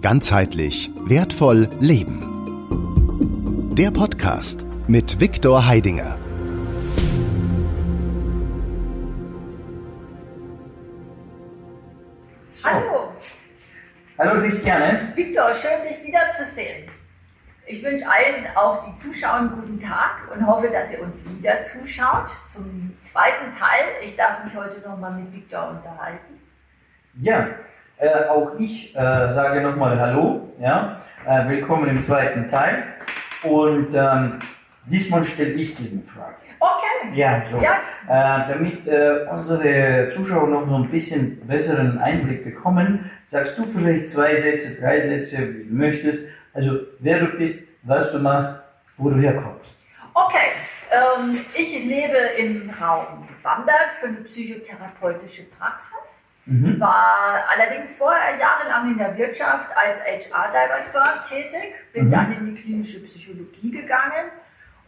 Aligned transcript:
Ganzheitlich 0.00 0.92
wertvoll 1.06 1.68
leben. 1.80 2.20
Der 3.74 3.90
Podcast 3.90 4.64
mit 4.86 5.20
Viktor 5.20 5.66
Heidinger. 5.66 6.16
Hallo, 12.62 13.12
Hallo 14.18 14.40
Christiane. 14.40 15.12
Viktor, 15.16 15.50
schön 15.60 15.88
dich 15.88 16.06
wiederzusehen. 16.06 16.88
Ich 17.66 17.82
wünsche 17.82 18.06
allen, 18.08 18.46
auch 18.54 18.84
die 18.86 19.02
Zuschauer, 19.02 19.34
einen 19.34 19.50
guten 19.50 19.82
Tag 19.82 20.30
und 20.32 20.46
hoffe, 20.46 20.68
dass 20.68 20.92
ihr 20.92 21.02
uns 21.02 21.16
wieder 21.36 21.64
zuschaut 21.72 22.30
zum 22.52 22.96
zweiten 23.10 23.58
Teil. 23.58 23.84
Ich 24.08 24.16
darf 24.16 24.44
mich 24.44 24.54
heute 24.54 24.80
nochmal 24.88 25.14
mit 25.14 25.34
Viktor 25.34 25.70
unterhalten. 25.70 26.38
Ja, 27.20 27.48
äh, 27.98 28.28
auch 28.28 28.52
ich 28.58 28.94
äh, 28.94 28.98
sage 28.98 29.60
nochmal 29.60 29.98
Hallo. 30.00 30.52
Ja, 30.60 31.02
äh, 31.26 31.48
willkommen 31.48 31.88
im 31.88 32.02
zweiten 32.02 32.48
Teil. 32.48 32.84
Und 33.42 33.94
ähm, 33.94 34.38
diesmal 34.86 35.24
stelle 35.24 35.52
ich 35.52 35.74
dir 35.76 35.90
eine 35.90 36.02
Frage. 36.02 36.36
Okay. 36.60 37.14
Ja, 37.14 37.42
so. 37.50 37.58
Ja. 37.58 37.78
Äh, 38.08 38.52
damit 38.52 38.86
äh, 38.86 39.26
unsere 39.30 40.12
Zuschauer 40.14 40.48
noch 40.48 40.68
so 40.68 40.76
ein 40.76 40.88
bisschen 40.88 41.40
besseren 41.46 41.98
Einblick 41.98 42.44
bekommen, 42.44 43.10
sagst 43.26 43.58
du 43.58 43.66
vielleicht 43.66 44.10
zwei 44.10 44.36
Sätze, 44.36 44.74
drei 44.80 45.00
Sätze, 45.00 45.36
wie 45.38 45.68
du 45.68 45.74
möchtest. 45.74 46.20
Also 46.54 46.80
wer 47.00 47.20
du 47.20 47.26
bist, 47.36 47.58
was 47.82 48.10
du 48.12 48.18
machst, 48.18 48.50
wo 48.96 49.10
du 49.10 49.16
herkommst. 49.20 49.64
Okay, 50.14 50.50
ähm, 50.90 51.44
ich 51.54 51.70
lebe 51.84 52.16
im 52.38 52.70
Raum 52.80 53.28
Bamberg 53.42 53.90
für 54.00 54.08
eine 54.08 54.16
psychotherapeutische 54.16 55.44
Praxis. 55.58 56.17
Mhm. 56.48 56.80
War 56.80 57.44
allerdings 57.54 57.94
vorher 57.96 58.38
jahrelang 58.38 58.92
in 58.92 58.98
der 58.98 59.16
Wirtschaft 59.18 59.68
als 59.76 59.98
HR-Direktor 60.32 61.24
tätig, 61.28 61.74
bin 61.92 62.06
Mhm. 62.06 62.10
dann 62.10 62.32
in 62.32 62.46
die 62.54 62.62
klinische 62.62 63.00
Psychologie 63.00 63.70
gegangen 63.70 64.30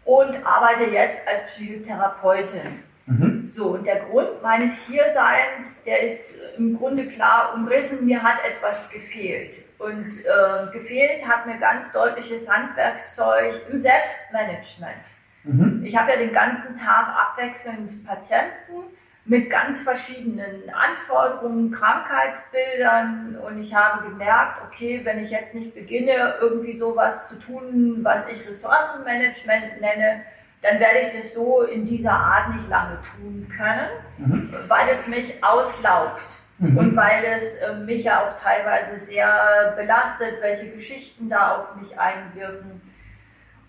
und 0.06 0.34
arbeite 0.47 0.84
jetzt 0.84 1.19
als 1.28 1.42
Psychotherapeutin. 1.52 2.83
Mhm. 3.05 3.52
So, 3.55 3.72
und 3.72 3.84
der 3.86 3.97
Grund 3.97 4.42
meines 4.42 4.72
Hierseins, 4.89 5.83
der 5.84 6.00
ist 6.00 6.22
im 6.56 6.78
Grunde 6.78 7.06
klar 7.08 7.52
umrissen, 7.55 8.06
mir 8.06 8.22
hat 8.22 8.39
etwas 8.42 8.89
gefehlt. 8.91 9.56
Und 9.78 10.06
äh, 10.24 10.72
gefehlt 10.72 11.27
hat 11.28 11.47
mir 11.47 11.58
ganz 11.58 11.92
deutliches 11.92 12.48
Handwerkszeug 12.48 13.55
im 13.70 13.83
Selbstmanagement. 13.83 15.02
Mhm. 15.45 15.84
Ich 15.84 15.95
habe 15.97 16.12
ja 16.12 16.17
den 16.17 16.33
ganzen 16.33 16.78
Tag 16.78 17.08
abwechselnd 17.08 18.06
Patienten 18.06 18.95
mit 19.27 19.51
ganz 19.51 19.81
verschiedenen 19.83 20.63
Anforderungen, 20.73 21.71
Krankheitsbildern 21.71 23.37
und 23.47 23.61
ich 23.61 23.75
habe 23.75 24.09
gemerkt, 24.09 24.61
okay, 24.67 25.01
wenn 25.05 25.23
ich 25.25 25.31
jetzt 25.31 25.55
nicht 25.55 25.75
beginne, 25.75 26.35
irgendwie 26.41 26.79
sowas 26.79 27.29
zu 27.29 27.35
tun, 27.39 28.01
was 28.03 28.23
ich 28.29 28.48
Ressourcenmanagement 28.48 29.81
nenne, 29.81 30.23
dann 30.63 30.79
werde 30.81 30.98
ich 31.01 31.23
das 31.23 31.35
so 31.35 31.63
in 31.63 31.87
dieser 31.87 32.13
Art 32.13 32.55
nicht 32.55 32.69
lange 32.69 32.98
tun 33.17 33.51
können, 33.57 33.89
Mhm. 34.19 34.55
weil 34.69 34.89
es 34.91 35.07
mich 35.07 35.43
auslaugt. 35.43 36.21
Mhm. 36.59 36.77
Und 36.77 36.97
weil 36.97 37.25
es 37.25 37.55
äh, 37.61 37.75
mich 37.75 38.05
ja 38.05 38.21
auch 38.21 38.43
teilweise 38.43 39.03
sehr 39.07 39.73
belastet, 39.77 40.43
welche 40.43 40.67
Geschichten 40.69 41.31
da 41.31 41.57
auf 41.57 41.77
mich 41.77 41.98
einwirken. 41.98 42.83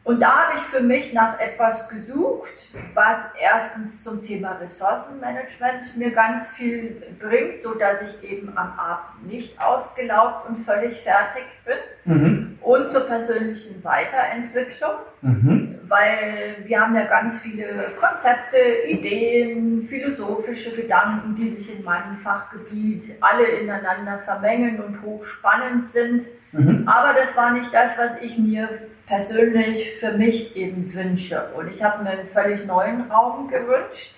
Und 0.03 0.19
da 0.19 0.47
habe 0.47 0.57
ich 0.57 0.63
für 0.75 0.81
mich 0.81 1.13
nach 1.13 1.39
etwas 1.39 1.87
gesucht, 1.89 2.49
was 2.95 3.17
erstens 3.39 4.03
zum 4.03 4.25
Thema 4.25 4.57
Ressourcenmanagement 4.61 5.95
mir 5.95 6.09
ganz 6.11 6.47
viel 6.55 7.03
bringt, 7.19 7.61
so 7.61 7.75
dass 7.75 7.99
ich 8.01 8.31
eben 8.31 8.49
am 8.55 8.73
Abend 8.77 9.31
nicht 9.31 9.61
ausgelaugt 9.61 10.49
und 10.49 10.65
völlig 10.65 11.01
fertig 11.01 11.43
bin. 11.65 11.77
Mhm. 12.05 12.57
Und 12.61 12.91
zur 12.91 13.01
persönlichen 13.01 13.83
Weiterentwicklung, 13.83 14.91
Mhm. 15.21 15.79
weil 15.87 16.55
wir 16.65 16.81
haben 16.81 16.95
ja 16.95 17.05
ganz 17.05 17.37
viele 17.39 17.91
Konzepte, 17.99 18.57
Ideen, 18.87 19.87
philosophische 19.87 20.71
Gedanken, 20.71 21.35
die 21.35 21.51
sich 21.51 21.77
in 21.77 21.83
meinem 21.83 22.17
Fachgebiet 22.23 23.03
alle 23.21 23.45
ineinander 23.45 24.19
vermengen 24.25 24.79
und 24.79 25.01
hochspannend 25.03 25.91
sind. 25.91 26.25
Mhm. 26.53 26.87
Aber 26.87 27.13
das 27.13 27.35
war 27.37 27.51
nicht 27.51 27.71
das, 27.73 27.97
was 27.97 28.19
ich 28.21 28.37
mir 28.37 28.67
persönlich 29.11 29.91
für 29.99 30.13
mich 30.13 30.55
eben 30.55 30.93
wünsche. 30.93 31.43
Und 31.57 31.69
ich 31.73 31.83
habe 31.83 32.03
mir 32.03 32.11
einen 32.11 32.27
völlig 32.27 32.65
neuen 32.65 33.01
Raum 33.11 33.49
gewünscht. 33.49 34.13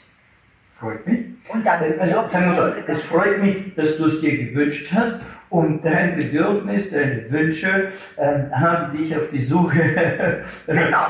Freut 0.79 1.05
mich. 1.07 1.19
Und 1.49 1.65
dann 1.65 1.81
Also, 1.99 2.27
sagen 2.27 2.55
wir 2.55 2.55
so, 2.55 2.91
es 2.91 3.01
freut 3.03 3.41
mich, 3.41 3.73
dass 3.75 3.97
du 3.97 4.05
es 4.05 4.21
dir 4.21 4.37
gewünscht 4.37 4.91
hast 4.93 5.15
und 5.49 5.83
dein 5.83 6.15
Bedürfnis, 6.15 6.91
deine 6.91 7.29
Wünsche 7.29 7.91
ähm, 8.17 8.51
haben 8.51 8.95
dich 8.95 9.15
auf 9.15 9.23
die 9.31 9.41
Suche 9.41 10.43
Genau. 10.67 11.05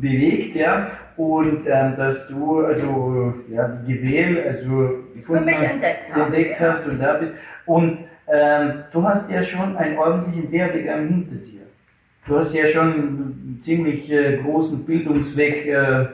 bewegt, 0.00 0.56
ja, 0.56 0.90
und 1.16 1.66
ähm, 1.66 1.96
dass 1.96 2.26
du 2.28 2.64
also 2.64 3.34
ja 3.48 3.68
die 3.86 3.94
Gewähl, 3.94 4.44
also 4.48 5.04
für 5.24 5.40
mich 5.40 5.56
entdeckt 5.56 6.16
entdeckt 6.16 6.60
hast 6.60 6.86
und 6.86 7.00
da 7.00 7.14
bist 7.14 7.32
und 7.66 7.98
ähm, 8.32 8.84
du 8.92 9.02
hast 9.04 9.30
ja 9.30 9.42
schon 9.42 9.76
einen 9.76 9.96
ordentlichen 9.98 10.50
Werdegang 10.52 11.08
hinter 11.08 11.36
dir. 11.36 11.67
Du 12.26 12.38
hast 12.38 12.52
ja 12.52 12.66
schon 12.66 12.92
einen 12.92 13.60
ziemlich 13.62 14.10
äh, 14.10 14.36
großen 14.38 14.84
Bildungsweg. 14.84 15.66
Äh, 15.66 16.06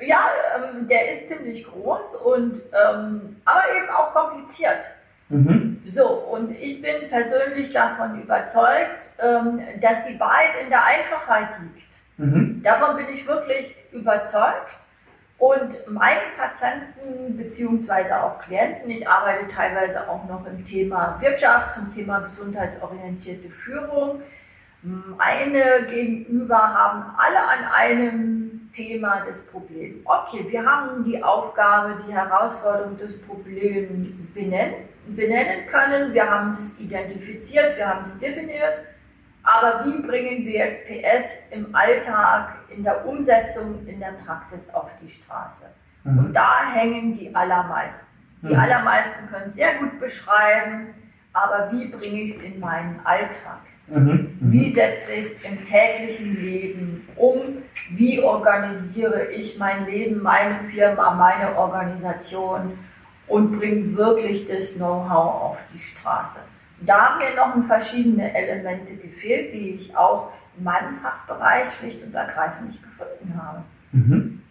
Ja, 0.00 0.26
ähm, 0.56 0.88
der 0.88 1.12
ist 1.14 1.28
ziemlich 1.28 1.64
groß 1.64 2.14
und 2.24 2.60
ähm, 2.72 3.36
aber 3.44 3.62
eben 3.76 3.88
auch 3.90 4.12
kompliziert. 4.12 4.80
mhm. 5.28 5.82
So, 5.94 6.06
und 6.06 6.50
ich 6.60 6.82
bin 6.82 7.08
persönlich 7.08 7.72
davon 7.72 8.20
überzeugt, 8.20 9.02
ähm, 9.18 9.60
dass 9.80 9.98
die 10.08 10.18
Wahrheit 10.20 10.50
in 10.62 10.68
der 10.68 10.84
Einfachheit 10.84 11.48
liegt. 11.62 11.86
Mhm. 12.18 12.62
Davon 12.62 12.96
bin 12.96 13.06
ich 13.14 13.26
wirklich 13.26 13.74
überzeugt. 13.92 14.68
Und 15.38 15.70
meine 15.88 16.20
Patienten 16.38 17.36
beziehungsweise 17.36 18.22
auch 18.22 18.40
Klienten, 18.40 18.90
ich 18.90 19.06
arbeite 19.06 19.48
teilweise 19.48 20.08
auch 20.08 20.26
noch 20.28 20.46
im 20.46 20.66
Thema 20.66 21.18
Wirtschaft, 21.20 21.74
zum 21.74 21.94
Thema 21.94 22.20
gesundheitsorientierte 22.20 23.50
Führung. 23.50 24.22
Meine 24.82 25.86
Gegenüber 25.90 26.58
haben 26.58 27.04
alle 27.16 27.40
an 27.40 27.64
einem 27.74 28.70
Thema 28.74 29.22
das 29.26 29.40
Problem. 29.46 30.00
Okay, 30.04 30.46
wir 30.48 30.64
haben 30.64 31.04
die 31.04 31.22
Aufgabe, 31.22 31.96
die 32.06 32.12
Herausforderung 32.12 32.98
des 32.98 33.20
Problems 33.22 33.90
benennen, 34.34 34.74
benennen 35.08 35.66
können, 35.70 36.12
wir 36.12 36.30
haben 36.30 36.54
es 36.58 36.78
identifiziert, 36.78 37.76
wir 37.76 37.88
haben 37.88 38.04
es 38.06 38.18
definiert, 38.18 38.74
aber 39.44 39.84
wie 39.86 40.02
bringen 40.06 40.44
wir 40.44 40.66
jetzt 40.66 40.86
PS 40.86 41.26
im 41.52 41.74
Alltag, 41.74 42.56
in 42.68 42.84
der 42.84 43.06
Umsetzung, 43.06 43.86
in 43.86 43.98
der 43.98 44.14
Praxis 44.26 44.60
auf 44.74 44.90
die 45.00 45.10
Straße? 45.10 45.64
Und 46.04 46.28
Mhm. 46.28 46.32
da 46.34 46.70
hängen 46.72 47.16
die 47.18 47.34
allermeisten. 47.34 48.06
Die 48.42 48.48
Mhm. 48.54 48.60
allermeisten 48.60 49.28
können 49.32 49.52
sehr 49.54 49.74
gut 49.76 49.98
beschreiben, 49.98 50.88
aber 51.32 51.70
wie 51.72 51.86
bringe 51.86 52.20
ich 52.20 52.36
es 52.36 52.42
in 52.42 52.60
meinen 52.60 53.00
Alltag? 53.04 53.60
Mhm. 53.88 54.36
Wie 54.40 54.72
setze 54.72 55.12
ich 55.12 55.26
es 55.26 55.42
im 55.44 55.64
täglichen 55.66 56.42
Leben 56.42 57.08
um? 57.16 57.40
Wie 57.90 58.20
organisiere 58.20 59.26
ich 59.26 59.58
mein 59.58 59.86
Leben, 59.86 60.22
meine 60.22 60.58
Firma, 60.60 61.14
meine 61.14 61.56
Organisation 61.56 62.72
und 63.28 63.58
bringe 63.58 63.96
wirklich 63.96 64.48
das 64.48 64.74
Know-how 64.74 65.42
auf 65.42 65.58
die 65.72 65.80
Straße? 65.80 66.40
Da 66.80 66.98
haben 67.00 67.18
mir 67.18 67.34
noch 67.36 67.66
verschiedene 67.66 68.34
Elemente 68.34 68.94
gefehlt, 68.94 69.54
die 69.54 69.78
ich 69.80 69.96
auch 69.96 70.32
in 70.58 70.64
meinem 70.64 70.98
Fachbereich 71.00 71.72
schlicht 71.78 72.02
und 72.02 72.14
ergreifend 72.14 72.68
nicht 72.68 72.82
gefunden 72.82 73.40
habe. 73.40 73.62
Mhm. 73.92 74.42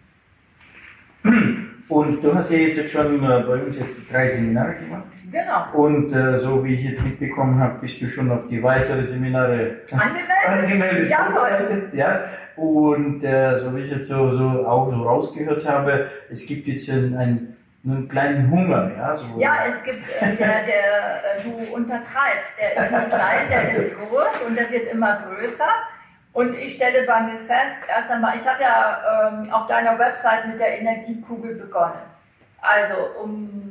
Und 1.88 2.22
du 2.22 2.34
hast 2.34 2.50
ja 2.50 2.58
jetzt 2.58 2.90
schon 2.90 3.22
äh, 3.22 3.40
bei 3.46 3.62
uns 3.62 3.76
jetzt 3.76 3.96
drei 4.10 4.30
Seminare 4.30 4.74
gemacht. 4.74 5.04
Genau. 5.36 5.84
Und 5.84 6.14
äh, 6.14 6.38
so 6.38 6.64
wie 6.64 6.74
ich 6.76 6.84
jetzt 6.84 7.02
mitbekommen 7.02 7.60
habe, 7.60 7.78
bist 7.80 8.00
du 8.00 8.08
schon 8.08 8.30
auf 8.30 8.48
die 8.48 8.62
weitere 8.62 9.04
Seminare 9.04 9.76
Angemeldet? 9.90 10.48
angemeldet. 10.48 11.10
Jawohl. 11.10 11.90
Ja. 11.92 12.20
Und 12.56 13.22
äh, 13.22 13.60
so 13.60 13.76
wie 13.76 13.82
ich 13.82 13.90
jetzt 13.90 14.08
so, 14.08 14.34
so 14.34 14.66
auch 14.66 14.90
so 14.90 15.02
rausgehört 15.02 15.68
habe, 15.68 16.06
es 16.32 16.46
gibt 16.46 16.66
jetzt 16.66 16.88
einen, 16.88 17.14
einen, 17.18 17.56
einen 17.84 18.08
kleinen 18.08 18.50
Hunger. 18.50 18.90
Ja, 18.96 19.14
so. 19.14 19.24
Ja, 19.38 19.56
es 19.68 19.84
gibt, 19.84 20.08
äh, 20.08 20.36
der, 20.36 20.64
der, 20.64 21.36
äh, 21.36 21.42
du 21.44 21.74
untertreibst, 21.74 22.48
der 22.58 22.72
ist 22.72 22.92
nicht 22.92 23.08
klein, 23.10 23.48
der 23.50 23.76
ist 23.76 23.94
groß 23.98 24.46
und 24.46 24.56
der 24.56 24.70
wird 24.70 24.90
immer 24.90 25.18
größer. 25.28 25.68
Und 26.32 26.56
ich 26.56 26.76
stelle 26.76 27.06
bei 27.06 27.20
mir 27.20 27.40
fest, 27.46 27.76
erst 27.94 28.10
einmal, 28.10 28.36
ich 28.40 28.48
habe 28.48 28.62
ja 28.62 29.28
ähm, 29.28 29.50
auf 29.52 29.66
deiner 29.66 29.98
Website 29.98 30.48
mit 30.48 30.58
der 30.58 30.80
Energiekugel 30.80 31.56
begonnen. 31.56 32.00
Also 32.62 33.22
um 33.22 33.65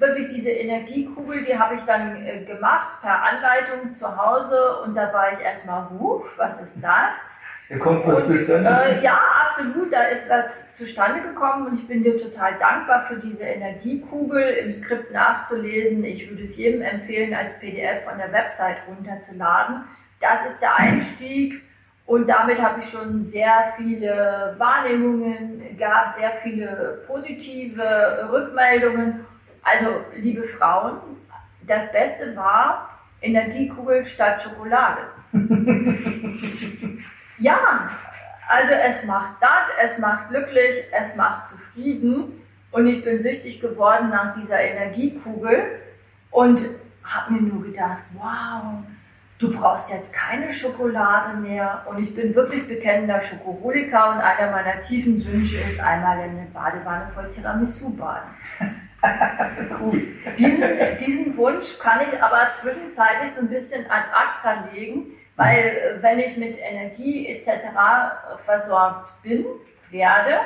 wirklich 0.00 0.28
diese 0.34 0.50
Energiekugel, 0.50 1.44
die 1.44 1.58
habe 1.58 1.74
ich 1.76 1.82
dann 1.82 2.24
äh, 2.24 2.44
gemacht 2.44 3.00
per 3.02 3.22
Anleitung 3.22 3.96
zu 3.98 4.16
Hause 4.16 4.82
und 4.84 4.94
da 4.94 5.12
war 5.12 5.32
ich 5.32 5.40
erstmal, 5.44 5.88
huch, 5.90 6.24
was 6.36 6.60
ist 6.60 6.76
das? 6.80 7.10
Da 7.68 7.78
kommt 7.78 8.06
was 8.06 8.24
Und, 8.24 8.38
zustande? 8.38 8.68
Äh, 8.68 9.04
ja, 9.04 9.20
absolut, 9.48 9.92
da 9.92 10.02
ist 10.04 10.28
was 10.28 10.46
zustande 10.76 11.20
gekommen 11.20 11.66
und 11.66 11.78
ich 11.78 11.86
bin 11.86 12.02
dir 12.02 12.20
total 12.20 12.54
dankbar 12.58 13.06
für 13.06 13.16
diese 13.16 13.44
Energiekugel 13.44 14.42
im 14.42 14.72
Skript 14.72 15.12
nachzulesen. 15.12 16.02
Ich 16.04 16.28
würde 16.28 16.44
es 16.44 16.56
jedem 16.56 16.82
empfehlen, 16.82 17.34
als 17.34 17.58
PDF 17.60 18.04
von 18.08 18.18
der 18.18 18.32
Website 18.32 18.78
runterzuladen. 18.88 19.82
Das 20.20 20.50
ist 20.50 20.60
der 20.60 20.74
Einstieg 20.76 21.60
und 22.06 22.26
damit 22.28 22.60
habe 22.60 22.80
ich 22.80 22.90
schon 22.90 23.26
sehr 23.26 23.72
viele 23.76 24.54
Wahrnehmungen 24.58 25.76
gehabt, 25.78 26.18
sehr 26.18 26.32
viele 26.42 27.02
positive 27.06 28.28
Rückmeldungen. 28.32 29.24
Also, 29.62 30.04
liebe 30.16 30.48
Frauen, 30.48 30.96
das 31.66 31.90
Beste 31.92 32.34
war 32.36 32.90
Energiekugel 33.22 34.04
statt 34.06 34.42
Schokolade. 34.42 35.02
ja, 37.38 37.90
also 38.48 38.72
es 38.72 39.04
macht 39.04 39.38
satt, 39.38 39.68
es 39.82 39.98
macht 39.98 40.30
glücklich, 40.30 40.76
es 40.90 41.14
macht 41.14 41.50
zufrieden 41.50 42.42
und 42.72 42.86
ich 42.86 43.04
bin 43.04 43.22
süchtig 43.22 43.60
geworden 43.60 44.10
nach 44.10 44.34
dieser 44.34 44.60
Energiekugel 44.60 45.78
und 46.30 46.60
habe 47.04 47.32
mir 47.32 47.42
nur 47.42 47.62
gedacht, 47.62 48.02
wow, 48.14 48.82
du 49.38 49.52
brauchst 49.52 49.90
jetzt 49.90 50.12
keine 50.12 50.52
Schokolade 50.52 51.38
mehr 51.38 51.86
und 51.88 52.02
ich 52.02 52.14
bin 52.14 52.34
wirklich 52.34 52.66
bekennender 52.66 53.22
Schokoholiker 53.22 54.10
und 54.10 54.20
einer 54.20 54.50
meiner 54.50 54.82
tiefen 54.82 55.24
Wünsche 55.24 55.58
ist 55.58 55.80
einmal 55.80 56.18
in 56.18 56.30
eine 56.30 56.46
Badewanne 56.52 57.10
voll 57.14 57.30
Tiramisu 57.34 57.90
baden. 57.90 58.30
cool. 59.80 60.02
Diesen, 60.38 60.62
diesen 60.98 61.36
Wunsch 61.36 61.78
kann 61.78 62.00
ich 62.00 62.22
aber 62.22 62.48
zwischenzeitlich 62.60 63.32
so 63.34 63.42
ein 63.42 63.48
bisschen 63.48 63.84
ad 63.90 64.04
acta 64.12 64.64
legen, 64.72 65.06
weil 65.36 65.58
äh, 65.58 66.02
wenn 66.02 66.18
ich 66.18 66.36
mit 66.36 66.58
Energie 66.58 67.28
etc. 67.28 67.68
versorgt 68.44 69.10
bin, 69.22 69.44
werde, 69.90 70.40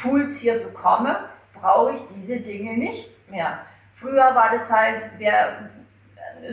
Tools 0.00 0.36
hier 0.36 0.58
bekomme, 0.58 1.16
brauche 1.54 1.94
ich 1.94 2.00
diese 2.16 2.40
Dinge 2.40 2.76
nicht 2.76 3.08
mehr. 3.30 3.58
Früher 4.00 4.34
war 4.34 4.50
das 4.52 4.70
halt, 4.70 5.02
wer 5.18 5.68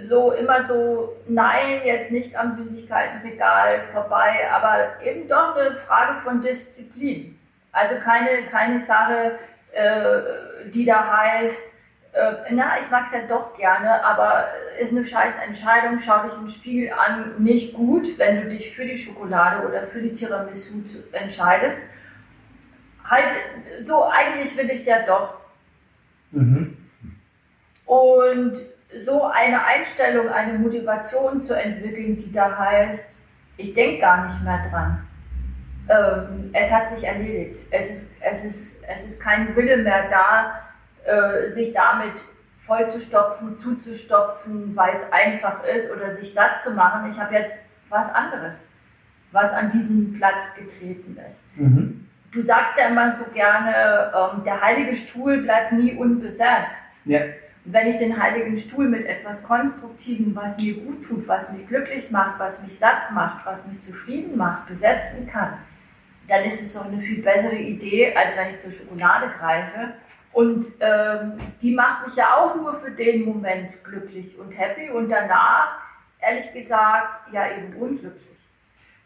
so 0.09 0.31
immer 0.31 0.65
so, 0.67 1.15
nein, 1.27 1.81
jetzt 1.83 2.11
nicht 2.11 2.35
am 2.35 2.57
Süßigkeitenregal 2.57 3.81
vorbei, 3.93 4.47
aber 4.51 4.87
eben 5.03 5.27
doch 5.27 5.55
eine 5.55 5.75
Frage 5.87 6.19
von 6.21 6.41
Disziplin. 6.41 7.37
Also 7.71 7.95
keine, 8.03 8.43
keine 8.51 8.85
Sache, 8.85 9.37
äh, 9.73 10.19
die 10.73 10.85
da 10.85 11.17
heißt, 11.17 11.57
äh, 12.13 12.33
na, 12.51 12.79
ich 12.81 12.89
mag 12.89 13.07
es 13.07 13.21
ja 13.21 13.27
doch 13.27 13.57
gerne, 13.57 14.03
aber 14.03 14.47
ist 14.79 14.91
eine 14.91 15.05
scheiß 15.05 15.33
Entscheidung, 15.45 15.99
schau 16.05 16.23
dich 16.23 16.33
im 16.33 16.49
Spiegel 16.49 16.91
an, 16.93 17.33
nicht 17.39 17.73
gut, 17.73 18.17
wenn 18.17 18.41
du 18.41 18.49
dich 18.49 18.73
für 18.73 18.85
die 18.85 18.97
Schokolade 18.97 19.67
oder 19.67 19.83
für 19.87 20.01
die 20.01 20.15
Tiramisu 20.15 20.83
entscheidest. 21.11 21.77
Halt, 23.03 23.25
so 23.85 24.05
eigentlich 24.05 24.55
will 24.57 24.69
ich 24.69 24.81
es 24.81 24.85
ja 24.85 25.01
doch. 25.05 25.41
Mhm. 26.31 26.77
Und 27.85 28.61
so 29.05 29.23
eine 29.23 29.63
Einstellung, 29.65 30.29
eine 30.29 30.57
Motivation 30.57 31.43
zu 31.43 31.53
entwickeln, 31.53 32.23
die 32.23 32.31
da 32.31 32.57
heißt, 32.57 33.03
ich 33.57 33.73
denke 33.73 34.01
gar 34.01 34.27
nicht 34.27 34.43
mehr 34.43 34.65
dran. 34.69 35.05
Ähm, 35.89 36.49
es 36.53 36.71
hat 36.71 36.95
sich 36.95 37.03
erledigt. 37.03 37.57
Es 37.71 37.89
ist, 37.89 38.05
es, 38.19 38.43
ist, 38.43 38.75
es 38.83 39.11
ist 39.11 39.19
kein 39.19 39.55
Wille 39.55 39.77
mehr 39.77 40.09
da, 40.09 40.61
äh, 41.05 41.51
sich 41.51 41.73
damit 41.73 42.13
vollzustopfen, 42.65 43.59
zuzustopfen, 43.59 44.75
weil 44.75 44.95
es 44.95 45.13
einfach 45.13 45.63
ist 45.63 45.91
oder 45.91 46.15
sich 46.15 46.33
satt 46.33 46.63
zu 46.63 46.71
machen. 46.71 47.11
Ich 47.11 47.19
habe 47.19 47.35
jetzt 47.35 47.53
was 47.89 48.11
anderes, 48.13 48.53
was 49.31 49.51
an 49.51 49.71
diesen 49.71 50.15
Platz 50.17 50.55
getreten 50.57 51.17
ist. 51.29 51.59
Mhm. 51.59 52.07
Du 52.31 52.43
sagst 52.43 52.77
ja 52.77 52.87
immer 52.87 53.15
so 53.17 53.31
gerne, 53.33 54.11
ähm, 54.13 54.43
der 54.43 54.59
heilige 54.59 54.95
Stuhl 54.95 55.37
bleibt 55.43 55.71
nie 55.73 55.93
unbesetzt. 55.93 56.81
Ja. 57.05 57.19
wenn 57.65 57.87
ich 57.87 57.97
den 57.99 58.19
heiligen 58.19 58.57
Stuhl 58.57 58.87
mit 58.87 59.05
etwas 59.05 59.43
Konstruktivem, 59.43 60.35
was 60.35 60.57
mir 60.57 60.75
gut 60.75 61.07
tut, 61.07 61.27
was 61.27 61.51
mich 61.51 61.67
glücklich 61.67 62.09
macht, 62.11 62.39
was 62.39 62.61
mich 62.61 62.77
satt 62.79 63.11
macht, 63.11 63.45
was 63.45 63.57
mich 63.67 63.83
zufrieden 63.83 64.37
macht, 64.37 64.67
besetzen 64.67 65.27
kann, 65.31 65.53
dann 66.27 66.43
ist 66.45 66.61
es 66.61 66.73
doch 66.73 66.85
eine 66.85 67.01
viel 67.01 67.21
bessere 67.21 67.55
Idee, 67.55 68.15
als 68.15 68.35
wenn 68.35 68.55
ich 68.55 68.61
zur 68.61 68.71
Schokolade 68.71 69.27
greife. 69.39 69.93
Und 70.33 70.65
ähm, 70.81 71.33
die 71.61 71.73
macht 71.73 72.07
mich 72.07 72.15
ja 72.17 72.33
auch 72.35 72.55
nur 72.55 72.77
für 72.79 72.91
den 72.91 73.23
Moment 73.25 73.83
glücklich 73.83 74.37
und 74.37 74.51
happy 74.51 74.89
und 74.89 75.09
danach, 75.09 75.77
ehrlich 76.19 76.51
gesagt, 76.51 77.31
ja 77.31 77.45
eben 77.55 77.73
unglücklich. 77.79 78.21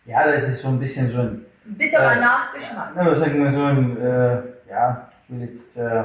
Ja, 0.06 0.26
das 0.32 0.44
ist 0.46 0.62
so 0.62 0.70
ein 0.70 0.80
bisschen 0.80 1.12
so 1.12 1.20
ein, 1.20 1.46
bitterer 1.66 2.14
Äh, 2.14 2.20
Nachgeschmack. 2.20 2.92
na, 2.96 3.12
was 3.12 3.20
sagen 3.20 3.44
wir 3.44 3.52
so 3.52 3.64
ein, 3.64 3.98
äh, 4.02 4.72
ja, 4.72 5.08
ich 5.28 5.36
will 5.36 5.48
jetzt, 5.48 5.78
äh, 5.78 6.04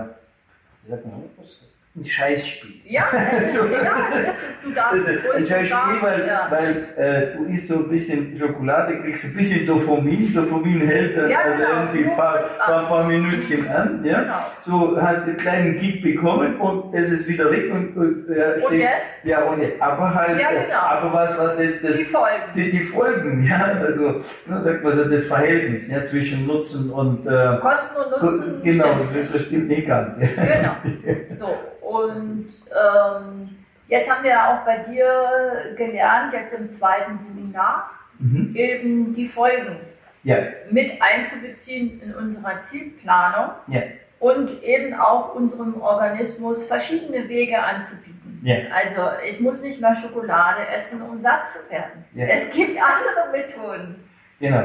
wie 0.82 0.90
sagt 0.90 1.06
man, 1.06 1.22
was 1.38 1.46
ist 1.46 1.62
das? 1.62 1.68
Ein 1.96 2.04
Scheißspiel. 2.06 2.72
Ja, 2.86 3.04
das 3.12 3.42
ist, 3.50 3.54
So. 3.54 3.64
ja, 3.66 3.94
das 4.10 4.34
ist, 4.34 4.64
du 4.64 4.72
darfst 4.72 5.06
Das 5.06 5.14
ist 5.14 5.24
ruhig 5.24 5.36
ein 5.36 5.46
Scheißspiel, 5.46 6.02
weil, 6.02 6.26
ja. 6.26 6.46
weil 6.50 6.76
äh, 6.96 7.36
du 7.36 7.44
isst 7.54 7.68
so 7.68 7.74
ein 7.76 7.88
bisschen 7.88 8.36
Schokolade, 8.36 9.00
kriegst 9.00 9.24
ein 9.24 9.34
bisschen 9.34 9.64
Dopamin, 9.64 10.34
Dopamin 10.34 10.80
hält 10.80 11.16
dann 11.16 11.30
Ja, 11.30 11.38
also 11.44 11.58
genau, 11.58 11.70
irgendwie 11.70 12.10
ein 12.10 12.16
paar, 12.16 12.38
paar, 12.66 12.88
paar 12.88 13.04
Minütchen 13.04 13.68
an, 13.68 14.00
ja. 14.04 14.20
Genau. 14.22 14.34
So 14.64 15.00
hast 15.00 15.20
du 15.22 15.28
einen 15.30 15.36
kleinen 15.36 15.78
Kick 15.78 16.02
bekommen 16.02 16.56
und 16.56 16.92
es 16.94 17.10
ist 17.10 17.28
wieder 17.28 17.48
weg 17.52 17.70
und, 17.72 17.96
und, 17.96 18.28
äh, 18.28 18.60
Und 18.64 18.72
jetzt? 18.78 18.90
Ja, 19.22 19.44
und 19.44 19.62
jetzt. 19.62 19.80
Aber 19.80 20.12
halt, 20.14 20.40
Ja, 20.40 20.50
äh, 20.50 20.64
genau. 20.66 20.78
aber 20.80 21.12
was, 21.12 21.38
was 21.38 21.58
jetzt 21.60 21.84
das, 21.84 21.96
Die 21.96 22.04
Folgen. 22.06 22.42
die, 22.56 22.70
die 22.72 22.82
Folgen, 22.86 23.46
ja, 23.48 23.78
also, 23.80 24.20
na, 24.46 24.60
sagt 24.60 24.82
man 24.82 24.96
so, 24.96 25.04
das 25.04 25.24
Verhältnis, 25.26 25.86
ja, 25.88 26.04
zwischen 26.06 26.44
Nutzen 26.46 26.90
und, 26.90 27.24
äh, 27.26 27.56
Kosten 27.60 27.96
und 27.96 28.22
Nutzen. 28.22 28.60
genau, 28.64 28.96
das 29.32 29.42
stimmt 29.42 29.68
nicht 29.68 29.86
ganz, 29.86 30.18
ja. 30.18 30.26
Genau. 30.44 30.74
So, 31.38 31.48
und 31.84 32.52
ähm, 32.70 33.56
jetzt 33.88 34.08
haben 34.10 34.22
wir 34.24 34.30
ja 34.30 34.54
auch 34.54 34.64
bei 34.64 34.78
dir 34.90 35.74
gelernt, 35.76 36.32
jetzt 36.32 36.54
im 36.54 36.70
zweiten 36.76 37.18
Seminar, 37.18 37.90
Mhm. 38.20 38.52
eben 38.54 39.14
die 39.16 39.28
Folgen 39.28 39.76
Ja, 40.22 40.36
mit 40.70 41.02
einzubeziehen 41.02 42.00
in 42.00 42.14
unserer 42.14 42.62
Zielplanung 42.70 43.50
ja, 43.66 43.82
und 44.20 44.62
eben 44.62 44.94
auch 44.94 45.34
unserem 45.34 45.80
Organismus 45.82 46.62
verschiedene 46.66 47.28
Wege 47.28 47.58
anzubieten. 47.60 48.40
ja. 48.44 48.54
Also 48.72 49.18
ich 49.28 49.40
muss 49.40 49.60
nicht 49.60 49.80
mehr 49.80 49.96
Schokolade 49.96 50.60
essen, 50.68 51.02
um 51.02 51.20
satt 51.22 51.40
zu 51.52 51.70
werden. 51.72 52.04
Es 52.16 52.54
gibt 52.54 52.78
andere 52.80 53.32
Methoden. 53.32 53.96
Genau. 54.38 54.62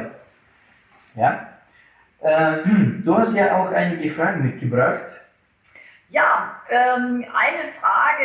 Ja. 1.15 1.47
Ähm, 2.23 3.01
du 3.03 3.17
hast 3.17 3.33
ja 3.33 3.57
auch 3.57 3.71
einige 3.71 4.11
Fragen 4.11 4.45
mitgebracht. 4.45 4.99
Ja, 6.09 6.61
ähm, 6.69 7.25
eine 7.33 7.71
Frage 7.79 8.23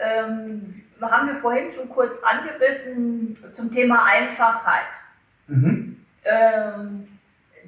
ähm, 0.00 0.82
haben 1.00 1.28
wir 1.28 1.36
vorhin 1.36 1.72
schon 1.72 1.88
kurz 1.88 2.12
angerissen 2.24 3.36
zum 3.54 3.72
Thema 3.72 4.04
Einfachheit. 4.04 4.86
Mhm. 5.46 6.04
Ähm, 6.24 7.08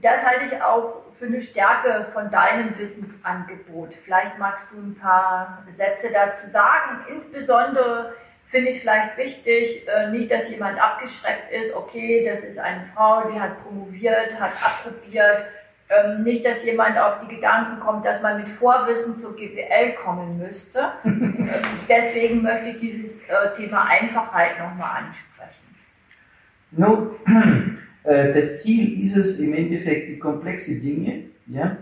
das 0.03 0.23
halte 0.25 0.47
ich 0.47 0.63
auch 0.63 1.05
für 1.17 1.27
eine 1.27 1.41
Stärke 1.41 2.07
von 2.13 2.31
deinem 2.31 2.77
Wissensangebot. 2.77 3.95
Vielleicht 4.05 4.39
magst 4.39 4.67
du 4.73 4.79
ein 4.79 4.99
paar 5.01 5.63
Sätze 5.77 6.11
dazu 6.13 6.51
sagen. 6.51 7.05
Insbesondere 7.09 8.13
finde 8.51 8.71
ich 8.71 8.81
vielleicht 8.81 9.17
wichtig, 9.17 9.87
äh, 9.89 10.11
nicht, 10.11 10.31
dass 10.31 10.49
jemand 10.49 10.81
abgeschreckt 10.81 11.51
ist, 11.53 11.75
okay, 11.75 12.29
das 12.29 12.45
ist 12.45 12.59
eine 12.59 12.85
Frau, 12.95 13.31
die 13.31 13.41
hat 13.41 13.63
promoviert, 13.63 14.39
hat 14.39 14.53
approbiert. 14.63 15.45
Ähm, 15.93 16.23
nicht, 16.23 16.45
dass 16.45 16.65
jemand 16.65 16.97
auf 16.97 17.15
die 17.23 17.35
Gedanken 17.35 17.81
kommt, 17.81 18.07
dass 18.07 18.23
man 18.23 18.39
mit 18.39 18.49
Vorwissen 18.49 19.21
zur 19.21 19.37
GWL 19.37 19.93
kommen 20.03 20.39
müsste. 20.39 20.93
ähm, 21.05 21.49
deswegen 21.89 22.43
möchte 22.43 22.71
ich 22.71 22.81
dieses 22.81 23.21
äh, 23.25 23.57
Thema 23.57 23.85
Einfachheit 23.89 24.59
nochmal 24.59 25.03
ansprechen. 25.03 25.63
Nun, 26.71 27.11
äh, 28.05 28.33
das 28.33 28.63
Ziel 28.63 29.05
ist 29.05 29.17
es 29.17 29.39
im 29.39 29.53
Endeffekt, 29.53 30.09
die 30.09 30.19
komplexe 30.19 30.77
Dinge 30.77 31.25
ja, 31.49 31.77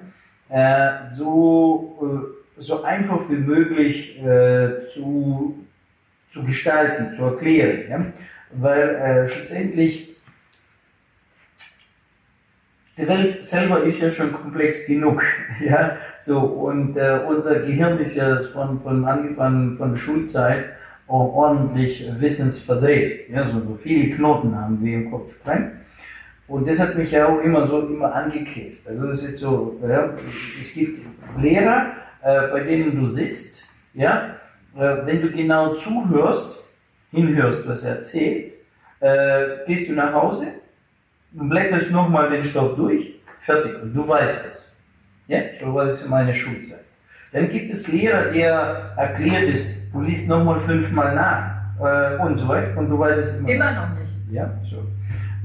äh, 0.49 1.15
so, 1.15 2.33
äh, 2.59 2.63
so 2.63 2.83
einfach 2.83 3.29
wie 3.29 3.37
möglich 3.37 4.19
äh, 4.19 4.91
zu, 4.93 5.65
zu 6.33 6.43
gestalten, 6.45 7.15
zu 7.17 7.25
erklären. 7.25 7.83
Ja? 7.89 8.07
Weil 8.53 8.89
äh, 8.89 9.29
schlussendlich 9.29 10.10
die 13.01 13.09
Welt 13.09 13.45
selber 13.47 13.83
ist 13.83 14.01
ja 14.01 14.11
schon 14.11 14.33
komplex 14.33 14.85
genug, 14.87 15.23
ja, 15.61 15.97
so, 16.27 16.39
und 16.39 16.97
äh, 16.97 17.21
unser 17.27 17.61
Gehirn 17.61 17.99
ist 17.99 18.15
ja 18.15 18.41
von, 18.53 18.81
von 18.81 19.05
angefangen 19.05 19.77
von 19.79 19.93
der 19.93 19.99
Schulzeit 19.99 20.65
auch 21.09 21.35
ordentlich 21.35 22.07
wissensverdreht, 22.19 23.31
ja, 23.31 23.47
so, 23.47 23.61
so 23.61 23.79
viele 23.83 24.15
Knoten 24.15 24.55
haben 24.55 24.79
wir 24.85 24.95
im 24.95 25.11
Kopf 25.11 25.43
drin. 25.43 25.73
Und 26.47 26.69
das 26.69 26.81
hat 26.81 26.97
mich 26.97 27.13
ja 27.13 27.27
auch 27.27 27.41
immer 27.43 27.67
so 27.69 27.81
immer 27.87 28.13
angekäst. 28.13 28.87
Also 28.87 29.07
das 29.07 29.23
ist 29.23 29.39
so, 29.39 29.79
ja, 29.89 30.11
es 30.61 30.73
gibt 30.73 31.01
Lehrer, 31.41 31.93
äh, 32.23 32.49
bei 32.49 32.61
denen 32.61 33.01
du 33.01 33.07
sitzt, 33.07 33.63
ja, 33.95 34.35
äh, 34.77 34.97
wenn 35.07 35.23
du 35.23 35.31
genau 35.31 35.75
zuhörst, 35.75 36.59
hinhörst, 37.13 37.67
was 37.69 37.83
er 37.83 37.97
erzählt, 37.97 38.53
äh, 39.01 39.65
gehst 39.67 39.89
du 39.89 39.95
nach 39.95 40.13
Hause 40.13 40.49
du 41.33 41.49
blätterst 41.49 41.91
nochmal 41.91 42.31
den 42.31 42.45
Stoff 42.45 42.77
durch, 42.77 43.15
fertig, 43.45 43.83
und 43.83 43.95
du 43.95 44.07
weißt 44.07 44.41
es. 44.49 44.73
Ja, 45.29 45.41
so 45.61 45.75
war 45.75 45.87
das 45.87 46.03
in 46.03 46.11
meiner 46.11 46.35
Schulzeit. 46.35 46.81
Dann 47.33 47.49
gibt 47.49 47.73
es 47.73 47.87
Lehrer, 47.87 48.33
der 48.33 48.93
erklärt 48.97 49.49
es, 49.49 49.61
du 49.93 50.01
liest 50.03 50.27
nochmal 50.27 50.61
fünfmal 50.61 51.15
nach 51.15 51.61
äh, 51.81 52.21
und 52.21 52.39
so 52.39 52.49
weiter 52.49 52.77
und 52.77 52.89
du 52.89 52.99
weißt 52.99 53.19
es 53.19 53.37
immer, 53.37 53.49
immer 53.49 53.73
noch 53.73 53.89
nicht. 53.91 54.11
Ja, 54.33 54.51
so. 54.69 54.79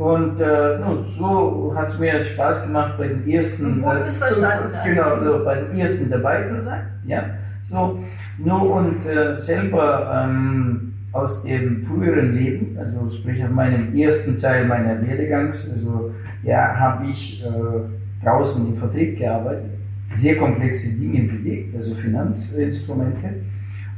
Und 0.03 0.41
äh, 0.41 0.77
nun, 0.79 1.05
so 1.17 1.73
hat 1.77 1.89
es 1.89 1.99
mir 1.99 2.25
Spaß 2.25 2.63
gemacht, 2.63 2.97
bei 2.97 3.07
den 3.07 3.29
ersten, 3.29 3.81
äh, 3.83 4.83
genau, 4.83 5.23
so, 5.23 5.45
bei 5.45 5.55
den 5.55 5.79
ersten 5.79 6.09
dabei 6.09 6.43
zu 6.43 6.61
sein. 6.61 6.81
Ja, 7.05 7.23
so, 7.69 8.03
nur 8.37 8.71
und 8.71 9.05
äh, 9.05 9.39
selber 9.41 10.25
ähm, 10.25 10.94
aus 11.15 11.41
dem 11.43 11.85
früheren 11.85 12.35
Leben, 12.35 12.77
also 12.77 13.15
sprich 13.15 13.41
auf 13.43 13.51
meinem 13.51 13.95
ersten 13.95 14.37
Teil 14.37 14.65
meiner 14.65 15.01
Werdegangs, 15.07 15.69
also 15.71 16.13
ja, 16.43 16.75
habe 16.77 17.09
ich 17.09 17.41
äh, 17.41 18.23
draußen 18.23 18.67
im 18.67 18.77
Vertrieb 18.77 19.17
gearbeitet, 19.17 19.71
sehr 20.11 20.35
komplexe 20.35 20.89
Dinge 20.89 21.23
bewegt, 21.23 21.73
also 21.75 21.95
Finanzinstrumente. 21.95 23.29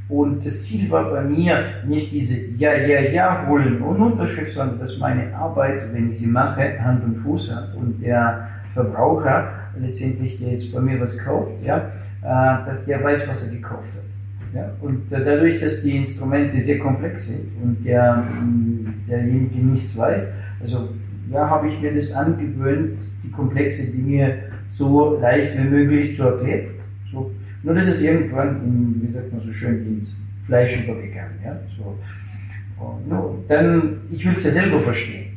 Und 0.09 0.45
das 0.45 0.61
Ziel 0.61 0.89
war 0.91 1.09
bei 1.09 1.21
mir 1.23 1.65
nicht 1.85 2.11
diese 2.11 2.35
Ja, 2.57 2.73
Ja, 2.73 3.01
Ja 3.01 3.47
holen 3.47 3.81
und 3.81 3.97
Unterschrift, 3.97 4.53
sondern 4.53 4.79
dass 4.79 4.97
meine 4.99 5.35
Arbeit, 5.35 5.91
wenn 5.93 6.11
ich 6.11 6.19
sie 6.19 6.27
mache, 6.27 6.79
Hand 6.81 7.03
und 7.03 7.17
Fuß 7.17 7.51
hat 7.51 7.75
und 7.75 8.01
der 8.01 8.47
Verbraucher 8.75 9.49
letztendlich, 9.81 10.39
der 10.39 10.53
jetzt 10.53 10.71
bei 10.71 10.79
mir 10.79 11.01
was 11.01 11.17
kauft, 11.17 11.51
ja, 11.63 11.77
äh, 12.21 12.65
dass 12.67 12.85
der 12.85 13.03
weiß, 13.03 13.27
was 13.27 13.43
er 13.43 13.49
gekauft 13.49 13.87
hat. 13.95 14.06
Ja? 14.53 14.71
Und 14.81 15.11
äh, 15.11 15.23
dadurch, 15.23 15.59
dass 15.59 15.81
die 15.81 15.97
Instrumente 15.97 16.61
sehr 16.61 16.79
komplex 16.79 17.27
sind 17.27 17.47
und 17.61 17.85
der, 17.85 18.15
mm, 18.15 19.05
derjenige 19.09 19.59
nichts 19.59 19.95
weiß, 19.95 20.23
also 20.61 20.89
ja, 21.31 21.49
habe 21.49 21.69
ich 21.69 21.81
mir 21.81 21.93
das 21.93 22.11
angewöhnt, 22.11 22.97
die 23.23 23.31
komplexen 23.31 23.91
Dinge 23.91 24.37
so 24.75 25.19
leicht 25.19 25.57
wie 25.57 25.67
möglich 25.67 26.15
zu 26.15 26.23
erklären. 26.23 26.69
So 27.11 27.31
nur 27.63 27.75
das 27.75 27.87
ist 27.87 28.01
irgendwann 28.01 28.63
in, 28.63 29.01
wie 29.01 29.11
sagt 29.11 29.33
man 29.33 29.41
so 29.41 29.51
schön, 29.51 29.85
ins 29.85 30.09
Fleisch 30.45 30.77
übergegangen. 30.77 31.33
Ja? 31.43 31.59
So. 31.77 31.97
Und, 32.81 33.09
no, 33.09 33.43
dann, 33.49 33.97
ich 34.11 34.23
will 34.25 34.33
es 34.33 34.43
ja 34.43 34.51
selber 34.51 34.81
verstehen. 34.81 35.33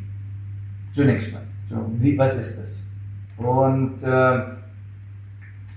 Zunächst 0.95 1.33
mal. 1.33 1.43
So, 1.69 1.90
wie, 1.99 2.17
was 2.19 2.37
ist 2.37 2.59
das? 2.59 2.85
Und 3.38 4.02
äh, 4.02 4.43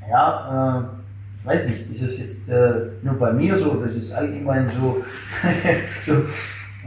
ja, 0.09 0.79
äh, 0.79 1.02
weiß 1.43 1.65
nicht, 1.65 1.91
ist 1.91 2.01
es 2.01 2.19
jetzt 2.19 2.49
äh, 2.49 2.89
nur 3.01 3.15
bei 3.19 3.33
mir 3.33 3.55
so, 3.55 3.73
das 3.83 3.95
ist 3.95 4.11
allgemein 4.13 4.71
so, 4.79 5.03
so 6.05 6.13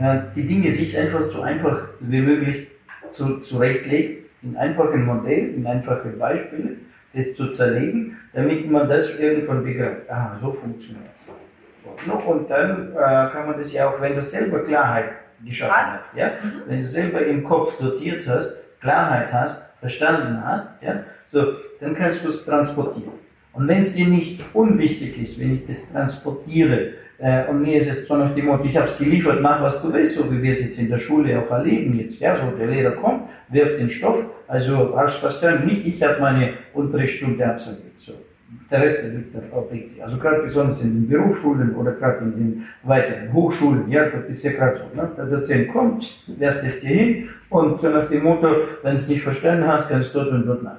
äh, 0.03 0.19
die 0.35 0.47
Dinge 0.47 0.73
sich 0.73 0.97
einfach 0.99 1.31
so 1.31 1.43
einfach 1.43 1.83
wie 2.01 2.21
möglich 2.21 2.69
zu, 3.13 3.41
zurechtlegen, 3.41 4.25
in 4.43 4.57
einfachen 4.57 5.05
Modellen, 5.05 5.57
in 5.57 5.67
einfachen 5.67 6.19
Beispielen 6.19 6.87
das 7.15 7.35
zu 7.35 7.49
zerlegen, 7.49 8.17
damit 8.35 8.71
man 8.71 8.89
das 8.89 9.19
irgendwann 9.19 9.65
begreift. 9.65 10.11
Ah, 10.11 10.37
so 10.41 10.53
funktioniert 10.53 11.05
es. 11.07 12.27
Und 12.27 12.51
dann 12.51 12.93
äh, 12.93 12.97
kann 12.97 13.47
man 13.47 13.59
das 13.59 13.73
ja 13.73 13.89
auch, 13.89 14.01
wenn 14.01 14.15
du 14.15 14.23
selber 14.23 14.61
Klarheit 14.61 15.11
geschaffen 15.45 15.93
hast, 15.93 16.17
ja? 16.17 16.27
Mhm. 16.27 16.63
wenn 16.67 16.83
du 16.83 16.89
selber 16.89 17.25
im 17.25 17.45
Kopf 17.45 17.79
sortiert 17.79 18.27
hast, 18.27 18.49
Klarheit 18.81 19.33
hast, 19.33 19.57
verstanden 19.81 20.43
hast, 20.45 20.67
ja? 20.83 21.03
so, 21.27 21.55
dann 21.81 21.95
kannst 21.95 22.25
du 22.25 22.29
es 22.29 22.45
transportieren. 22.45 23.26
Und 23.57 23.69
wenn 23.69 23.79
es 23.79 23.95
dir 23.95 24.07
nicht 24.07 24.41
unwichtig 24.53 25.21
ist, 25.23 25.41
wenn 25.41 25.55
ich 25.55 25.67
das 25.67 25.79
transportiere, 25.91 26.91
äh, 27.19 27.47
und 27.47 27.63
mir 27.63 27.81
ist 27.81 27.89
es 27.89 28.07
so 28.07 28.17
nach 28.17 28.35
dem 28.35 28.47
Motto, 28.47 28.65
ich 28.65 28.77
habe 28.77 28.89
es 28.89 28.99
geliefert, 28.99 29.41
mach 29.41 29.63
was 29.63 29.81
du 29.81 29.91
willst, 29.93 30.17
so 30.17 30.31
wie 30.31 30.43
wir 30.43 30.53
es 30.53 30.61
jetzt 30.61 30.79
in 30.79 30.91
der 30.91 30.99
Schule 30.99 31.39
auch 31.39 31.51
erleben 31.51 31.99
jetzt. 31.99 32.21
Ja, 32.21 32.37
so 32.37 32.55
der 32.57 32.67
Lehrer 32.67 32.91
kommt, 32.91 33.23
wirft 33.49 33.81
den 33.81 33.91
Stoff, 33.91 34.19
also 34.49 34.95
hast 34.99 35.17
verstanden, 35.17 35.67
nicht 35.67 35.87
ich 35.87 36.03
habe 36.03 36.21
meine 36.21 36.53
Unterrichtsstunde 36.75 37.47
absolviert. 37.47 37.93
So. 38.05 38.13
Der 38.71 38.83
Rest 38.83 38.99
liegt 39.05 39.53
auf 39.53 39.73
richtig. 39.73 40.05
Also 40.05 40.19
gerade 40.19 40.43
besonders 40.43 40.83
in 40.83 40.93
den 40.93 41.09
Berufsschulen 41.09 41.75
oder 41.77 41.93
gerade 41.93 42.19
in 42.25 42.33
den 42.33 42.67
weiteren 42.83 43.33
Hochschulen, 43.33 43.91
ja, 43.91 44.05
das 44.11 44.27
ist 44.27 44.43
ja 44.43 44.53
gerade 44.53 44.77
so. 44.77 45.01
Ne? 45.01 45.09
Der 45.17 45.25
Dozent 45.25 45.73
kommt, 45.73 46.13
werft 46.27 46.65
es 46.65 46.81
dir 46.81 46.89
hin 46.89 47.29
und 47.49 47.81
so 47.81 47.89
nach 47.89 48.09
dem 48.11 48.25
Motto, 48.25 48.49
wenn 48.83 48.97
es 48.97 49.09
nicht 49.09 49.23
verstanden 49.23 49.67
hast, 49.67 49.89
kannst 49.89 50.15
du 50.15 50.19
dort 50.19 50.33
und 50.33 50.47
dort 50.47 50.63
nach. 50.63 50.77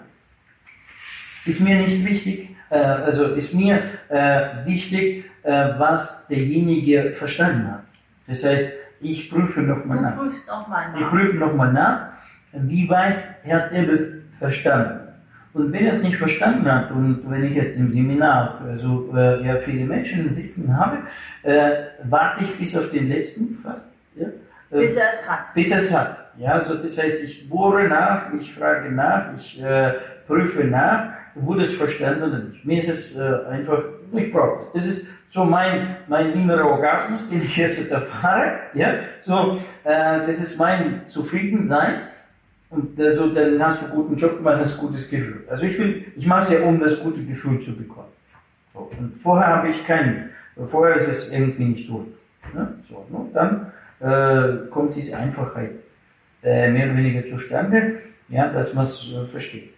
Ist 1.46 1.62
mir 1.62 1.78
nicht 1.78 2.06
wichtig, 2.06 2.50
also 2.76 3.26
ist 3.36 3.54
mir 3.54 3.80
äh, 4.10 4.66
wichtig, 4.66 5.26
äh, 5.44 5.70
was 5.78 6.28
derjenige 6.28 7.14
verstanden 7.18 7.72
hat. 7.72 7.84
Das 8.28 8.44
heißt, 8.44 8.70
ich 9.00 9.30
prüfe 9.30 9.62
nochmal 9.62 10.02
nach. 10.02 10.16
Noch 10.16 10.68
nach. 10.68 11.00
Ich 11.00 11.08
prüfe 11.08 11.38
nochmal 11.38 11.72
nach, 11.72 12.08
wie 12.52 12.90
weit 12.90 13.18
hat 13.48 13.72
er 13.72 13.86
das 13.86 14.02
verstanden. 14.40 15.08
Und 15.54 15.72
wenn 15.74 15.86
er 15.86 15.94
es 15.94 16.04
nicht 16.04 16.18
verstanden 16.18 16.72
hat, 16.72 16.92
und 16.92 17.22
wenn 17.30 17.46
ich 17.46 17.56
jetzt 17.56 17.78
im 17.78 17.92
Seminar 17.92 18.62
also, 18.70 19.10
äh, 19.16 19.46
ja, 19.46 19.56
viele 19.58 19.86
Menschen 19.86 20.32
sitzen 20.32 20.78
habe, 20.78 20.98
äh, 21.44 21.72
warte 22.04 22.44
ich 22.44 22.58
bis 22.58 22.78
auf 22.78 22.92
den 22.92 23.10
letzten 23.10 23.58
fast. 23.64 23.82
Ja? 24.16 24.28
Äh, 24.72 24.88
bis 24.88 24.96
er 24.96 25.14
es 25.14 25.30
hat. 25.30 25.54
Bis 25.54 25.72
er 25.72 25.80
es 25.80 25.92
hat. 25.92 26.18
Ja, 26.38 26.52
also 26.52 26.76
das 26.76 26.98
heißt, 26.98 27.22
ich 27.24 27.50
bohre 27.50 27.88
nach, 27.88 28.34
ich 28.40 28.54
frage 28.54 28.92
nach, 28.92 29.36
ich 29.38 29.64
äh, 29.64 29.94
prüfe 30.28 30.66
nach, 30.66 31.14
wurde 31.42 31.64
es 31.64 31.74
verstanden 31.74 32.24
oder 32.24 32.40
nicht. 32.40 32.66
Mir 32.66 32.84
ist 32.84 32.90
es 32.90 33.16
äh, 33.16 33.50
einfach, 33.50 33.84
ich 34.14 34.32
brauche 34.32 34.64
es. 34.74 34.74
Das 34.74 34.86
ist 34.88 35.06
so 35.32 35.44
mein, 35.44 35.98
mein 36.08 36.34
innerer 36.34 36.72
Orgasmus, 36.72 37.22
den 37.30 37.44
ich 37.44 37.56
jetzt 37.56 37.90
erfahre. 37.92 38.54
Ja? 38.74 38.96
So, 39.26 39.60
äh, 39.84 40.26
das 40.28 40.40
ist 40.40 40.58
mein 40.58 41.02
Zufriedensein. 41.10 42.02
Und 42.70 43.00
also, 43.00 43.34
dann 43.34 43.64
hast 43.64 43.82
du 43.82 43.86
einen 43.86 43.96
guten 43.96 44.18
Job 44.18 44.38
gemacht, 44.38 44.60
hast 44.60 44.74
ein 44.74 44.80
gutes 44.80 45.10
Gefühl. 45.10 45.44
Also 45.50 45.64
ich 45.64 45.80
ich 45.80 46.26
mache 46.26 46.42
es 46.42 46.50
ja, 46.50 46.62
um 46.62 46.80
das 46.80 47.00
gute 47.00 47.24
Gefühl 47.24 47.62
zu 47.62 47.74
bekommen. 47.74 48.10
So, 48.74 48.92
und 48.98 49.14
vorher 49.22 49.48
habe 49.48 49.70
ich 49.70 49.86
keinen, 49.86 50.30
vorher 50.70 50.98
ist 50.98 51.18
es 51.18 51.32
irgendwie 51.32 51.66
nicht 51.66 51.90
gut. 51.90 52.08
Ne? 52.54 52.74
So, 52.90 53.06
ne? 53.10 53.26
Dann 53.34 53.72
äh, 54.00 54.70
kommt 54.70 54.96
diese 54.96 55.16
Einfachheit 55.16 55.72
äh, 56.44 56.70
mehr 56.70 56.88
oder 56.88 56.98
weniger 56.98 57.26
zustande, 57.26 58.00
ja, 58.30 58.50
dass 58.50 58.74
man 58.74 58.86
es 58.86 59.12
äh, 59.12 59.26
versteht. 59.32 59.77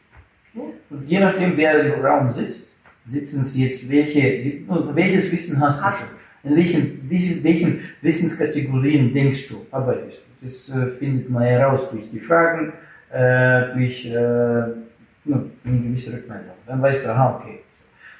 Und 0.53 1.07
je 1.07 1.19
nachdem, 1.19 1.57
wer 1.57 1.79
im 1.79 2.05
Raum 2.05 2.29
sitzt, 2.29 2.67
sitzen 3.05 3.43
Sie 3.43 3.67
jetzt, 3.67 3.89
welche, 3.89 4.61
welches 4.93 5.31
Wissen 5.31 5.59
hast 5.59 5.79
du 5.79 5.83
schon? 5.83 6.19
In 6.43 6.55
welchen, 6.55 7.43
welchen 7.43 7.89
Wissenskategorien 8.01 9.13
denkst 9.13 9.47
du, 9.49 9.65
arbeitest 9.71 10.17
du? 10.17 10.45
Das 10.45 10.69
äh, 10.69 10.91
findet 10.97 11.29
man 11.29 11.43
heraus 11.43 11.81
durch 11.91 12.09
die 12.11 12.19
Fragen, 12.19 12.71
äh, 13.11 13.73
durch 13.73 14.05
äh, 14.05 14.15
eine 14.15 15.49
gewisse 15.63 16.13
Rückmeldung. 16.13 16.55
Dann 16.65 16.81
weißt 16.81 17.03
du, 17.03 17.11
aha, 17.11 17.39
okay. 17.41 17.59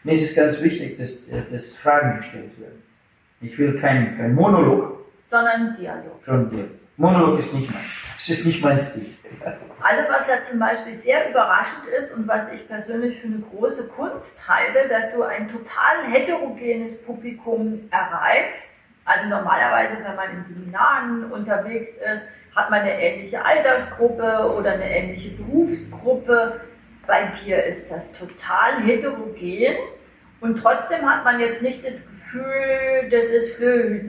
Mir 0.04 0.14
ist 0.14 0.30
es 0.30 0.36
ganz 0.36 0.62
wichtig, 0.62 0.98
dass, 0.98 1.12
äh, 1.12 1.44
dass 1.52 1.74
Fragen 1.78 2.18
gestellt 2.18 2.60
werden. 2.60 2.82
Ich 3.42 3.58
will 3.58 3.80
kein, 3.80 4.18
kein 4.18 4.36
Monolog, 4.36 5.06
sondern 5.30 5.78
Dialog. 5.80 6.22
Schon 6.26 6.50
Dialog. 6.50 6.79
Monolog 7.00 7.40
ist 7.40 7.54
nicht 7.54 7.72
mein, 7.72 7.86
es 8.18 8.30
ist 8.30 8.46
nicht 8.46 8.62
mein 8.62 8.78
Stil. 8.78 9.16
Also 9.82 10.04
was 10.10 10.28
ja 10.28 10.44
zum 10.50 10.60
Beispiel 10.60 11.00
sehr 11.00 11.30
überraschend 11.30 11.88
ist 11.98 12.14
und 12.14 12.28
was 12.28 12.52
ich 12.52 12.68
persönlich 12.68 13.22
für 13.22 13.28
eine 13.28 13.40
große 13.40 13.88
Kunst 13.88 14.36
halte, 14.46 14.90
dass 14.90 15.14
du 15.14 15.24
ein 15.24 15.50
total 15.50 16.12
heterogenes 16.12 17.02
Publikum 17.04 17.80
erreichst. 17.90 18.68
Also 19.06 19.30
normalerweise, 19.30 19.94
wenn 20.04 20.16
man 20.18 20.30
in 20.32 20.54
Seminaren 20.54 21.32
unterwegs 21.32 21.90
ist, 21.92 22.22
hat 22.54 22.70
man 22.70 22.82
eine 22.82 23.02
ähnliche 23.02 23.46
Altersgruppe 23.46 24.54
oder 24.58 24.74
eine 24.74 24.92
ähnliche 24.92 25.30
Berufsgruppe. 25.38 26.60
Bei 27.08 27.32
dir 27.42 27.64
ist 27.64 27.90
das 27.90 28.12
total 28.12 28.84
heterogen 28.84 29.78
und 30.42 30.62
trotzdem 30.62 31.10
hat 31.10 31.24
man 31.24 31.40
jetzt 31.40 31.62
nicht 31.62 31.80
das 31.86 31.94
Gefühl, 31.94 33.10
das 33.10 33.30
ist 33.30 33.56
für 33.56 34.02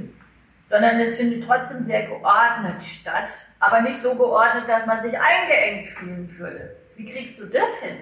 sondern 0.70 1.00
es 1.00 1.16
findet 1.16 1.44
trotzdem 1.46 1.84
sehr 1.84 2.06
geordnet 2.06 2.82
statt, 3.00 3.28
aber 3.58 3.82
nicht 3.82 4.02
so 4.02 4.14
geordnet, 4.14 4.64
dass 4.68 4.86
man 4.86 5.02
sich 5.02 5.12
eingeengt 5.18 5.88
fühlen 5.90 6.34
würde. 6.38 6.70
Wie 6.96 7.12
kriegst 7.12 7.38
du 7.38 7.46
das 7.46 7.68
hin? 7.82 7.96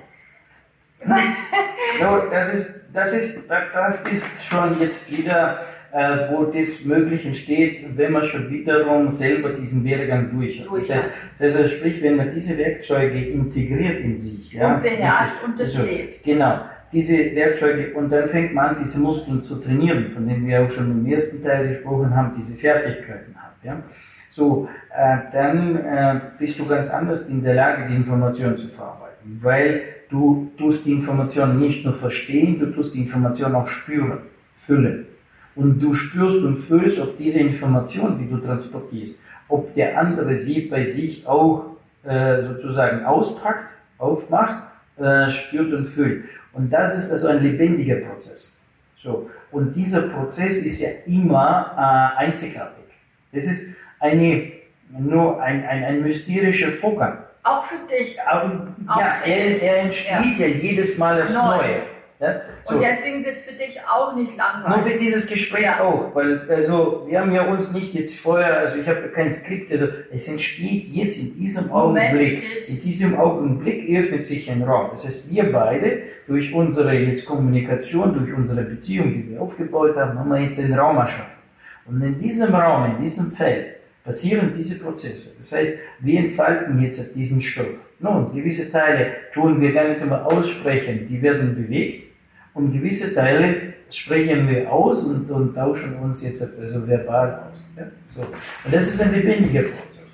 no, 2.00 2.22
das 2.30 2.52
ist, 2.54 2.70
das 2.92 3.12
ist, 3.12 3.38
das 3.48 4.00
ist 4.12 4.24
schon 4.48 4.80
jetzt 4.80 5.10
wieder, 5.10 5.64
äh, 5.92 6.28
wo 6.30 6.44
das 6.44 6.84
möglich 6.84 7.24
entsteht, 7.24 7.96
wenn 7.96 8.12
man 8.12 8.24
schon 8.24 8.50
wiederum 8.50 9.12
selber 9.12 9.50
diesen 9.50 9.84
Werdegang 9.84 10.30
durch 10.32 10.60
hat. 10.60 10.66
Durch 10.68 10.88
das, 10.88 10.96
heißt, 10.96 11.08
das 11.38 11.54
heißt, 11.54 11.72
sprich, 11.74 12.02
wenn 12.02 12.16
man 12.16 12.34
diese 12.34 12.58
Werkzeuge 12.58 13.26
integriert 13.26 14.00
in 14.00 14.18
sich, 14.18 14.52
ja, 14.52 14.74
und 14.74 14.82
beherrscht 14.82 15.42
und 15.44 15.58
das 15.58 15.74
also, 15.74 15.86
lebt. 15.86 16.24
Genau 16.24 16.60
diese 16.92 17.34
Werkzeuge 17.34 17.94
und 17.94 18.10
dann 18.10 18.28
fängt 18.30 18.54
man 18.54 18.76
an, 18.76 18.82
diese 18.84 18.98
Muskeln 18.98 19.42
zu 19.42 19.56
trainieren, 19.56 20.10
von 20.14 20.26
denen 20.26 20.46
wir 20.46 20.62
auch 20.62 20.70
schon 20.70 20.90
im 20.90 21.06
ersten 21.06 21.42
Teil 21.42 21.68
gesprochen 21.68 22.14
haben, 22.14 22.32
diese 22.38 22.58
Fertigkeiten 22.58 23.34
hat. 23.36 23.52
Ja? 23.62 23.76
So, 24.30 24.68
äh, 24.96 25.18
dann 25.32 25.76
äh, 25.76 26.20
bist 26.38 26.58
du 26.58 26.66
ganz 26.66 26.88
anders 26.88 27.26
in 27.28 27.42
der 27.42 27.54
Lage, 27.54 27.88
die 27.88 27.96
Information 27.96 28.56
zu 28.56 28.68
verarbeiten, 28.68 29.38
weil 29.42 29.82
du 30.08 30.50
tust 30.56 30.84
die 30.84 30.92
Information 30.92 31.58
nicht 31.58 31.84
nur 31.84 31.94
verstehen, 31.94 32.58
du 32.58 32.66
tust 32.66 32.94
die 32.94 33.02
Information 33.02 33.54
auch 33.54 33.68
spüren, 33.68 34.18
füllen. 34.54 35.06
Und 35.54 35.80
du 35.80 35.92
spürst 35.92 36.44
und 36.44 36.56
fühlst, 36.56 37.00
ob 37.00 37.18
diese 37.18 37.40
Information, 37.40 38.18
die 38.18 38.30
du 38.30 38.38
transportierst, 38.38 39.16
ob 39.48 39.74
der 39.74 39.98
andere 39.98 40.36
sie 40.36 40.60
bei 40.62 40.84
sich 40.84 41.26
auch 41.26 41.76
äh, 42.04 42.42
sozusagen 42.42 43.04
auspackt, 43.04 43.70
aufmacht, 43.98 44.62
äh, 44.98 45.30
spürt 45.30 45.72
und 45.74 45.88
fühlt. 45.88 46.24
Und 46.58 46.70
das 46.70 46.92
ist 46.94 47.12
also 47.12 47.28
ein 47.28 47.40
lebendiger 47.42 47.96
Prozess. 47.96 48.52
So. 49.00 49.30
Und 49.52 49.74
dieser 49.74 50.02
Prozess 50.02 50.56
ist 50.56 50.80
ja 50.80 50.88
immer 51.06 51.70
äh, 51.76 52.24
einzigartig. 52.24 52.84
Es 53.30 53.44
ist 53.44 53.62
eine, 54.00 54.50
nur 54.98 55.40
ein, 55.40 55.64
ein, 55.64 55.84
ein 55.84 56.02
mysterischer 56.02 56.72
Vorgang. 56.72 57.18
Auch 57.44 57.64
für 57.66 57.78
dich. 57.88 58.20
Aber, 58.22 58.66
ja, 58.88 59.20
er, 59.24 59.62
er 59.62 59.76
entsteht 59.82 60.38
ja. 60.38 60.46
ja. 60.46 60.54
jedes 60.56 60.98
Mal 60.98 61.22
aufs 61.22 61.32
Neu. 61.32 61.64
Ja? 62.20 62.40
So. 62.64 62.74
Und 62.74 62.82
deswegen 62.82 63.24
wird 63.24 63.36
es 63.36 63.42
für 63.44 63.52
dich 63.52 63.78
auch 63.88 64.14
nicht 64.16 64.36
langweilig. 64.36 64.84
Nur 64.84 64.92
für 64.92 64.98
dieses 64.98 65.26
Gespräch 65.26 65.64
ja. 65.64 65.80
auch, 65.80 66.14
weil 66.14 66.40
also 66.50 67.06
wir 67.08 67.20
haben 67.20 67.32
ja 67.32 67.42
uns 67.42 67.72
nicht 67.72 67.94
jetzt 67.94 68.18
vorher, 68.18 68.58
also 68.58 68.76
ich 68.76 68.88
habe 68.88 69.02
kein 69.14 69.32
Skript, 69.32 69.70
also 69.70 69.86
es 70.12 70.26
entsteht 70.26 70.88
jetzt 70.88 71.16
in 71.16 71.34
diesem 71.36 71.70
Augenblick, 71.70 72.42
in 72.66 72.80
diesem 72.80 73.16
Augenblick 73.18 73.88
öffnet 73.96 74.26
sich 74.26 74.50
ein 74.50 74.62
Raum. 74.62 74.88
Das 74.90 75.04
heißt, 75.04 75.30
wir 75.30 75.52
beide 75.52 76.02
durch 76.26 76.52
unsere 76.52 76.92
jetzt 76.92 77.24
Kommunikation, 77.24 78.14
durch 78.14 78.36
unsere 78.36 78.62
Beziehung, 78.62 79.12
die 79.12 79.30
wir 79.30 79.40
aufgebaut 79.40 79.96
haben, 79.96 80.18
haben 80.18 80.28
wir 80.28 80.40
jetzt 80.40 80.58
einen 80.58 80.74
Raum 80.74 80.96
erschaffen. 80.96 81.38
Und 81.86 82.02
in 82.02 82.20
diesem 82.20 82.52
Raum, 82.52 82.96
in 82.96 83.04
diesem 83.04 83.30
Feld 83.32 83.76
passieren 84.04 84.54
diese 84.56 84.74
Prozesse. 84.74 85.30
Das 85.38 85.52
heißt, 85.52 85.72
wir 86.00 86.18
entfalten 86.18 86.82
jetzt 86.82 87.00
diesen 87.14 87.40
Stoff. 87.40 87.66
Nun, 88.00 88.32
gewisse 88.34 88.70
Teile 88.70 89.12
tun 89.34 89.60
wir 89.60 89.72
gar 89.72 89.88
nicht 89.88 90.00
immer 90.00 90.26
aussprechen, 90.26 91.06
die 91.08 91.20
werden 91.22 91.54
bewegt 91.54 92.07
und 92.58 92.72
gewisse 92.72 93.14
Teile 93.14 93.72
sprechen 93.90 94.48
wir 94.48 94.70
aus 94.70 94.98
und, 94.98 95.30
und 95.30 95.54
tauschen 95.54 95.94
uns 95.96 96.22
jetzt 96.22 96.42
also 96.42 96.86
verbal 96.86 97.34
aus. 97.34 97.58
Ja? 97.76 97.84
So. 98.14 98.22
Und 98.22 98.74
das 98.74 98.88
ist 98.88 99.00
ein 99.00 99.12
lebendiger 99.12 99.62
Prozess. 99.62 100.06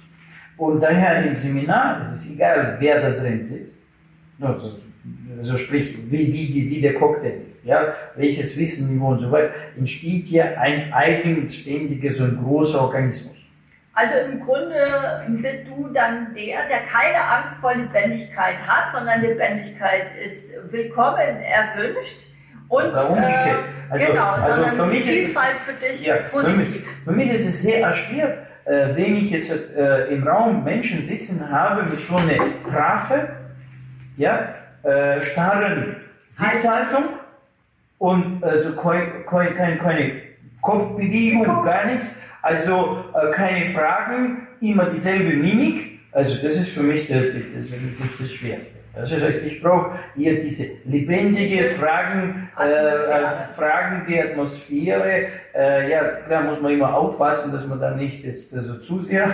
Und 0.56 0.80
daher 0.80 1.24
im 1.24 1.36
Seminar 1.36 2.02
ist 2.02 2.20
es 2.20 2.30
egal, 2.30 2.76
wer 2.78 3.00
da 3.00 3.10
drin 3.10 3.42
sitzt. 3.42 3.76
Also, 4.40 4.78
also 5.38 5.56
sprich, 5.56 5.96
wie, 6.10 6.32
wie, 6.32 6.70
wie 6.70 6.80
der 6.80 6.94
Cocktail 6.94 7.40
ist, 7.48 7.64
ja, 7.64 7.94
welches 8.16 8.56
Wissenniveau 8.56 9.12
und 9.12 9.20
so 9.20 9.32
weiter, 9.32 9.54
entsteht 9.78 10.26
hier 10.26 10.60
ein 10.60 10.92
eigenständiger, 10.92 12.12
so 12.12 12.24
ein 12.24 12.36
großer 12.36 12.80
Organismus. 12.80 13.32
Also 13.94 14.30
im 14.30 14.40
Grunde 14.40 15.22
bist 15.40 15.66
du 15.68 15.88
dann 15.94 16.34
der, 16.34 16.68
der 16.68 16.80
keine 16.92 17.22
Angst 17.24 17.60
vor 17.60 17.74
Lebendigkeit 17.74 18.56
hat, 18.66 18.92
sondern 18.92 19.22
Lebendigkeit 19.22 20.06
ist 20.22 20.72
willkommen, 20.72 21.38
erwünscht 21.42 22.33
und 22.68 22.84
Oder 22.84 23.10
umgekehrt. 23.10 23.58
Äh, 23.90 23.92
also, 23.92 24.06
genau, 24.06 24.30
also 24.30 24.76
für 24.76 24.86
mich 24.86 25.04
Vielfalt 25.04 25.56
ist 25.56 25.60
es, 25.60 25.74
für 25.74 25.86
dich 25.86 26.06
ja, 26.06 26.14
positiv. 26.30 26.54
Für 26.54 26.56
mich, 26.56 26.84
für 27.04 27.12
mich, 27.12 27.30
ist 27.30 27.54
es 27.54 27.62
sehr 27.62 27.92
schwer, 27.94 28.38
äh, 28.64 28.96
wenn 28.96 29.16
ich 29.16 29.30
jetzt 29.30 29.50
äh, 29.50 30.06
im 30.06 30.26
Raum 30.26 30.64
Menschen 30.64 31.02
sitzen 31.02 31.50
habe 31.50 31.82
mit 31.84 32.00
so 32.06 32.16
einer 32.16 32.38
Traffe, 32.70 33.28
ja, 34.16 34.54
äh, 34.82 35.22
starren 35.22 35.96
Sitzhaltung 36.30 37.04
und 37.98 38.42
also 38.42 38.72
keine, 38.72 39.54
keine, 39.54 39.76
keine 39.76 40.12
Kopfbewegung, 40.62 41.44
gar 41.64 41.86
nichts, 41.86 42.06
also 42.42 43.04
äh, 43.14 43.32
keine 43.32 43.70
Fragen, 43.72 44.46
immer 44.60 44.86
dieselbe 44.86 45.34
Mimik. 45.34 46.00
Also 46.12 46.34
das 46.36 46.54
ist 46.54 46.70
für 46.70 46.82
mich 46.82 47.08
das, 47.08 47.24
das, 47.26 47.70
das, 47.70 48.18
das 48.18 48.32
Schwerste. 48.32 48.83
Also 48.96 49.16
ich 49.16 49.60
brauche 49.60 49.98
eher 50.16 50.34
diese 50.34 50.66
lebendige 50.84 51.70
Fragen, 51.70 52.48
äh, 52.60 52.68
äh, 52.68 53.24
fragende 53.56 54.30
Atmosphäre. 54.30 55.26
Äh, 55.54 55.90
ja, 55.90 56.04
klar 56.26 56.44
muss 56.44 56.60
man 56.60 56.72
immer 56.72 56.94
aufpassen, 56.94 57.52
dass 57.52 57.66
man 57.66 57.80
dann 57.80 57.96
nicht 57.96 58.24
jetzt 58.24 58.50
so 58.50 58.56
also 58.56 58.74
zu 58.78 59.02
sehr 59.02 59.28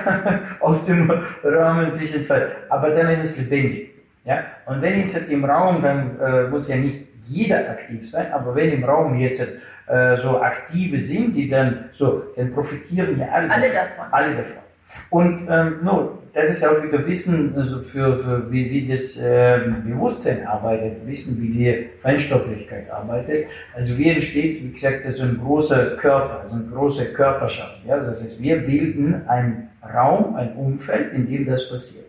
aus 0.60 0.84
dem 0.86 1.12
Rahmen 1.44 1.98
sich 1.98 2.14
entfällt. 2.14 2.52
Aber 2.70 2.90
dann 2.90 3.10
ist 3.10 3.32
es 3.32 3.36
lebendig. 3.36 3.90
Ja? 4.24 4.44
Und 4.66 4.80
wenn 4.80 5.00
jetzt 5.00 5.16
im 5.28 5.44
Raum, 5.44 5.82
dann 5.82 6.18
äh, 6.20 6.48
muss 6.48 6.68
ja 6.68 6.76
nicht 6.76 7.06
jeder 7.28 7.70
aktiv 7.70 8.10
sein, 8.10 8.32
aber 8.32 8.54
wenn 8.54 8.72
im 8.72 8.84
Raum 8.84 9.18
jetzt 9.18 9.40
äh, 9.40 10.16
so 10.22 10.40
aktive 10.40 11.00
sind, 11.00 11.34
die 11.34 11.48
dann 11.48 11.90
so, 11.96 12.24
dann 12.36 12.52
profitieren 12.52 13.18
ja 13.18 13.28
alle, 13.28 13.50
alle 13.50 13.72
davon. 13.72 14.04
Alle 14.10 14.34
davon. 14.36 14.69
Und 15.10 15.48
ähm, 15.50 15.78
no, 15.82 16.18
das 16.32 16.50
ist 16.50 16.64
auch 16.64 16.82
wieder 16.82 17.04
Wissen, 17.06 17.52
also 17.56 17.80
für, 17.80 18.18
für 18.18 18.52
wie, 18.52 18.70
wie 18.70 18.88
das 18.88 19.16
äh, 19.16 19.60
Bewusstsein 19.84 20.46
arbeitet, 20.46 21.06
Wissen, 21.06 21.40
wie 21.42 21.48
die 21.48 21.86
Feinstofflichkeit 22.02 22.90
arbeitet. 22.90 23.46
Also 23.74 23.98
wie 23.98 24.10
entsteht, 24.10 24.62
wie 24.62 24.72
gesagt, 24.72 25.00
so 25.12 25.22
ein 25.22 25.40
großer 25.42 25.96
Körper, 25.96 26.46
so 26.48 26.54
eine 26.54 26.64
große 26.66 27.06
Körperschaft. 27.06 27.78
Ja? 27.86 27.98
Das 27.98 28.22
heißt, 28.22 28.40
wir 28.40 28.58
bilden 28.58 29.26
einen 29.26 29.68
Raum, 29.92 30.36
ein 30.36 30.52
Umfeld, 30.52 31.12
in 31.14 31.28
dem 31.28 31.46
das 31.46 31.68
passiert. 31.68 32.06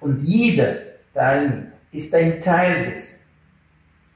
Und 0.00 0.22
jeder 0.24 0.76
Teilnehmer 1.12 1.64
ist 1.92 2.14
ein 2.14 2.40
Teil 2.40 2.92
dessen. 2.92 3.14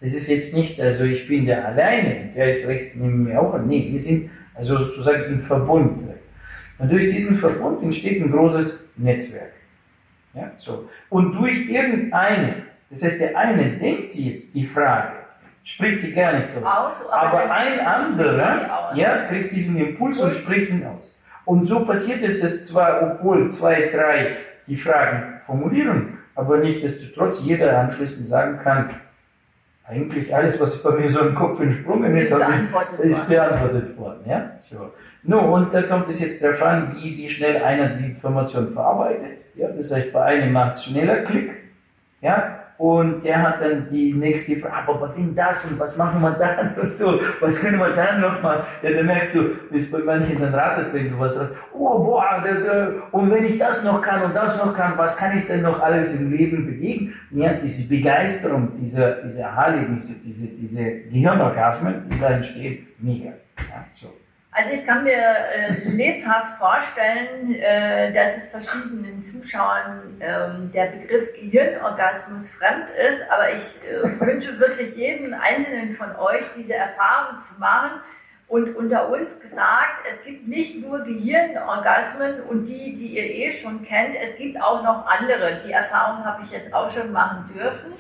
Das 0.00 0.12
ist 0.12 0.28
jetzt 0.28 0.54
nicht, 0.54 0.80
also 0.80 1.04
ich 1.04 1.26
bin 1.28 1.46
der 1.46 1.66
alleine, 1.66 2.30
der 2.36 2.50
ist 2.50 2.66
rechts 2.66 2.94
neben 2.94 3.24
mir 3.24 3.40
auch. 3.40 3.58
Nee, 3.58 3.88
wir 3.90 4.00
sind 4.00 4.30
also 4.54 4.78
sozusagen 4.78 5.24
im 5.32 5.40
Verbund. 5.42 6.02
Und 6.78 6.90
durch 6.90 7.10
diesen 7.12 7.38
Verbund 7.38 7.82
entsteht 7.82 8.22
ein 8.22 8.32
großes 8.32 8.72
Netzwerk. 8.96 9.52
Ja, 10.34 10.50
so. 10.58 10.88
Und 11.10 11.34
durch 11.34 11.68
irgendeine, 11.68 12.54
das 12.90 13.02
heißt, 13.02 13.20
der 13.20 13.36
eine 13.38 13.70
denkt 13.78 14.14
jetzt 14.14 14.52
die 14.52 14.66
Frage, 14.66 15.12
spricht 15.62 16.00
sie 16.00 16.12
gar 16.12 16.32
nicht 16.32 16.48
aus, 16.56 16.64
aus 16.64 17.12
aber, 17.12 17.44
aber 17.44 17.50
ein 17.50 17.80
anderer 17.80 18.92
ja, 18.96 19.26
kriegt 19.28 19.52
diesen 19.52 19.78
Impuls 19.78 20.18
und 20.18 20.34
spricht 20.34 20.70
ihn 20.70 20.84
aus. 20.84 21.02
Und 21.44 21.66
so 21.66 21.84
passiert 21.84 22.22
es, 22.22 22.40
dass 22.40 22.64
zwar, 22.64 23.02
obwohl 23.02 23.50
zwei, 23.50 23.90
drei 23.94 24.36
die 24.66 24.76
Fragen 24.76 25.40
formulieren, 25.46 26.18
aber 26.34 26.58
nicht 26.58 26.82
desto 26.82 27.06
trotz 27.14 27.40
jeder 27.42 27.78
anschließend 27.78 28.28
sagen 28.28 28.58
kann, 28.62 28.90
eigentlich 29.86 30.34
alles, 30.34 30.58
was 30.60 30.82
bei 30.82 30.92
mir 30.92 31.10
so 31.10 31.20
im 31.20 31.34
Kopf 31.34 31.60
entsprungen 31.60 32.16
ist, 32.16 32.30
ist 32.30 32.36
beantwortet, 32.38 33.00
ist 33.00 33.28
beantwortet 33.28 33.98
worden. 33.98 34.20
Ja? 34.26 34.50
So. 34.70 34.92
No, 35.22 35.54
und 35.54 35.74
da 35.74 35.82
kommt 35.82 36.08
es 36.08 36.20
jetzt 36.20 36.42
darauf 36.42 36.62
an, 36.62 36.96
wie, 36.96 37.16
wie 37.16 37.30
schnell 37.30 37.62
einer 37.62 37.88
die 37.88 38.06
Information 38.06 38.72
verarbeitet. 38.72 39.38
Ja? 39.54 39.68
Das 39.68 39.90
heißt, 39.90 40.12
bei 40.12 40.22
einem 40.22 40.52
macht 40.52 40.76
es 40.76 40.84
schneller 40.84 41.16
Klick, 41.22 41.50
ja? 42.20 42.60
Und 42.78 43.24
der 43.24 43.40
hat 43.40 43.60
dann 43.60 43.86
die 43.90 44.12
nächste 44.12 44.56
Frage, 44.56 44.74
aber 44.74 45.00
was 45.00 45.14
denn 45.14 45.34
das 45.34 45.64
und 45.64 45.78
was 45.78 45.96
machen 45.96 46.20
wir 46.20 46.32
dann 46.32 46.74
und 46.82 46.96
so, 46.96 47.20
was 47.40 47.60
können 47.60 47.78
wir 47.78 47.90
dann 47.90 48.20
nochmal? 48.20 48.64
Ja, 48.82 48.90
da 48.90 49.02
merkst 49.02 49.34
du, 49.34 49.50
ist 49.70 49.90
bei 49.92 49.98
manchen 49.98 50.40
dann 50.40 50.54
ratet, 50.54 50.92
wenn 50.92 51.10
du 51.10 51.18
was 51.18 51.34
sagst, 51.34 51.54
oh 51.72 51.98
boah, 51.98 52.42
das, 52.44 52.62
äh, 52.62 52.86
und 53.12 53.30
wenn 53.30 53.44
ich 53.44 53.58
das 53.58 53.84
noch 53.84 54.02
kann 54.02 54.22
und 54.22 54.34
das 54.34 54.56
noch 54.56 54.74
kann, 54.74 54.94
was 54.96 55.16
kann 55.16 55.38
ich 55.38 55.46
denn 55.46 55.62
noch 55.62 55.80
alles 55.80 56.12
im 56.14 56.32
Leben 56.32 56.66
bewegen? 56.66 57.14
Ja, 57.30 57.52
diese 57.54 57.86
Begeisterung, 57.88 58.72
diese, 58.80 59.18
diese 59.24 59.46
Aha-Erlebnisse, 59.46 60.14
diese, 60.24 60.46
diese 60.46 60.84
Gehirnorgasmen, 61.10 62.10
die 62.10 62.20
da 62.20 62.30
entstehen, 62.30 62.86
mega. 62.98 63.30
Ja, 63.58 63.84
so. 64.00 64.08
Also 64.56 64.70
ich 64.70 64.86
kann 64.86 65.02
mir 65.02 65.18
äh, 65.18 65.88
lebhaft 65.88 66.58
vorstellen, 66.58 67.56
äh, 67.56 68.12
dass 68.12 68.36
es 68.36 68.50
verschiedenen 68.50 69.20
Zuschauern 69.20 70.00
ähm, 70.20 70.70
der 70.72 70.92
Begriff 70.92 71.34
Gehirnorgasmus 71.34 72.48
fremd 72.50 72.86
ist, 73.10 73.20
aber 73.32 73.50
ich 73.50 73.64
äh, 73.82 74.20
wünsche 74.20 74.56
wirklich 74.60 74.94
jedem 74.94 75.34
Einzelnen 75.34 75.96
von 75.96 76.14
euch 76.16 76.44
diese 76.56 76.74
Erfahrung 76.74 77.40
zu 77.48 77.58
machen. 77.58 78.00
Und 78.46 78.76
unter 78.76 79.08
uns 79.08 79.40
gesagt, 79.40 80.06
es 80.08 80.24
gibt 80.24 80.46
nicht 80.46 80.80
nur 80.80 81.00
Gehirnorgasmen 81.00 82.42
und 82.42 82.66
die, 82.66 82.94
die 82.94 83.16
ihr 83.16 83.24
eh 83.24 83.60
schon 83.60 83.84
kennt, 83.84 84.14
es 84.14 84.36
gibt 84.36 84.62
auch 84.62 84.84
noch 84.84 85.04
andere. 85.08 85.62
Die 85.66 85.72
Erfahrung 85.72 86.24
habe 86.24 86.44
ich 86.44 86.52
jetzt 86.52 86.72
auch 86.72 86.94
schon 86.94 87.10
machen 87.10 87.50
dürfen. 87.52 87.94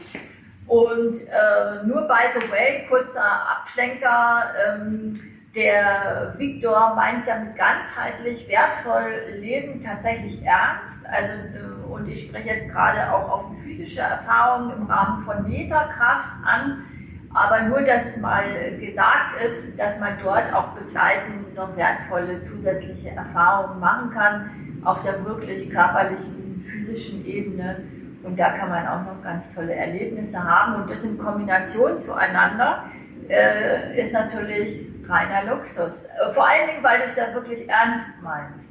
Und 0.68 1.20
äh, 1.20 1.84
nur 1.84 2.02
by 2.02 2.38
the 2.38 2.48
way, 2.52 2.86
kurzer 2.88 3.24
Abschlenker. 3.24 4.54
Ähm, 4.68 5.33
der 5.54 6.34
Viktor 6.36 6.94
meint 6.96 7.26
ja 7.26 7.36
mit 7.38 7.56
ganzheitlich 7.56 8.48
wertvoll 8.48 9.38
Leben 9.40 9.82
tatsächlich 9.84 10.42
ernst. 10.44 11.06
Also, 11.10 11.32
äh, 11.32 11.92
und 11.92 12.08
ich 12.08 12.28
spreche 12.28 12.48
jetzt 12.48 12.72
gerade 12.72 13.12
auch 13.12 13.30
auf 13.30 13.44
physische 13.62 14.00
Erfahrungen 14.00 14.72
im 14.76 14.86
Rahmen 14.86 15.24
von 15.24 15.48
Meterkraft 15.48 16.28
an. 16.44 16.84
Aber 17.32 17.62
nur, 17.62 17.82
dass 17.82 18.02
es 18.06 18.16
mal 18.16 18.44
gesagt 18.80 19.40
ist, 19.44 19.78
dass 19.78 19.98
man 19.98 20.14
dort 20.22 20.52
auch 20.52 20.68
begleitend 20.68 21.54
noch 21.56 21.76
wertvolle 21.76 22.44
zusätzliche 22.46 23.10
Erfahrungen 23.10 23.80
machen 23.80 24.10
kann 24.12 24.50
auf 24.84 25.02
der 25.02 25.24
wirklich 25.24 25.70
körperlichen, 25.70 26.64
physischen 26.68 27.26
Ebene. 27.26 27.76
Und 28.22 28.38
da 28.38 28.50
kann 28.50 28.70
man 28.70 28.86
auch 28.86 29.04
noch 29.04 29.22
ganz 29.22 29.52
tolle 29.52 29.74
Erlebnisse 29.74 30.42
haben. 30.42 30.82
Und 30.82 30.90
das 30.90 31.02
in 31.02 31.18
Kombination 31.18 32.00
zueinander 32.02 32.84
äh, 33.28 34.00
ist 34.00 34.12
natürlich 34.12 34.93
reiner 35.08 35.50
Luxus. 35.50 35.94
Äh, 36.04 36.34
vor 36.34 36.46
allen 36.46 36.68
Dingen, 36.68 36.82
weil 36.82 36.98
du 37.00 37.04
es 37.10 37.16
ja 37.16 37.34
wirklich 37.34 37.68
ernst 37.68 38.22
meinst. 38.22 38.64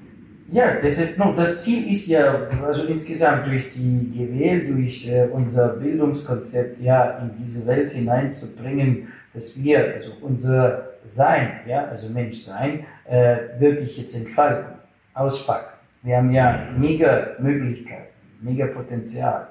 Ja, 0.51 0.75
das 0.75 0.97
ist 0.97 1.17
no, 1.17 1.33
das 1.33 1.61
Ziel 1.61 1.91
ist 1.91 2.05
ja, 2.05 2.35
also 2.65 2.83
insgesamt 2.83 3.47
durch 3.47 3.73
die 3.73 4.11
GWL, 4.13 4.67
durch 4.67 5.07
äh, 5.07 5.27
unser 5.31 5.69
Bildungskonzept 5.69 6.79
ja 6.81 7.17
in 7.19 7.31
diese 7.43 7.65
Welt 7.65 7.91
hineinzubringen, 7.91 9.07
dass 9.33 9.55
wir 9.57 9.95
also 9.95 10.11
unser 10.21 10.89
Sein, 11.07 11.59
ja, 11.65 11.85
also 11.85 12.07
Menschsein, 12.09 12.85
äh, 13.09 13.37
wirklich 13.59 13.97
jetzt 13.97 14.15
entfalten, 14.15 14.73
auspacken. 15.15 15.73
Wir 16.03 16.17
haben 16.17 16.31
ja 16.31 16.67
mega 16.77 17.27
Möglichkeiten. 17.39 18.13
mega 18.41 18.67
Potenzial. 18.67 19.47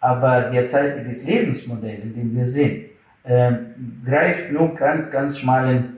Aber 0.00 0.42
derzeitiges 0.50 1.24
Lebensmodell, 1.24 2.00
in 2.02 2.14
dem 2.14 2.36
wir 2.36 2.48
sind, 2.48 2.84
äh, 3.24 3.52
greift 4.04 4.52
nur 4.52 4.74
ganz, 4.74 5.10
ganz 5.10 5.38
schmalen 5.38 5.95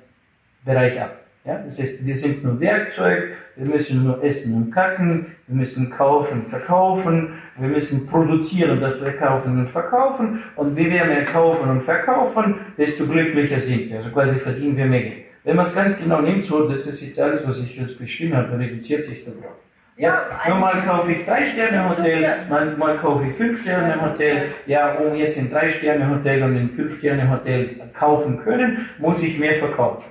Bereich 0.68 1.00
ab. 1.00 1.16
Ja? 1.44 1.60
Das 1.64 1.78
heißt, 1.78 2.04
wir 2.04 2.16
sind 2.16 2.44
nur 2.44 2.60
Werkzeug, 2.60 3.30
wir 3.56 3.66
müssen 3.66 4.04
nur 4.04 4.22
essen 4.22 4.54
und 4.54 4.70
kacken, 4.70 5.26
wir 5.46 5.56
müssen 5.56 5.90
kaufen, 5.90 6.46
verkaufen, 6.50 7.30
wir 7.56 7.68
müssen 7.68 8.06
produzieren, 8.06 8.80
das 8.80 9.02
wir 9.02 9.12
kaufen 9.12 9.58
und 9.58 9.70
verkaufen. 9.70 10.44
Und 10.56 10.78
je 10.78 10.88
mehr 10.88 11.08
wir 11.08 11.24
kaufen 11.24 11.70
und 11.70 11.82
verkaufen, 11.84 12.56
desto 12.76 13.06
glücklicher 13.06 13.60
sind 13.60 13.90
wir. 13.90 13.98
Also 13.98 14.10
quasi 14.10 14.38
verdienen 14.38 14.76
wir 14.76 14.84
mehr 14.84 15.02
Geld. 15.02 15.24
Wenn 15.44 15.56
man 15.56 15.64
es 15.64 15.74
ganz 15.74 15.96
genau 15.96 16.20
nimmt, 16.20 16.44
so, 16.44 16.68
das 16.68 16.84
ist 16.86 17.00
jetzt 17.00 17.18
alles, 17.18 17.46
was 17.46 17.58
ich 17.58 17.74
jetzt 17.76 17.98
beschrieben 17.98 18.36
habe, 18.36 18.58
reduziert 18.58 19.06
sich 19.06 19.24
darauf. 19.24 19.56
Ja, 19.96 20.26
nur 20.46 20.58
mal 20.58 20.80
kaufe 20.82 21.10
ich 21.10 21.24
drei 21.24 21.42
Sterne 21.44 21.88
Hotel, 21.88 22.46
mal, 22.48 22.76
mal 22.76 22.98
kaufe 22.98 23.26
ich 23.26 23.36
fünf 23.36 23.62
Sterne 23.62 24.00
Hotel. 24.00 24.50
Ja, 24.66 24.92
um 24.92 25.16
jetzt 25.16 25.36
in 25.36 25.50
drei 25.50 25.70
Sterne 25.70 26.08
Hotel 26.08 26.42
und 26.42 26.56
in 26.56 26.70
fünf 26.70 26.98
Sterne 26.98 27.28
Hotel 27.28 27.70
kaufen 27.98 28.38
können, 28.44 28.86
muss 28.98 29.20
ich 29.22 29.38
mehr 29.38 29.56
verkaufen. 29.56 30.04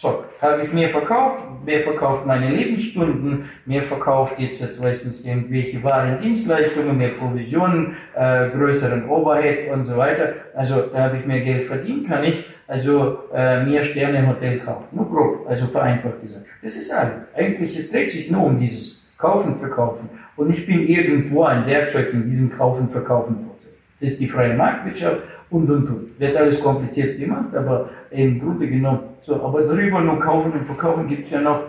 So, 0.00 0.24
habe 0.40 0.62
ich 0.62 0.72
mehr 0.72 0.88
verkauft, 0.88 1.42
mehr 1.66 1.82
verkauft 1.82 2.24
meine 2.24 2.48
Lebensstunden, 2.48 3.50
mehr 3.66 3.82
verkauft 3.82 4.38
jetzt 4.38 4.62
meistens 4.80 5.20
irgendwelche 5.22 5.84
Waren, 5.84 6.22
Dienstleistungen, 6.22 6.96
mehr 6.96 7.10
Provisionen, 7.10 7.96
äh, 8.16 8.48
größeren 8.48 9.06
Overhead 9.10 9.70
und 9.70 9.84
so 9.84 9.98
weiter. 9.98 10.32
Also 10.56 10.84
da 10.90 11.00
habe 11.00 11.18
ich 11.18 11.26
mehr 11.26 11.40
Geld 11.40 11.66
verdient, 11.66 12.08
kann 12.08 12.24
ich 12.24 12.46
also 12.66 13.18
äh, 13.34 13.62
mehr 13.64 13.84
Sterne 13.84 14.20
im 14.20 14.28
Hotel 14.28 14.60
kaufen. 14.60 14.86
Nur 14.92 15.06
grob, 15.10 15.46
also 15.46 15.66
vereinfacht 15.66 16.22
gesagt. 16.22 16.46
Das 16.62 16.76
ist 16.76 16.90
alles. 16.90 17.26
Eigentlich, 17.36 17.76
es 17.76 17.90
dreht 17.90 18.10
sich 18.10 18.30
nur 18.30 18.44
um 18.44 18.58
dieses 18.58 18.96
Kaufen, 19.18 19.58
Verkaufen. 19.58 20.08
Und 20.36 20.50
ich 20.50 20.64
bin 20.64 20.88
irgendwo 20.88 21.44
ein 21.44 21.66
Werkzeug 21.66 22.14
in 22.14 22.24
diesem 22.24 22.50
Kaufen, 22.56 22.88
Verkaufen 22.88 23.34
Prozess. 23.34 23.74
Das 24.00 24.12
ist 24.12 24.20
die 24.20 24.28
freie 24.28 24.54
Marktwirtschaft 24.54 25.20
und 25.50 25.70
und 25.70 25.88
und. 25.88 26.20
Wird 26.20 26.36
alles 26.36 26.60
kompliziert 26.60 27.18
gemacht, 27.18 27.54
aber 27.54 27.88
im 28.10 28.40
Grunde 28.40 28.66
genommen 28.66 29.00
so. 29.24 29.34
Aber 29.34 29.62
darüber 29.62 30.00
nur 30.00 30.20
kaufen 30.20 30.52
und 30.52 30.66
verkaufen 30.66 31.08
gibt 31.08 31.26
es 31.26 31.30
ja 31.30 31.40
noch 31.40 31.62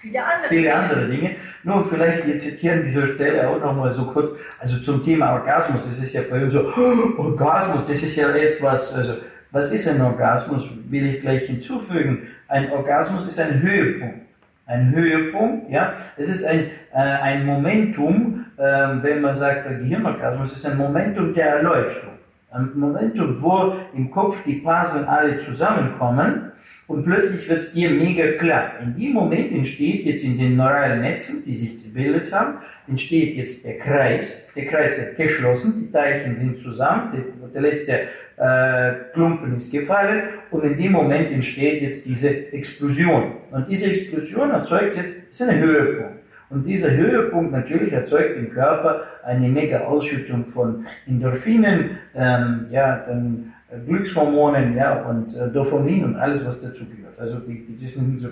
viele 0.00 0.24
andere, 0.24 0.48
viele 0.48 0.74
andere 0.74 1.06
Dinge. 1.08 1.30
Nur 1.64 1.86
vielleicht 1.88 2.26
jetzt 2.26 2.44
hier 2.58 2.74
an 2.74 2.84
dieser 2.84 3.06
Stelle 3.08 3.48
auch 3.48 3.60
noch 3.60 3.76
mal 3.76 3.92
so 3.92 4.04
kurz, 4.04 4.30
also 4.60 4.78
zum 4.78 5.02
Thema 5.02 5.32
Orgasmus, 5.32 5.82
das 5.88 5.98
ist 5.98 6.12
ja 6.12 6.22
bei 6.30 6.44
uns 6.44 6.52
so, 6.52 6.60
Orgasmus, 7.18 7.86
das 7.88 8.02
ist 8.02 8.16
ja 8.16 8.30
etwas, 8.30 8.92
also 8.94 9.14
was 9.50 9.70
ist 9.70 9.88
ein 9.88 10.00
Orgasmus, 10.00 10.64
will 10.88 11.06
ich 11.06 11.20
gleich 11.22 11.44
hinzufügen. 11.44 12.28
Ein 12.48 12.70
Orgasmus 12.70 13.26
ist 13.26 13.38
ein 13.38 13.60
Höhepunkt. 13.60 14.20
Ein 14.66 14.90
Höhepunkt, 14.94 15.70
ja, 15.70 15.92
es 16.16 16.28
ist 16.28 16.44
ein, 16.44 16.70
äh, 16.92 16.98
ein 16.98 17.46
Momentum, 17.46 18.44
äh, 18.58 18.62
wenn 19.02 19.20
man 19.20 19.38
sagt, 19.38 19.64
der 19.66 19.78
Gehirnorgasmus 19.78 20.52
ist 20.52 20.66
ein 20.66 20.76
Momentum 20.76 21.34
der 21.34 21.46
Erleuchtung. 21.56 22.15
Ein 22.56 22.70
Momentum, 22.74 23.36
wo 23.42 23.74
im 23.94 24.10
Kopf 24.10 24.36
die 24.46 24.60
Phasen 24.60 25.04
alle 25.04 25.40
zusammenkommen 25.40 26.52
und 26.86 27.04
plötzlich 27.04 27.46
wird 27.48 27.60
es 27.60 27.72
dir 27.72 27.90
mega 27.90 28.32
klar. 28.38 28.72
In 28.82 28.98
dem 28.98 29.12
Moment 29.12 29.52
entsteht 29.52 30.06
jetzt 30.06 30.24
in 30.24 30.38
den 30.38 30.56
neuralen 30.56 31.02
Netzen, 31.02 31.42
die 31.44 31.54
sich 31.54 31.82
gebildet 31.82 32.32
haben, 32.32 32.54
entsteht 32.88 33.36
jetzt 33.36 33.62
der 33.64 33.76
Kreis. 33.76 34.26
Der 34.54 34.66
Kreis 34.66 34.96
wird 34.96 35.16
geschlossen, 35.16 35.74
die 35.86 35.92
Teilchen 35.92 36.38
sind 36.38 36.62
zusammen, 36.62 37.12
der, 37.12 37.48
der 37.52 37.60
letzte 37.60 37.92
äh, 38.38 39.12
Klumpen 39.12 39.58
ist 39.58 39.70
gefallen 39.70 40.22
und 40.50 40.64
in 40.64 40.78
dem 40.78 40.92
Moment 40.92 41.30
entsteht 41.32 41.82
jetzt 41.82 42.06
diese 42.06 42.52
Explosion. 42.52 43.32
Und 43.50 43.68
diese 43.68 43.86
Explosion 43.86 44.50
erzeugt 44.50 44.96
jetzt, 44.96 45.30
ist 45.30 45.42
ein 45.42 45.58
Höhepunkt. 45.58 46.25
Und 46.50 46.64
dieser 46.64 46.90
Höhepunkt 46.90 47.52
natürlich 47.52 47.92
erzeugt 47.92 48.36
im 48.36 48.50
Körper 48.50 49.02
eine 49.24 49.48
mega 49.48 49.80
Ausschüttung 49.80 50.46
von 50.46 50.86
Endorphinen, 51.06 51.98
ähm, 52.14 52.66
ja, 52.70 53.04
dann 53.06 53.52
Glückshormonen, 53.86 54.76
ja, 54.76 55.02
und 55.02 55.34
äh, 55.34 55.48
Dopamin 55.48 56.04
und 56.04 56.16
alles, 56.16 56.44
was 56.44 56.60
dazu 56.60 56.84
gehört. 56.84 57.18
Also 57.18 57.38
die, 57.40 57.66
die, 57.66 57.84
das 57.84 57.94
sind 57.94 58.22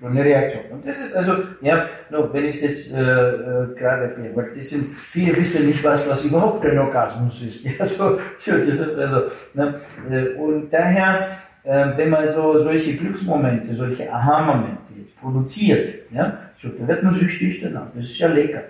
so 0.00 0.06
eine 0.06 0.24
Reaktion. 0.24 0.62
Und 0.70 0.86
das 0.86 0.98
ist 0.98 1.16
also, 1.16 1.32
ja, 1.60 1.86
no, 2.10 2.32
wenn 2.32 2.44
ich 2.44 2.56
es 2.56 2.62
jetzt 2.62 2.92
äh, 2.92 3.00
äh, 3.00 3.74
gerade 3.76 4.04
erkläre, 4.04 4.36
weil 4.36 4.50
das 4.56 4.68
sind, 4.68 4.94
viele 5.10 5.36
wissen 5.36 5.66
nicht, 5.66 5.82
was, 5.82 6.06
was 6.08 6.24
überhaupt 6.24 6.64
ein 6.64 6.78
Orgasmus 6.78 7.42
ist. 7.42 7.64
Ja, 7.78 7.84
so, 7.84 8.20
so 8.38 8.52
das 8.52 8.88
ist 8.88 8.98
also, 8.98 9.30
ne, 9.54 9.74
äh, 10.10 10.34
und 10.34 10.72
daher, 10.72 11.38
äh, 11.64 11.86
wenn 11.96 12.10
man 12.10 12.32
so 12.32 12.62
solche 12.62 12.96
Glücksmomente, 12.96 13.74
solche 13.74 14.12
Aha-Momente 14.12 14.78
jetzt 14.96 15.20
produziert, 15.20 15.94
ja, 16.12 16.38
so, 16.62 16.68
da 16.68 16.88
wird 16.88 17.02
man 17.02 17.14
süchtig 17.14 17.60
danach. 17.62 17.86
Das 17.94 18.04
ist 18.04 18.18
ja 18.18 18.28
lecker. 18.28 18.62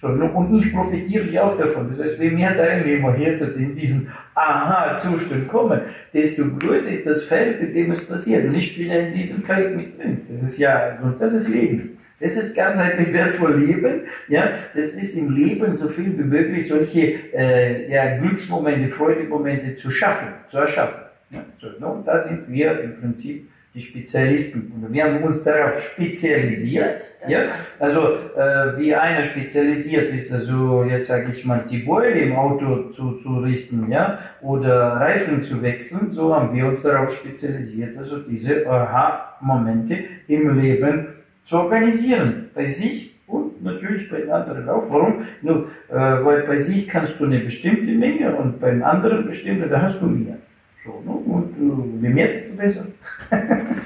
So, 0.00 0.06
und 0.06 0.62
ich 0.62 0.72
profitiere 0.72 1.28
ja 1.28 1.42
auch 1.42 1.58
davon. 1.58 1.90
Das 1.90 2.06
heißt, 2.06 2.18
je 2.18 2.30
mehr 2.30 2.56
Teilnehmer 2.56 3.16
jetzt 3.18 3.42
in 3.42 3.76
diesen 3.76 4.08
Aha-Zustand 4.34 5.48
kommen, 5.48 5.80
desto 6.14 6.44
größer 6.58 6.90
ist 6.90 7.06
das 7.06 7.24
Feld, 7.24 7.60
in 7.60 7.74
dem 7.74 7.90
es 7.90 8.06
passiert. 8.06 8.46
Und 8.46 8.54
ich 8.54 8.76
bin 8.76 8.86
ja 8.88 8.96
in 8.96 9.12
diesem 9.12 9.42
Feld 9.42 9.76
mit 9.76 9.98
drin. 9.98 10.22
Das 10.30 10.50
ist 10.50 10.58
ja, 10.58 10.98
und 11.02 11.20
das 11.20 11.32
ist 11.34 11.48
Leben. 11.48 11.98
Das 12.20 12.34
ist 12.36 12.54
ganzheitlich 12.54 13.12
wertvoll 13.12 13.60
Leben. 13.60 14.02
Ja, 14.28 14.50
das 14.74 14.88
ist 14.88 15.14
im 15.16 15.34
Leben 15.34 15.76
so 15.76 15.88
viel 15.88 16.16
wie 16.18 16.22
möglich 16.22 16.68
solche 16.68 17.16
äh, 17.34 17.90
ja, 17.90 18.18
Glücksmomente, 18.18 18.94
Freudemomente 18.94 19.76
zu 19.76 19.90
schaffen, 19.90 20.28
zu 20.50 20.58
erschaffen. 20.58 21.00
Ja, 21.30 21.44
so, 21.60 21.86
und 21.86 22.06
da 22.06 22.26
sind 22.26 22.50
wir 22.50 22.80
im 22.80 23.00
Prinzip 23.00 23.48
die 23.74 23.82
Spezialisten. 23.82 24.72
Und 24.74 24.92
wir 24.92 25.04
haben 25.04 25.22
uns 25.22 25.44
darauf 25.44 25.80
spezialisiert. 25.80 27.02
Ja? 27.28 27.52
Also 27.78 28.00
äh, 28.36 28.78
wie 28.78 28.94
einer 28.94 29.22
spezialisiert 29.22 30.10
ist, 30.10 30.32
also 30.32 30.84
jetzt 30.84 31.06
sage 31.06 31.32
ich 31.32 31.44
mal, 31.44 31.64
die 31.70 31.78
Beule 31.78 32.20
im 32.20 32.34
Auto 32.34 32.90
zu, 32.90 33.20
zu 33.22 33.38
richten 33.38 33.90
ja? 33.90 34.18
oder 34.42 34.96
Reifen 34.96 35.42
zu 35.42 35.62
wechseln, 35.62 36.10
so 36.10 36.34
haben 36.34 36.54
wir 36.54 36.66
uns 36.66 36.82
darauf 36.82 37.14
spezialisiert, 37.14 37.96
also 37.96 38.18
diese 38.18 38.66
Aha-Momente 38.68 39.98
im 40.26 40.60
Leben 40.60 41.06
zu 41.46 41.56
organisieren. 41.56 42.50
Bei 42.54 42.66
sich 42.66 43.14
und 43.28 43.62
natürlich 43.62 44.10
bei 44.10 44.22
den 44.22 44.30
anderen 44.30 44.68
auch. 44.68 44.90
Warum? 44.90 45.26
Nur, 45.42 45.68
äh, 45.88 45.94
weil 45.94 46.42
bei 46.42 46.58
sich 46.58 46.88
kannst 46.88 47.20
du 47.20 47.24
eine 47.24 47.38
bestimmte 47.38 47.92
Menge 47.92 48.34
und 48.34 48.60
beim 48.60 48.82
anderen 48.82 49.26
bestimmte, 49.26 49.68
da 49.68 49.82
hast 49.82 50.00
du 50.00 50.06
mehr. 50.06 50.36
So, 50.84 51.02
ne? 51.04 51.10
Und 51.10 51.54
äh, 51.58 52.02
je 52.02 52.08
mehr, 52.08 52.28
desto 52.28 52.54
besser. 52.54 52.86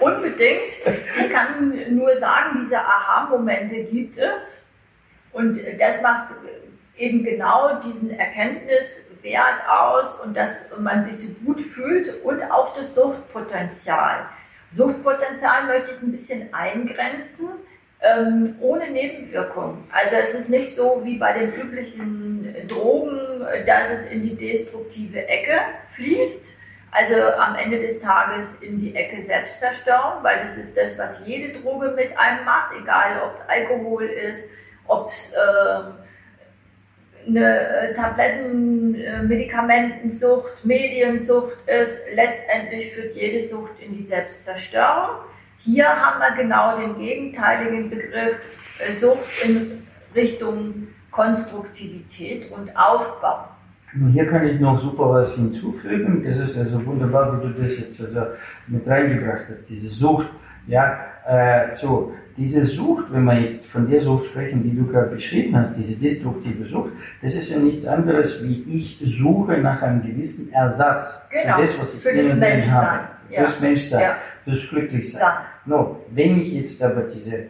Unbedingt. 0.00 0.72
Ich 1.20 1.32
kann 1.32 1.72
nur 1.90 2.18
sagen, 2.20 2.60
diese 2.64 2.78
Aha-Momente 2.78 3.84
gibt 3.84 4.18
es. 4.18 4.42
Und 5.32 5.58
das 5.78 6.00
macht 6.02 6.28
eben 6.96 7.24
genau 7.24 7.80
diesen 7.84 8.18
Erkenntniswert 8.18 9.68
aus 9.68 10.08
und 10.24 10.36
dass 10.36 10.70
man 10.78 11.04
sich 11.04 11.16
so 11.16 11.28
gut 11.44 11.60
fühlt 11.60 12.22
und 12.24 12.42
auch 12.50 12.76
das 12.76 12.94
Suchtpotenzial. 12.94 14.26
Suchtpotenzial 14.76 15.66
möchte 15.66 15.92
ich 15.92 16.02
ein 16.02 16.12
bisschen 16.12 16.54
eingrenzen 16.54 17.48
ähm, 18.00 18.54
ohne 18.60 18.90
Nebenwirkung. 18.90 19.84
Also 19.90 20.16
es 20.16 20.34
ist 20.34 20.48
nicht 20.48 20.76
so 20.76 21.00
wie 21.04 21.18
bei 21.18 21.32
den 21.32 21.52
üblichen 21.52 22.54
Drogen, 22.68 23.40
dass 23.66 23.90
es 23.90 24.10
in 24.10 24.22
die 24.22 24.36
destruktive 24.36 25.26
Ecke 25.26 25.60
fließt, 25.98 26.44
also 26.90 27.14
am 27.38 27.54
Ende 27.56 27.78
des 27.78 28.00
Tages 28.00 28.46
in 28.62 28.80
die 28.80 28.94
Ecke 28.94 29.22
Selbstzerstörung, 29.22 30.22
weil 30.22 30.44
das 30.44 30.56
ist 30.56 30.76
das, 30.76 30.96
was 30.96 31.26
jede 31.26 31.60
Droge 31.60 31.88
mit 31.88 32.16
einem 32.16 32.44
macht, 32.44 32.72
egal 32.80 33.20
ob 33.24 33.34
es 33.34 33.48
Alkohol 33.48 34.04
ist, 34.04 34.42
ob 34.86 35.10
es 35.10 35.32
äh, 35.32 37.28
eine 37.28 37.92
Tabletten, 37.94 38.94
äh, 38.94 39.22
Medikamentensucht, 39.22 40.64
Mediensucht 40.64 41.56
ist, 41.66 41.98
letztendlich 42.14 42.92
führt 42.92 43.14
jede 43.14 43.48
Sucht 43.48 43.78
in 43.80 43.98
die 43.98 44.04
Selbstzerstörung. 44.04 45.16
Hier 45.58 45.88
haben 45.88 46.20
wir 46.20 46.42
genau 46.42 46.78
den 46.78 46.98
gegenteiligen 46.98 47.90
Begriff 47.90 48.36
äh, 48.78 48.94
Sucht 48.98 49.28
in 49.42 49.86
Richtung 50.14 50.88
Konstruktivität 51.10 52.50
und 52.50 52.74
Aufbau. 52.76 53.44
Hier 54.12 54.26
kann 54.26 54.46
ich 54.46 54.60
noch 54.60 54.80
super 54.80 55.10
was 55.10 55.34
hinzufügen. 55.34 56.24
Das 56.24 56.38
ist 56.38 56.56
also 56.58 56.84
wunderbar, 56.84 57.38
wie 57.38 57.46
du 57.46 57.62
das 57.62 57.78
jetzt 57.78 58.00
also 58.00 58.20
mit 58.66 58.86
reingebracht 58.86 59.44
hast, 59.48 59.68
diese 59.68 59.88
Sucht. 59.88 60.28
Ja, 60.66 60.98
äh, 61.26 61.74
so, 61.74 62.12
diese 62.36 62.64
Sucht, 62.64 63.06
wenn 63.10 63.24
wir 63.24 63.40
jetzt 63.40 63.66
von 63.66 63.90
der 63.90 64.00
Sucht 64.00 64.26
sprechen, 64.26 64.62
die 64.62 64.76
du 64.76 64.86
gerade 64.86 65.08
beschrieben 65.08 65.56
hast, 65.56 65.74
diese 65.76 65.96
destruktive 65.96 66.64
Sucht, 66.66 66.92
das 67.22 67.34
ist 67.34 67.50
ja 67.50 67.58
nichts 67.58 67.86
anderes, 67.86 68.42
wie 68.42 68.64
ich 68.68 69.02
suche 69.18 69.58
nach 69.58 69.82
einem 69.82 70.02
gewissen 70.02 70.52
Ersatz 70.52 71.22
genau, 71.30 71.56
für 71.56 71.62
das, 71.62 71.80
was 71.80 71.94
ich 71.94 72.00
für 72.00 72.14
das 72.14 72.36
Menschsein. 72.36 72.72
habe. 72.72 73.00
Ja. 73.30 73.44
Fürs 73.44 73.60
Menschsein, 73.60 74.00
ja. 74.00 74.16
fürs 74.44 74.68
Glücklichsein. 74.68 75.20
Ja. 75.20 75.44
No, 75.66 75.96
wenn 76.10 76.40
ich 76.40 76.52
jetzt 76.52 76.82
aber 76.82 77.02
diese 77.02 77.46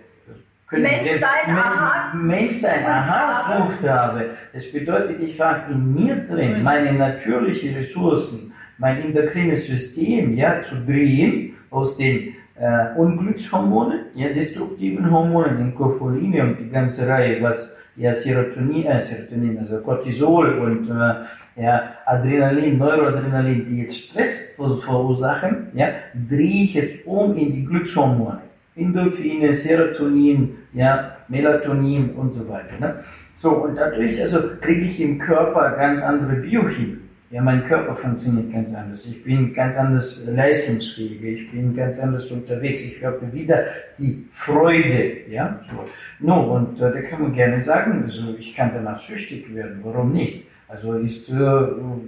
Menschsein, 0.71 1.47
aha. 1.47 2.15
Menschsein, 2.15 2.85
aha, 2.85 3.57
Sucht 3.57 3.89
habe, 3.89 4.31
das 4.53 4.71
bedeutet, 4.71 5.21
ich 5.21 5.37
fange 5.37 5.63
in 5.71 5.95
mir 5.95 6.17
drin, 6.17 6.59
mhm. 6.59 6.63
meine 6.63 6.93
natürlichen 6.93 7.75
Ressourcen, 7.75 8.53
mein 8.77 9.03
endokrines 9.03 9.67
System, 9.67 10.37
ja, 10.37 10.63
zu 10.63 10.75
drehen 10.87 11.55
aus 11.71 11.97
den 11.97 12.35
äh, 12.61 12.99
Unglückshormonen, 12.99 14.01
ja, 14.15 14.29
destruktiven 14.29 15.11
Hormonen, 15.11 15.57
den 15.57 15.75
Kofoline 15.75 16.43
und 16.43 16.59
die 16.59 16.69
ganze 16.69 17.09
Reihe, 17.09 17.43
was 17.43 17.75
ja 17.97 18.15
Serotonin, 18.15 18.85
äh, 18.85 19.03
Serotonin, 19.03 19.59
also 19.59 19.79
Cortisol 19.79 20.59
und 20.59 20.91
äh, 20.91 21.63
ja, 21.63 21.95
Adrenalin, 22.05 22.79
Neuroadrenalin, 22.79 23.67
die 23.67 23.83
jetzt 23.83 23.97
Stress 23.97 24.55
verursachen, 24.55 25.69
ja, 25.73 25.89
drehe 26.29 26.65
ich 26.65 26.77
es 26.77 27.07
um 27.07 27.37
in 27.37 27.53
die 27.53 27.65
Glückshormone. 27.65 28.48
Endorphine, 28.79 29.55
Serotonin, 29.55 30.57
ja, 30.73 31.17
Melatonin 31.29 32.11
und 32.11 32.33
so 32.33 32.49
weiter. 32.49 32.79
Ne? 32.81 32.95
So, 33.39 33.51
und 33.51 33.77
dadurch 33.77 34.21
also 34.21 34.41
kriege 34.61 34.83
ich 34.83 35.01
im 35.01 35.19
Körper 35.19 35.77
ganz 35.77 36.03
andere 36.03 36.37
Biochemie. 36.37 36.99
Ja, 37.31 37.43
mein 37.43 37.67
Körper 37.67 37.95
funktioniert 37.95 38.51
ganz 38.53 38.75
anders. 38.75 39.05
Ich 39.05 39.23
bin 39.23 39.53
ganz 39.53 39.77
anders 39.77 40.25
leistungsfähig. 40.27 41.23
Ich 41.23 41.51
bin 41.51 41.77
ganz 41.77 41.99
anders 41.99 42.25
unterwegs. 42.31 42.81
Ich 42.81 43.05
habe 43.05 43.21
wieder 43.33 43.67
die 43.99 44.25
Freude. 44.33 45.29
Ja, 45.29 45.61
so. 45.71 45.85
No, 46.21 46.55
und 46.55 46.81
äh, 46.81 46.91
da 46.91 47.01
kann 47.03 47.23
man 47.23 47.35
gerne 47.35 47.63
sagen, 47.63 48.05
also 48.05 48.35
ich 48.39 48.57
kann 48.57 48.71
danach 48.75 49.07
süchtig 49.07 49.55
werden. 49.55 49.81
Warum 49.83 50.15
nicht? 50.15 50.47
Also 50.71 50.93
ist, 50.93 51.31
äh, 51.31 51.35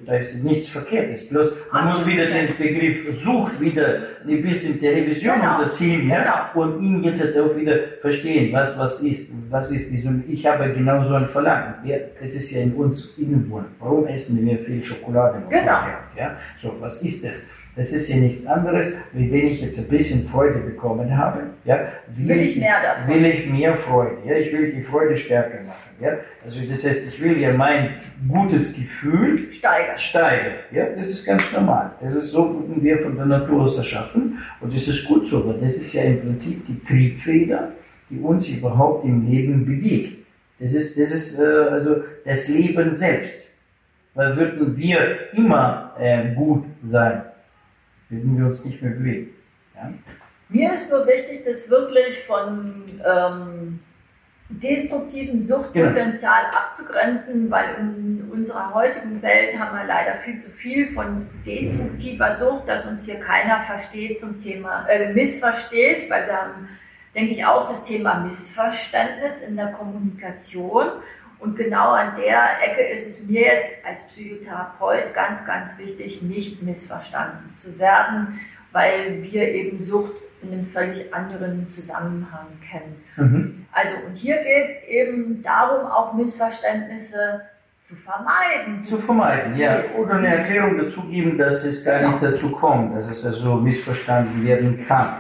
da 0.07 0.17
ist 0.17 0.45
nichts 0.45 0.69
Verkehrtes. 0.69 1.27
Bloß 1.29 1.51
man 1.73 1.87
muss 1.87 2.07
wieder 2.07 2.27
den 2.27 2.49
Begriff 2.59 3.23
Sucht 3.25 3.59
wieder 3.59 4.01
ein 4.29 4.43
bisschen 4.43 4.79
der 4.81 4.97
Revision 4.97 5.41
genau. 5.41 5.59
unterziehen 5.59 6.09
ja? 6.11 6.51
Genau. 6.53 6.67
und 6.67 6.83
ihn 6.83 7.03
jetzt 7.03 7.21
halt 7.21 7.39
auch 7.39 7.57
wieder 7.57 7.75
verstehen, 8.03 8.53
was, 8.53 8.77
was 8.79 9.01
ist, 9.01 9.31
was 9.49 9.71
ist 9.71 9.91
diese, 9.91 10.11
ich 10.29 10.45
habe 10.45 10.71
genau 10.75 11.03
so 11.05 11.15
ein 11.15 11.27
Verlangen. 11.29 11.73
Ja, 11.85 11.97
es 12.21 12.35
ist 12.35 12.51
ja 12.51 12.61
in 12.61 12.75
uns 12.75 13.15
innewohnen. 13.17 13.67
Warum 13.79 14.07
essen 14.09 14.45
wir 14.45 14.59
viel 14.59 14.85
Schokolade? 14.85 15.43
Genau. 15.49 15.81
Ja? 16.19 16.37
So, 16.61 16.77
was 16.81 17.01
ist 17.01 17.25
das? 17.25 17.37
Das 17.77 17.93
ist 17.93 18.11
ja 18.11 18.17
nichts 18.17 18.47
anderes, 18.47 18.89
wie 19.13 19.33
wenn 19.33 19.47
ich 19.47 19.63
jetzt 19.63 19.79
ein 19.79 19.89
bisschen 19.89 20.29
Freude 20.29 20.59
bekommen 20.59 21.17
habe. 21.17 21.45
Ja, 21.65 21.79
will, 22.15 22.29
will 22.29 22.41
ich 22.41 22.57
mehr 22.57 22.83
davon. 22.83 23.15
Will 23.15 23.25
ich 23.25 23.49
mehr 23.49 23.75
Freude. 23.77 24.19
Ja, 24.27 24.35
ich 24.35 24.53
will 24.53 24.73
die 24.73 24.83
Freude 24.83 25.17
stärker 25.17 25.63
machen. 25.63 25.90
Ja, 26.01 26.17
also 26.45 26.61
das 26.69 26.83
heißt, 26.83 27.01
ich 27.09 27.21
will 27.21 27.39
ja 27.39 27.53
mein 27.53 28.01
gutes 28.27 28.73
Gefühl 28.73 29.53
steigern. 29.53 29.99
steigern. 29.99 30.55
Ja, 30.73 30.87
das 30.97 31.09
ist 31.09 31.27
ganz 31.27 31.43
normal. 31.53 31.91
Das 32.01 32.15
ist 32.15 32.31
so, 32.31 32.55
wurden 32.55 32.83
wir 32.83 32.99
von 33.01 33.17
der 33.17 33.27
Natur 33.27 33.65
aus 33.65 33.77
erschaffen 33.77 34.39
und 34.61 34.75
das 34.75 34.89
ist 34.89 35.05
gut 35.05 35.29
so, 35.29 35.47
weil 35.47 35.61
das 35.61 35.75
ist 35.75 35.93
ja 35.93 36.05
im 36.05 36.21
Prinzip 36.21 36.67
die 36.67 36.83
Triebfeder, 36.87 37.73
die 38.09 38.19
uns 38.19 38.49
überhaupt 38.49 39.05
im 39.05 39.31
Leben 39.31 39.67
bewegt. 39.67 40.25
Das 40.59 40.73
ist, 40.73 40.99
das 40.99 41.11
ist 41.11 41.39
äh, 41.39 41.43
also 41.43 42.03
das 42.25 42.49
Leben 42.49 42.95
selbst. 42.95 43.35
Weil 44.15 44.37
würden 44.37 44.77
wir 44.77 45.33
immer 45.35 45.95
äh, 45.99 46.35
gut 46.35 46.65
sein, 46.83 47.23
würden 48.09 48.39
wir 48.39 48.47
uns 48.47 48.65
nicht 48.65 48.81
mehr 48.83 48.93
bewegen. 48.93 49.29
Ja? 49.75 49.93
Mir 50.49 50.75
ist 50.75 50.91
nur 50.91 51.07
wichtig, 51.07 51.45
dass 51.45 51.69
wirklich 51.71 52.19
von 52.27 52.75
ähm, 53.07 53.79
destruktiven 54.51 55.47
Suchtpotenzial 55.47 56.45
genau. 56.45 56.59
abzugrenzen, 56.59 57.51
weil 57.51 57.77
in 57.79 58.29
unserer 58.31 58.75
heutigen 58.75 59.23
Welt 59.23 59.59
haben 59.59 59.77
wir 59.77 59.87
leider 59.87 60.15
viel 60.25 60.43
zu 60.43 60.51
viel 60.51 60.89
von 60.93 61.27
destruktiver 61.47 62.37
Sucht, 62.39 62.69
dass 62.69 62.85
uns 62.85 63.05
hier 63.05 63.21
keiner 63.21 63.63
versteht 63.63 64.21
zum 64.21 64.43
Thema, 64.43 64.87
äh, 64.89 65.13
missversteht, 65.13 66.11
weil 66.11 66.27
wir 66.27 66.37
haben, 66.37 66.69
denke 67.15 67.35
ich, 67.35 67.45
auch 67.45 67.71
das 67.71 67.85
Thema 67.85 68.15
Missverständnis 68.21 69.35
in 69.47 69.57
der 69.57 69.69
Kommunikation. 69.69 70.89
Und 71.39 71.57
genau 71.57 71.93
an 71.93 72.17
der 72.21 72.63
Ecke 72.63 72.83
ist 72.83 73.09
es 73.09 73.27
mir 73.27 73.41
jetzt 73.41 73.87
als 73.87 74.03
Psychotherapeut 74.09 75.15
ganz, 75.15 75.45
ganz 75.47 75.79
wichtig, 75.79 76.21
nicht 76.21 76.63
missverstanden 76.63 77.55
zu 77.63 77.79
werden, 77.79 78.41
weil 78.73 79.23
wir 79.23 79.49
eben 79.49 79.87
Sucht 79.87 80.13
in 80.43 80.53
einem 80.53 80.67
völlig 80.67 81.13
anderen 81.15 81.71
Zusammenhang 81.71 82.47
kennen. 82.69 83.05
Mhm. 83.17 83.67
Also, 83.73 83.95
und 84.07 84.15
hier 84.15 84.37
geht 84.37 84.71
es 84.71 84.89
eben 84.89 85.43
darum, 85.43 85.87
auch 85.87 86.15
Missverständnisse 86.15 87.43
zu 87.87 87.95
vermeiden. 87.97 88.87
Zu 88.87 88.99
vermeiden, 88.99 89.57
ja. 89.57 89.83
Oder 89.97 90.15
eine 90.15 90.29
Erklärung 90.29 90.79
dazu 90.79 91.03
geben, 91.03 91.37
dass 91.37 91.65
es 91.65 91.85
gar 91.85 91.99
genau. 91.99 92.13
nicht 92.13 92.23
dazu 92.23 92.51
kommt, 92.51 92.97
dass 92.97 93.09
es 93.09 93.25
also 93.25 93.57
missverstanden 93.57 94.45
werden 94.45 94.87
kann. 94.87 95.17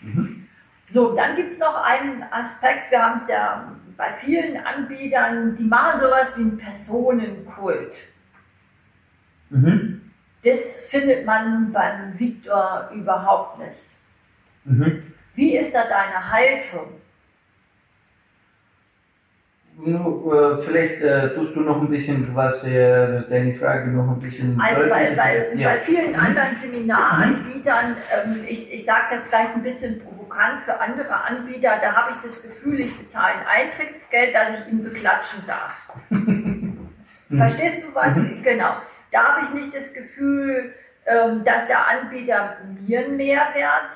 Mhm. 0.00 0.46
So, 0.92 1.14
dann 1.16 1.36
gibt 1.36 1.52
es 1.52 1.58
noch 1.58 1.82
einen 1.82 2.22
Aspekt, 2.30 2.90
wir 2.90 3.02
haben 3.02 3.20
es 3.22 3.28
ja 3.28 3.64
bei 3.96 4.08
vielen 4.24 4.56
Anbietern, 4.58 5.56
die 5.56 5.64
machen 5.64 6.00
sowas 6.00 6.28
wie 6.36 6.42
einen 6.42 6.58
Personenkult. 6.58 7.92
Mhm. 9.50 10.00
Das 10.44 10.58
findet 10.88 11.24
man 11.24 11.72
beim 11.72 12.18
Victor 12.18 12.90
überhaupt 12.94 13.60
nicht. 13.60 13.80
Mhm. 14.64 15.02
Wie 15.34 15.56
ist 15.56 15.74
da 15.74 15.84
deine 15.84 16.30
Haltung? 16.30 16.88
Nur, 19.76 20.62
vielleicht 20.64 21.00
äh, 21.00 21.34
tust 21.34 21.56
du 21.56 21.60
noch 21.60 21.80
ein 21.80 21.88
bisschen 21.88 22.34
was, 22.36 22.62
äh, 22.62 23.22
deine 23.30 23.54
Frage 23.54 23.88
noch 23.88 24.06
ein 24.12 24.20
bisschen. 24.20 24.60
Also 24.60 24.82
bei, 24.88 25.12
bei, 25.12 25.46
ja. 25.54 25.70
bei 25.70 25.80
vielen 25.80 26.14
anderen 26.14 26.56
Seminaranbietern, 26.60 27.96
ähm, 28.12 28.44
ich, 28.46 28.70
ich 28.70 28.84
sage 28.84 29.14
das 29.14 29.22
vielleicht 29.24 29.54
ein 29.54 29.62
bisschen 29.62 29.98
provokant 29.98 30.60
für 30.60 30.78
andere 30.78 31.24
Anbieter, 31.24 31.78
da 31.80 31.94
habe 31.94 32.10
ich 32.12 32.30
das 32.30 32.42
Gefühl, 32.42 32.80
ich 32.80 32.98
bezahle 32.98 33.34
ein 33.36 33.46
Eintrittsgeld, 33.46 34.34
dass 34.34 34.60
ich 34.60 34.72
ihn 34.72 34.84
beklatschen 34.84 35.42
darf. 35.46 35.74
Verstehst 37.34 37.82
du 37.82 37.94
was? 37.94 38.14
Mhm. 38.14 38.42
Genau. 38.42 38.76
Da 39.10 39.24
habe 39.24 39.46
ich 39.46 39.62
nicht 39.62 39.74
das 39.74 39.92
Gefühl, 39.94 40.70
ähm, 41.06 41.44
dass 41.44 41.66
der 41.66 41.88
Anbieter 41.88 42.58
mir 42.86 43.00
einen 43.00 43.16
Mehrwert 43.16 43.90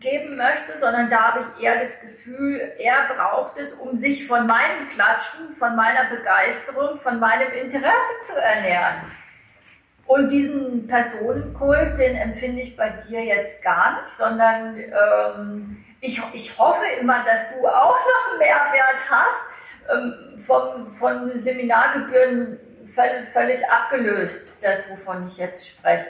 geben 0.00 0.36
möchte, 0.36 0.78
sondern 0.78 1.10
da 1.10 1.32
habe 1.32 1.44
ich 1.56 1.64
eher 1.64 1.84
das 1.84 2.00
Gefühl, 2.00 2.72
er 2.78 3.14
braucht 3.14 3.58
es, 3.58 3.72
um 3.74 3.98
sich 3.98 4.26
von 4.26 4.46
meinem 4.46 4.88
Klatschen, 4.94 5.54
von 5.58 5.76
meiner 5.76 6.04
Begeisterung, 6.04 7.00
von 7.00 7.18
meinem 7.18 7.52
Interesse 7.52 8.14
zu 8.26 8.40
ernähren. 8.40 8.96
Und 10.06 10.28
diesen 10.28 10.86
Personenkult, 10.86 11.98
den 11.98 12.16
empfinde 12.16 12.62
ich 12.62 12.76
bei 12.76 12.90
dir 13.08 13.24
jetzt 13.24 13.62
gar 13.62 14.02
nicht, 14.02 14.16
sondern 14.18 14.78
ähm, 14.78 15.84
ich, 16.00 16.20
ich 16.34 16.58
hoffe 16.58 16.84
immer, 17.00 17.24
dass 17.24 17.42
du 17.54 17.66
auch 17.66 17.96
noch 17.96 18.38
Mehrwert 18.38 19.00
hast, 19.08 19.92
ähm, 19.92 20.42
vom, 20.46 20.90
von 20.98 21.40
Seminargebühren 21.40 22.58
völlig 23.32 23.68
abgelöst, 23.68 24.40
das, 24.60 24.88
wovon 24.90 25.28
ich 25.28 25.38
jetzt 25.38 25.66
spreche. 25.66 26.06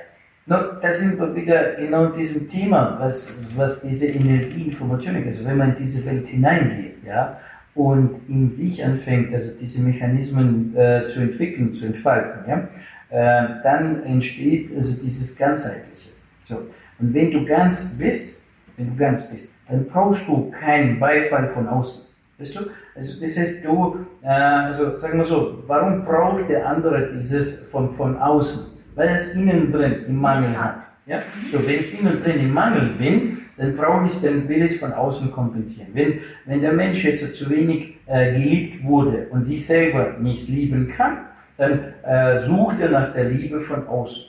No, 0.46 0.56
da 0.82 0.92
sind 0.92 1.18
wir 1.18 1.34
wieder 1.34 1.72
genau 1.72 2.04
in 2.06 2.18
diesem 2.18 2.48
Thema, 2.48 2.98
was, 3.00 3.26
was 3.56 3.80
diese 3.80 4.06
Energieinformation 4.06 5.16
ist. 5.16 5.26
Also 5.28 5.44
wenn 5.46 5.56
man 5.56 5.74
in 5.74 5.86
diese 5.86 6.04
Welt 6.04 6.26
hineingeht, 6.26 7.02
ja, 7.06 7.38
und 7.74 8.10
in 8.28 8.50
sich 8.50 8.84
anfängt, 8.84 9.34
also 9.34 9.50
diese 9.58 9.80
Mechanismen 9.80 10.76
äh, 10.76 11.08
zu 11.08 11.20
entwickeln, 11.20 11.72
zu 11.72 11.86
entfalten, 11.86 12.42
ja, 12.46 12.68
äh, 13.08 13.62
dann 13.62 14.04
entsteht 14.04 14.70
also 14.76 14.92
dieses 14.92 15.34
Ganzheitliche. 15.34 16.10
So. 16.46 16.56
Und 16.98 17.14
wenn 17.14 17.30
du 17.30 17.46
ganz 17.46 17.82
bist, 17.96 18.36
wenn 18.76 18.90
du 18.90 18.96
ganz 18.96 19.26
bist, 19.30 19.48
dann 19.68 19.86
brauchst 19.86 20.20
du 20.28 20.50
keinen 20.50 21.00
Beifall 21.00 21.48
von 21.54 21.66
außen. 21.66 22.02
Weißt 22.38 22.54
du? 22.54 22.60
Also 22.94 23.18
das 23.18 23.34
heißt, 23.34 23.64
du, 23.64 23.96
äh, 24.22 24.28
also 24.28 24.98
sagen 24.98 25.20
wir 25.20 25.26
so, 25.26 25.62
warum 25.66 26.04
braucht 26.04 26.50
der 26.50 26.68
andere 26.68 27.14
dieses 27.14 27.60
von, 27.70 27.94
von 27.96 28.18
außen? 28.18 28.73
Weil 28.94 29.08
er 29.08 29.16
es 29.16 29.34
innen 29.34 29.72
drin 29.72 30.04
im 30.06 30.20
Mangel 30.20 30.58
hat. 30.58 30.76
Ja? 31.06 31.22
So, 31.52 31.66
wenn 31.66 31.80
ich 31.80 31.98
innen 31.98 32.22
drin 32.22 32.40
im 32.40 32.52
Mangel 32.52 32.90
bin, 32.98 33.38
dann 33.56 33.76
brauche 33.76 34.06
ich, 34.06 34.20
dann 34.20 34.48
will 34.48 34.62
ich 34.62 34.72
es 34.72 34.78
von 34.78 34.92
außen 34.92 35.30
kompensieren. 35.30 35.88
Wenn, 35.92 36.20
wenn 36.46 36.60
der 36.60 36.72
Mensch 36.72 37.04
jetzt 37.04 37.34
zu 37.34 37.48
wenig 37.50 37.94
äh, 38.06 38.32
geliebt 38.32 38.84
wurde 38.84 39.26
und 39.30 39.42
sich 39.42 39.64
selber 39.64 40.14
nicht 40.18 40.48
lieben 40.48 40.92
kann, 40.96 41.18
dann 41.56 41.80
äh, 42.02 42.40
sucht 42.40 42.80
er 42.80 42.90
nach 42.90 43.12
der 43.14 43.24
Liebe 43.24 43.60
von 43.60 43.86
außen. 43.86 44.22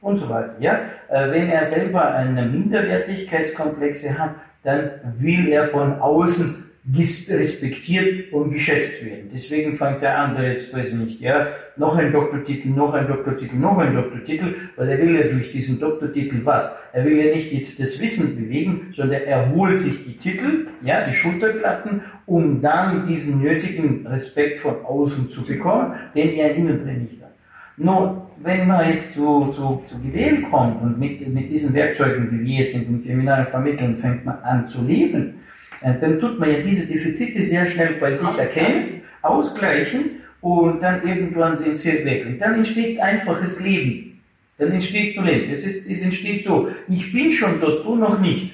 Und 0.00 0.18
so 0.18 0.28
weiter. 0.28 0.54
Ja? 0.60 0.80
Äh, 1.08 1.30
wenn 1.32 1.48
er 1.48 1.66
selber 1.66 2.14
eine 2.14 2.46
Minderwertigkeitskomplexe 2.46 4.18
hat, 4.18 4.30
dann 4.62 4.90
will 5.18 5.48
er 5.48 5.68
von 5.68 6.00
außen 6.00 6.65
respektiert 6.94 8.32
und 8.32 8.52
geschätzt 8.52 9.04
werden. 9.04 9.30
Deswegen 9.34 9.76
fängt 9.76 10.02
der 10.02 10.18
an, 10.18 10.36
der 10.36 10.52
jetzt 10.52 10.72
weiß 10.72 10.88
ich 10.88 10.94
nicht, 10.94 11.20
ja, 11.20 11.48
noch 11.76 11.96
ein 11.96 12.12
Doktortitel, 12.12 12.68
noch 12.68 12.94
ein 12.94 13.08
Doktortitel, 13.08 13.56
noch 13.56 13.78
ein 13.78 13.94
Doktortitel, 13.94 14.54
weil 14.76 14.88
er 14.88 14.98
will 14.98 15.16
ja 15.16 15.26
durch 15.26 15.50
diesen 15.50 15.80
Doktortitel 15.80 16.44
was? 16.44 16.70
Er 16.92 17.04
will 17.04 17.16
ja 17.18 17.34
nicht 17.34 17.52
jetzt 17.52 17.80
das 17.80 18.00
Wissen 18.00 18.36
bewegen, 18.36 18.92
sondern 18.94 19.22
er 19.22 19.50
holt 19.52 19.80
sich 19.80 20.04
die 20.04 20.16
Titel, 20.16 20.68
ja, 20.82 21.06
die 21.08 21.14
Schulterplatten, 21.14 22.02
um 22.26 22.62
dann 22.62 23.08
diesen 23.08 23.42
nötigen 23.42 24.06
Respekt 24.06 24.60
von 24.60 24.76
außen 24.84 25.28
zu 25.28 25.42
bekommen, 25.42 25.94
den 26.14 26.34
er 26.34 26.54
innen 26.54 26.84
drin 26.84 27.08
nicht 27.10 27.20
hat. 27.20 27.32
Nun, 27.78 28.22
wenn 28.42 28.66
man 28.66 28.90
jetzt 28.90 29.12
zu, 29.12 29.50
zu, 29.50 29.82
zu 29.88 29.98
Gewählen 30.02 30.42
kommt 30.50 30.80
und 30.82 31.00
mit, 31.00 31.26
mit 31.34 31.50
diesen 31.50 31.74
Werkzeugen, 31.74 32.30
die 32.30 32.46
wir 32.46 32.64
jetzt 32.64 32.74
in 32.74 32.86
den 32.86 33.00
Seminaren 33.00 33.46
vermitteln, 33.46 33.98
fängt 34.00 34.24
man 34.24 34.38
an 34.44 34.68
zu 34.68 34.82
leben, 34.82 35.34
dann 35.82 36.20
tut 36.20 36.38
man 36.38 36.50
ja 36.50 36.58
diese 36.60 36.86
Defizite 36.86 37.42
sehr 37.42 37.66
schnell 37.66 37.94
bei 38.00 38.14
sich 38.14 38.38
erkennen, 38.38 39.02
ausgleichen 39.22 40.22
und 40.40 40.82
dann 40.82 41.06
irgendwann 41.06 41.56
sind 41.56 41.76
sie 41.76 42.04
weg. 42.04 42.26
Und 42.26 42.38
dann 42.38 42.54
entsteht 42.54 43.00
einfaches 43.00 43.60
Leben. 43.60 44.20
Dann 44.58 44.72
entsteht 44.72 45.16
nur 45.16 45.26
Leben. 45.26 45.52
Es, 45.52 45.62
ist, 45.62 45.86
es 45.88 46.00
entsteht 46.00 46.44
so, 46.44 46.68
ich 46.88 47.12
bin 47.12 47.32
schon 47.32 47.60
dort, 47.60 47.84
du 47.84 47.96
noch 47.96 48.18
nicht. 48.20 48.52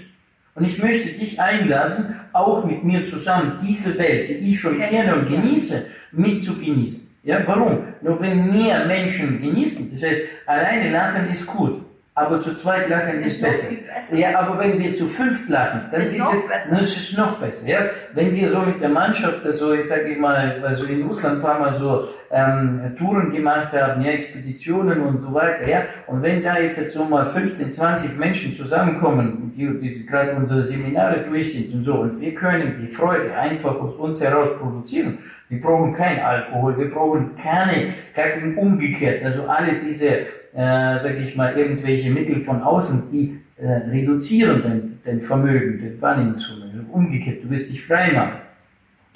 Und 0.54 0.66
ich 0.66 0.78
möchte 0.78 1.10
dich 1.12 1.40
einladen, 1.40 2.16
auch 2.32 2.64
mit 2.64 2.84
mir 2.84 3.04
zusammen 3.04 3.58
diese 3.66 3.96
Welt, 3.98 4.28
die 4.28 4.52
ich 4.52 4.60
schon 4.60 4.78
kenne 4.78 5.14
und 5.14 5.28
genieße, 5.28 5.86
mit 6.12 6.42
zu 6.42 6.58
genießen. 6.58 7.08
Ja, 7.24 7.42
warum? 7.46 7.78
Nur 8.02 8.20
wenn 8.20 8.50
mehr 8.50 8.84
Menschen 8.86 9.40
genießen, 9.40 9.90
das 9.92 10.02
heißt, 10.02 10.20
alleine 10.46 10.90
lachen 10.90 11.30
ist 11.30 11.46
gut. 11.46 11.82
Aber 12.14 12.42
zu 12.42 12.54
zweit 12.56 12.90
lachen 12.90 13.22
ist, 13.22 13.36
ist 13.36 13.40
besser. 13.40 13.68
besser. 13.68 14.14
Ja, 14.14 14.38
aber 14.38 14.58
wenn 14.58 14.78
wir 14.78 14.92
zu 14.92 15.06
fünft 15.06 15.48
lachen, 15.48 15.88
dann 15.90 16.02
ist, 16.02 16.12
es, 16.12 16.18
dann 16.18 16.78
ist 16.78 16.94
es 16.94 17.16
noch 17.16 17.38
besser. 17.38 17.66
Ja? 17.66 17.78
Wenn 18.12 18.34
wir 18.34 18.50
so 18.50 18.60
mit 18.60 18.82
der 18.82 18.90
Mannschaft, 18.90 19.46
also 19.46 19.72
jetzt 19.72 19.88
sage 19.88 20.10
ich 20.10 20.18
mal, 20.18 20.62
also 20.62 20.84
in 20.84 21.04
Russland 21.04 21.36
ein 21.36 21.42
paar 21.42 21.58
Mal 21.58 21.78
so 21.78 22.08
ähm, 22.30 22.94
Touren 22.98 23.32
gemacht 23.32 23.72
haben, 23.72 24.02
ja, 24.02 24.10
Expeditionen 24.10 25.00
und 25.00 25.20
so 25.22 25.32
weiter, 25.32 25.66
ja, 25.66 25.84
und 26.06 26.20
wenn 26.22 26.42
da 26.42 26.58
jetzt, 26.58 26.76
jetzt 26.76 26.92
so 26.92 27.04
mal 27.04 27.32
15, 27.32 27.72
20 27.72 28.18
Menschen 28.18 28.54
zusammenkommen, 28.54 29.50
die, 29.56 29.80
die 29.80 30.04
gerade 30.04 30.32
unsere 30.32 30.64
Seminare 30.64 31.20
durch 31.20 31.54
sind 31.54 31.72
und 31.72 31.84
so, 31.84 31.94
und 31.94 32.20
wir 32.20 32.34
können 32.34 32.76
die 32.78 32.94
Freude 32.94 33.34
einfach 33.34 33.80
aus 33.80 33.94
uns 33.94 34.20
heraus 34.20 34.50
produzieren. 34.58 35.16
Wir 35.52 35.60
brauchen 35.60 35.92
kein 35.92 36.18
Alkohol, 36.18 36.78
wir 36.78 36.90
brauchen 36.90 37.36
keine, 37.36 37.94
gar 38.16 38.28
kein 38.28 38.56
umgekehrt, 38.56 39.22
also 39.22 39.46
alle 39.46 39.74
diese 39.86 40.26
äh, 40.54 40.98
sage 41.00 41.18
ich 41.26 41.36
mal, 41.36 41.56
irgendwelche 41.56 42.10
Mittel 42.10 42.44
von 42.44 42.62
außen, 42.62 43.10
die 43.10 43.38
äh, 43.58 43.90
reduzieren 43.90 44.62
dein, 44.62 44.98
dein 45.04 45.26
Vermögen, 45.26 45.80
dein 45.82 46.00
Wahrnehmungsvermögen. 46.00 46.86
Umgekehrt, 46.90 47.42
du 47.42 47.50
wirst 47.50 47.70
dich 47.70 47.84
frei 47.86 48.12
machen. 48.12 48.38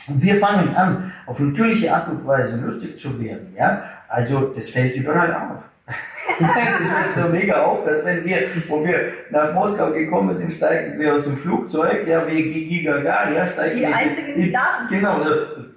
Und 0.08 0.22
wir 0.22 0.38
fangen 0.38 0.74
an, 0.74 1.12
auf 1.26 1.38
natürliche 1.38 1.92
Art 1.92 2.08
und 2.08 2.26
Weise 2.26 2.56
lustig 2.64 2.98
zu 2.98 3.22
werden. 3.22 3.48
Ja? 3.56 3.82
Also 4.08 4.52
das 4.54 4.68
fällt 4.68 4.96
überall 4.96 5.34
auf. 5.34 5.62
das 6.40 6.50
fällt 6.52 7.26
so 7.26 7.32
mega 7.32 7.64
auf, 7.64 7.84
dass 7.84 8.04
wenn 8.04 8.24
wir, 8.24 8.46
wo 8.68 8.84
wir 8.84 9.12
nach 9.30 9.52
Moskau 9.52 9.90
gekommen 9.90 10.34
sind, 10.34 10.52
steigen 10.52 10.98
wir 10.98 11.14
aus 11.14 11.24
dem 11.24 11.36
Flugzeug, 11.38 12.06
ja, 12.06 12.26
wie 12.26 12.42
Gigi 12.42 12.82
Gaga, 12.82 13.30
ja, 13.30 13.46
steigen 13.46 13.76
die 13.76 13.82
wir. 13.82 13.88
Die 13.88 13.94
einzigen, 13.94 14.42
die 14.42 14.52
da. 14.52 14.86
Genau, 14.88 15.22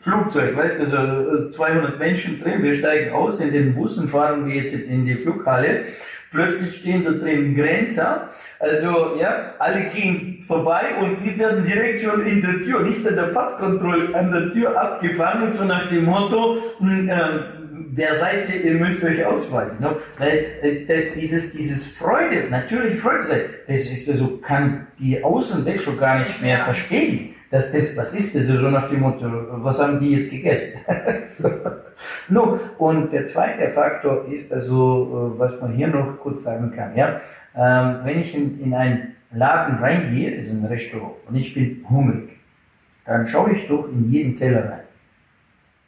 Flugzeug, 0.02 0.56
weißt 0.56 0.80
du, 0.80 0.86
so 0.86 1.50
200 1.50 2.00
Menschen 2.00 2.42
drin, 2.42 2.64
wir 2.64 2.76
steigen 2.76 3.12
aus, 3.12 3.40
in 3.40 3.52
den 3.52 3.76
Bussen 3.76 4.08
fahren 4.08 4.48
wir 4.48 4.56
jetzt 4.56 4.74
in 4.74 5.06
die 5.06 5.16
Flughalle, 5.16 5.86
plötzlich 6.32 6.78
stehen 6.78 7.04
da 7.04 7.12
drin 7.12 7.56
Grenzer, 7.56 8.30
also 8.60 9.18
ja, 9.20 9.54
alle 9.60 9.86
gehen 9.90 10.44
vorbei 10.48 10.96
und 11.00 11.24
wir 11.24 11.38
werden 11.38 11.66
direkt 11.66 12.02
schon 12.02 12.26
in 12.26 12.42
der 12.42 12.58
Tür, 12.64 12.82
nicht 12.82 13.06
an 13.08 13.16
der 13.16 13.24
Passkontrolle, 13.24 14.16
an 14.16 14.32
der 14.32 14.52
Tür 14.54 14.80
abgefangen, 14.80 15.54
so 15.54 15.64
nach 15.64 15.90
dem 15.90 16.06
Motto, 16.06 16.58
äh, 16.82 17.40
der 17.92 18.16
Seite, 18.20 18.54
ihr 18.54 18.76
müsst 18.76 19.04
euch 19.04 19.26
ausweisen. 19.26 19.78
Ne? 19.80 19.96
Weil 20.18 20.46
äh, 20.62 20.86
das, 20.86 21.14
dieses, 21.16 21.52
dieses 21.52 21.86
Freude, 21.98 22.50
natürlich 22.50 23.00
Freude 23.00 23.50
das 23.68 23.90
ist 23.90 24.10
also, 24.10 24.38
kann 24.38 24.88
die 24.98 25.22
Außenwelt 25.24 25.82
schon 25.82 25.98
gar 25.98 26.20
nicht 26.20 26.42
mehr 26.42 26.64
verstehen 26.64 27.36
dass 27.52 27.72
das, 27.72 27.96
was 27.98 28.14
ist 28.14 28.36
das, 28.36 28.46
so 28.46 28.70
nach 28.70 28.90
dem 28.90 29.02
Motto, 29.02 29.26
was 29.64 29.80
haben 29.80 30.00
die 30.00 30.12
jetzt 30.12 30.30
gegessen? 30.30 30.74
so. 31.38 31.50
no, 32.28 32.60
und 32.78 33.12
der 33.12 33.26
zweite 33.26 33.70
Faktor 33.70 34.26
ist 34.32 34.52
also, 34.54 35.34
äh, 35.36 35.40
was 35.40 35.60
man 35.60 35.74
hier 35.74 35.88
noch 35.88 36.20
kurz 36.20 36.44
sagen 36.44 36.72
kann, 36.76 36.96
ja, 36.96 37.20
ähm, 37.56 38.00
wenn 38.04 38.20
ich 38.22 38.36
in, 38.36 38.60
in 38.62 38.74
einen 38.74 39.16
Laden 39.34 39.80
reingehe, 39.80 40.40
also 40.40 40.52
ein 40.52 40.66
Restaurant, 40.66 41.14
und 41.28 41.36
ich 41.36 41.54
bin 41.54 41.84
hungrig, 41.90 42.30
dann 43.06 43.28
schaue 43.28 43.54
ich 43.54 43.68
doch 43.68 43.88
in 43.92 44.12
jeden 44.12 44.38
Teller 44.38 44.70
rein. 44.70 44.80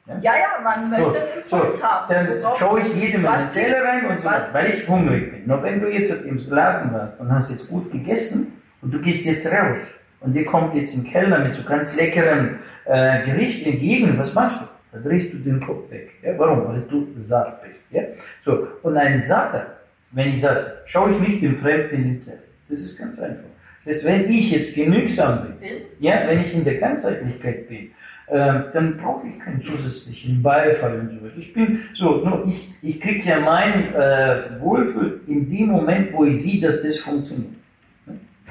Ja, 0.08 0.15
ja, 0.21 0.39
ja 0.39 0.47
man 0.63 0.89
möchte 0.89 1.21
so, 1.47 1.58
so, 1.58 1.84
haben. 1.84 2.13
Dann 2.13 2.56
schaue 2.56 2.80
ich 2.80 2.93
jedem 2.95 3.26
in 3.26 3.32
den 3.32 3.52
Teller 3.52 3.84
rein 3.84 4.06
und 4.08 4.19
so 4.19 4.30
weil 4.52 4.74
ich 4.74 4.88
hungrig 4.88 5.32
bin. 5.32 5.45
Nur 5.45 5.62
wenn 5.62 5.80
du 5.80 5.88
jetzt 5.88 6.12
im 6.12 6.41
Laden 6.50 6.91
warst 6.91 7.19
und 7.19 7.32
hast 7.32 7.52
jetzt 7.52 7.67
gut 7.69 7.91
gegessen 7.91 8.60
und 8.82 8.91
du 8.91 9.00
gehst 9.00 9.26
jetzt 9.26 9.45
raus, 9.45 9.80
und 10.21 10.34
dir 10.34 10.45
kommt 10.45 10.75
jetzt 10.75 10.95
ein 10.95 11.03
Kellner 11.03 11.39
mit 11.39 11.55
so 11.55 11.63
ganz 11.63 11.95
leckeren 11.95 12.60
äh, 12.86 13.25
Gericht 13.25 13.65
entgegen, 13.65 14.17
was 14.17 14.34
machst 14.34 14.62
du? 14.62 14.65
Da 14.93 14.99
drehst 15.07 15.34
du 15.34 15.38
den 15.38 15.60
Kopf 15.60 15.89
weg. 15.91 16.12
Ja? 16.21 16.38
Warum? 16.38 16.67
Weil 16.67 16.84
du 16.89 17.07
satt 17.27 17.62
bist. 17.63 17.84
Ja? 17.91 18.03
So, 18.45 18.67
und 18.84 18.97
ein 18.97 19.21
Satter, 19.23 19.77
wenn 20.12 20.34
ich 20.34 20.41
sage, 20.41 20.73
schaue 20.86 21.12
ich 21.12 21.19
nicht 21.19 21.41
dem 21.41 21.60
Fremden 21.60 21.95
in 21.95 22.03
den 22.03 22.25
Teller. 22.25 22.38
Das 22.69 22.79
ist 22.79 22.97
ganz 22.97 23.19
einfach. 23.19 23.49
Das 23.86 23.95
heißt, 23.95 24.05
wenn 24.05 24.31
ich 24.31 24.51
jetzt 24.51 24.75
genügsam 24.75 25.55
bin, 25.60 25.69
ja, 25.99 26.27
wenn 26.27 26.41
ich 26.43 26.53
in 26.53 26.63
der 26.63 26.75
Ganzheitlichkeit 26.75 27.67
bin, 27.67 27.89
äh, 28.27 28.62
dann 28.73 28.97
brauche 28.97 29.27
ich 29.27 29.39
keinen 29.39 29.62
zusätzlichen 29.63 30.41
Beifall 30.43 30.99
und 30.99 31.10
so 31.10 31.25
weiter. 31.25 31.38
Ich 31.38 31.53
bin 31.53 31.79
so, 31.95 32.17
nur 32.23 32.45
ich, 32.47 32.69
ich 32.81 32.99
kriege 33.01 33.27
ja 33.27 33.39
mein 33.39 33.93
äh, 33.95 34.60
Wohlfühl 34.60 35.21
in 35.27 35.49
dem 35.49 35.67
Moment, 35.67 36.13
wo 36.13 36.25
ich 36.25 36.41
sehe, 36.41 36.62
dass 36.62 36.81
das 36.84 36.97
funktioniert. 36.97 37.53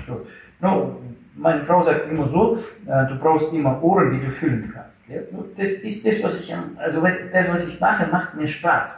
So. 0.06 0.26
No, 0.60 1.00
meine 1.36 1.60
Frau 1.64 1.84
sagt 1.84 2.10
immer 2.10 2.28
so, 2.28 2.62
äh, 2.86 3.06
du 3.08 3.18
brauchst 3.18 3.52
immer 3.52 3.82
Ohren, 3.82 4.12
die 4.12 4.24
du 4.24 4.30
füllen 4.32 4.72
kannst. 4.74 4.90
Ja? 5.08 5.20
Das 5.56 5.68
ist 5.68 6.06
das, 6.06 6.22
was 6.22 6.40
ich, 6.40 6.54
also 6.76 7.00
das, 7.32 7.48
was 7.48 7.66
ich 7.66 7.80
mache, 7.80 8.06
macht 8.10 8.34
mir 8.36 8.48
Spaß. 8.48 8.90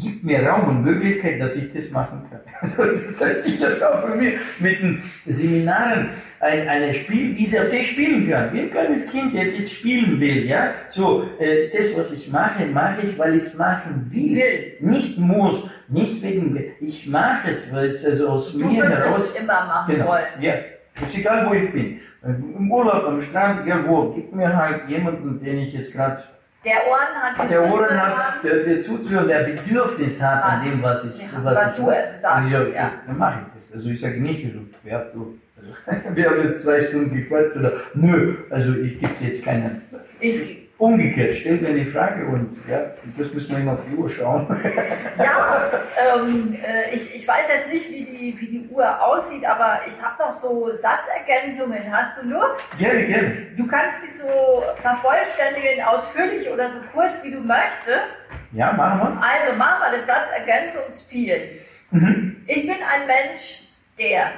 Gibt 0.00 0.24
mir 0.24 0.44
Raum 0.44 0.68
und 0.68 0.82
Möglichkeit, 0.82 1.40
dass 1.40 1.54
ich 1.54 1.72
das 1.72 1.90
machen 1.90 2.22
kann. 2.30 2.40
Also 2.60 2.84
das 2.84 3.20
heißt, 3.20 3.46
ich 3.46 3.60
erschaffe 3.60 4.16
mir 4.16 4.32
mit 4.58 4.80
den 4.80 5.02
Seminaren 5.26 6.08
ein, 6.40 6.66
eine 6.66 6.94
Spielwiese, 6.94 7.60
auf 7.60 7.68
der 7.68 7.80
ich 7.82 7.90
spielen 7.90 8.28
kann. 8.28 8.52
Wie 8.52 8.62
ein 8.62 8.70
kleines 8.70 9.06
Kind, 9.10 9.36
das 9.36 9.48
jetzt 9.56 9.72
spielen 9.72 10.18
will. 10.18 10.46
Ja? 10.46 10.70
So, 10.90 11.24
äh, 11.38 11.68
das, 11.76 11.96
was 11.96 12.10
ich 12.12 12.28
mache, 12.30 12.66
mache 12.66 13.02
ich, 13.02 13.18
weil 13.18 13.36
ich 13.36 13.44
es 13.44 13.54
machen 13.54 14.10
will. 14.10 14.72
Nicht 14.80 15.18
muss, 15.18 15.62
nicht 15.88 16.22
wegen, 16.22 16.58
ich 16.80 17.06
mache 17.06 17.50
es, 17.50 17.72
weil 17.72 17.88
es 17.88 18.04
also 18.04 18.28
aus 18.28 18.52
du 18.52 18.66
mir 18.66 18.88
heraus... 18.88 19.22
Es 19.32 19.40
immer 19.40 19.66
machen 19.66 19.94
genau, 19.94 20.08
wollen. 20.08 20.24
Ja, 20.40 20.54
ist 21.02 21.14
egal, 21.14 21.48
wo 21.48 21.54
ich 21.54 21.70
bin. 21.72 22.00
Im 22.22 22.70
Urlaub, 22.70 23.04
am 23.06 23.22
Strand, 23.22 23.66
irgendwo, 23.66 24.12
gibt 24.12 24.34
mir 24.34 24.54
halt 24.54 24.88
jemanden, 24.88 25.42
den 25.42 25.58
ich 25.58 25.72
jetzt 25.72 25.92
gerade. 25.92 26.22
Der 26.64 26.78
Ohren 26.88 27.14
hat. 27.14 27.50
Der 27.50 27.72
Ohren 27.72 28.00
hat, 28.00 28.42
der, 28.42 28.64
der 28.64 28.82
zuzuhören, 28.82 29.28
der 29.28 29.44
Bedürfnis 29.44 30.20
hat 30.20 30.42
an 30.42 30.64
dem, 30.64 30.82
was 30.82 31.04
ich, 31.04 31.20
ja, 31.20 31.28
was, 31.42 31.54
was 31.54 31.70
ich 31.70 31.76
du 31.76 31.86
sagst. 32.20 32.50
Ja, 32.50 32.62
ja. 32.64 32.92
Dann 33.06 33.18
mache 33.18 33.40
ich 33.40 33.62
das. 33.62 33.76
Also 33.76 33.90
ich 33.90 34.00
sage 34.00 34.20
nicht, 34.20 34.44
wer, 34.82 35.06
du, 35.14 35.38
also, 35.86 36.16
wir 36.16 36.30
haben 36.30 36.42
jetzt 36.42 36.62
zwei 36.62 36.82
Stunden 36.82 37.14
gequatscht 37.14 37.56
oder 37.56 37.72
nö, 37.94 38.36
also 38.50 38.74
ich 38.74 38.98
gebe 38.98 39.12
jetzt 39.20 39.44
keine. 39.44 39.82
Ich, 40.18 40.65
Umgekehrt, 40.78 41.36
stell 41.36 41.56
mir 41.56 41.68
eine 41.68 41.86
Frage 41.86 42.26
und 42.26 42.58
ja, 42.68 42.92
das 43.16 43.32
müssen 43.32 43.50
wir 43.50 43.58
immer 43.60 43.72
auf 43.72 43.78
die 43.90 43.96
Uhr 43.96 44.10
schauen. 44.10 44.46
ja, 45.18 45.70
ähm, 45.96 46.54
äh, 46.62 46.94
ich, 46.94 47.14
ich 47.14 47.26
weiß 47.26 47.46
jetzt 47.48 47.72
nicht, 47.72 47.90
wie 47.90 48.04
die, 48.04 48.36
wie 48.38 48.46
die 48.46 48.68
Uhr 48.68 49.02
aussieht, 49.02 49.42
aber 49.46 49.80
ich 49.86 50.04
habe 50.04 50.22
noch 50.22 50.38
so 50.42 50.70
Satzergänzungen. 50.82 51.80
Hast 51.90 52.20
du 52.20 52.28
Lust? 52.28 52.60
Gerne, 52.78 53.06
gerne. 53.06 53.46
Du 53.56 53.66
kannst 53.66 54.02
sie 54.02 54.18
so 54.20 54.64
vervollständigen, 54.82 55.82
ausführlich 55.82 56.46
oder 56.50 56.70
so 56.70 56.80
kurz, 56.92 57.22
wie 57.22 57.30
du 57.30 57.40
möchtest. 57.40 58.28
Ja, 58.52 58.72
machen 58.74 59.00
wir. 59.00 59.22
Also 59.22 59.56
machen 59.56 59.80
wir 59.80 59.98
das 59.98 60.06
Satzergänzungsspiel. 60.06 61.60
Mhm. 61.90 62.36
Ich 62.46 62.66
bin 62.66 62.70
ein 62.70 63.06
Mensch, 63.06 63.62
der. 63.98 64.32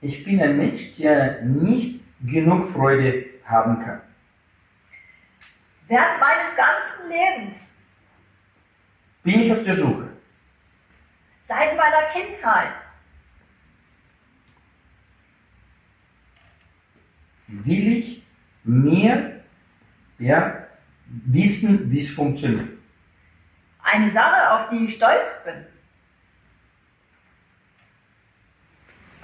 Ich 0.00 0.24
bin 0.24 0.40
ein 0.40 0.56
Mensch, 0.56 0.96
der 0.96 1.42
nicht 1.42 2.00
genug 2.24 2.72
Freude 2.72 3.27
haben 3.48 3.84
kann. 3.84 4.00
Während 5.88 6.20
meines 6.20 6.56
ganzen 6.56 7.08
Lebens 7.08 7.56
bin 9.22 9.40
ich 9.40 9.52
auf 9.52 9.64
der 9.64 9.74
Suche. 9.74 10.08
Seit 11.48 11.76
meiner 11.76 12.02
Kindheit 12.12 12.74
will 17.46 17.96
ich 17.96 18.22
mehr 18.64 19.40
ja, 20.18 20.66
wissen, 21.06 21.90
wie 21.90 22.04
es 22.04 22.10
funktioniert. 22.10 22.68
Eine 23.82 24.10
Sache, 24.10 24.50
auf 24.50 24.70
die 24.70 24.86
ich 24.86 24.96
stolz 24.96 25.30
bin. 25.44 25.64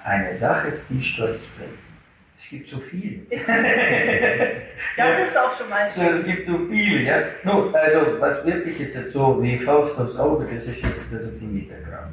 Eine 0.02 0.34
Sache, 0.34 0.68
auf 0.68 0.80
die 0.88 0.98
ich 0.98 1.10
stolz 1.10 1.42
bin. 1.58 1.93
Es 2.44 2.50
gibt 2.50 2.68
so 2.68 2.78
viel. 2.78 3.20
das 3.30 5.28
ist 5.28 5.36
auch 5.36 5.58
schon 5.58 5.70
mal 5.70 5.90
schön. 5.94 6.14
Es 6.14 6.24
gibt 6.26 6.46
so 6.46 6.58
viel, 6.70 7.04
ja. 7.04 7.22
No, 7.42 7.70
also, 7.72 8.20
was 8.20 8.44
wirklich 8.44 8.78
jetzt 8.78 9.12
so 9.12 9.42
wie 9.42 9.58
Faust 9.58 9.98
aufs 9.98 10.16
Auge, 10.16 10.46
das 10.54 10.64
ist 10.66 10.82
jetzt 10.82 11.06
das 11.10 11.22
Metergramm. 11.40 12.10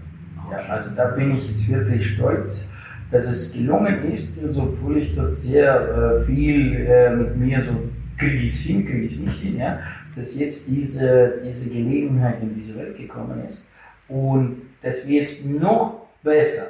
Ja, 0.50 0.58
also 0.70 0.90
da 0.96 1.06
bin 1.10 1.38
ich 1.38 1.50
jetzt 1.50 1.70
wirklich 1.70 2.16
stolz, 2.16 2.66
dass 3.12 3.26
es 3.26 3.52
gelungen 3.52 4.14
ist, 4.14 4.30
also, 4.42 4.62
obwohl 4.64 4.98
ich 4.98 5.14
dort 5.16 5.38
sehr 5.38 6.22
äh, 6.22 6.26
viel 6.26 6.88
äh, 6.88 7.10
mit 7.10 7.36
mir 7.36 7.64
so 7.64 7.90
kriege 8.18 8.38
ich 8.48 8.54
es 8.54 8.62
hin, 8.62 8.86
kriege 8.86 9.06
ich 9.08 9.18
nicht 9.18 9.40
hin, 9.42 9.58
ja, 9.58 9.80
dass 10.16 10.34
jetzt 10.36 10.68
diese, 10.68 11.42
diese 11.44 11.66
Gelegenheit 11.66 12.42
in 12.42 12.56
diese 12.56 12.78
Welt 12.78 12.98
gekommen 12.98 13.44
ist 13.50 13.62
und 14.08 14.62
dass 14.82 15.08
wir 15.08 15.22
jetzt 15.22 15.44
noch 15.46 16.08
besser 16.24 16.68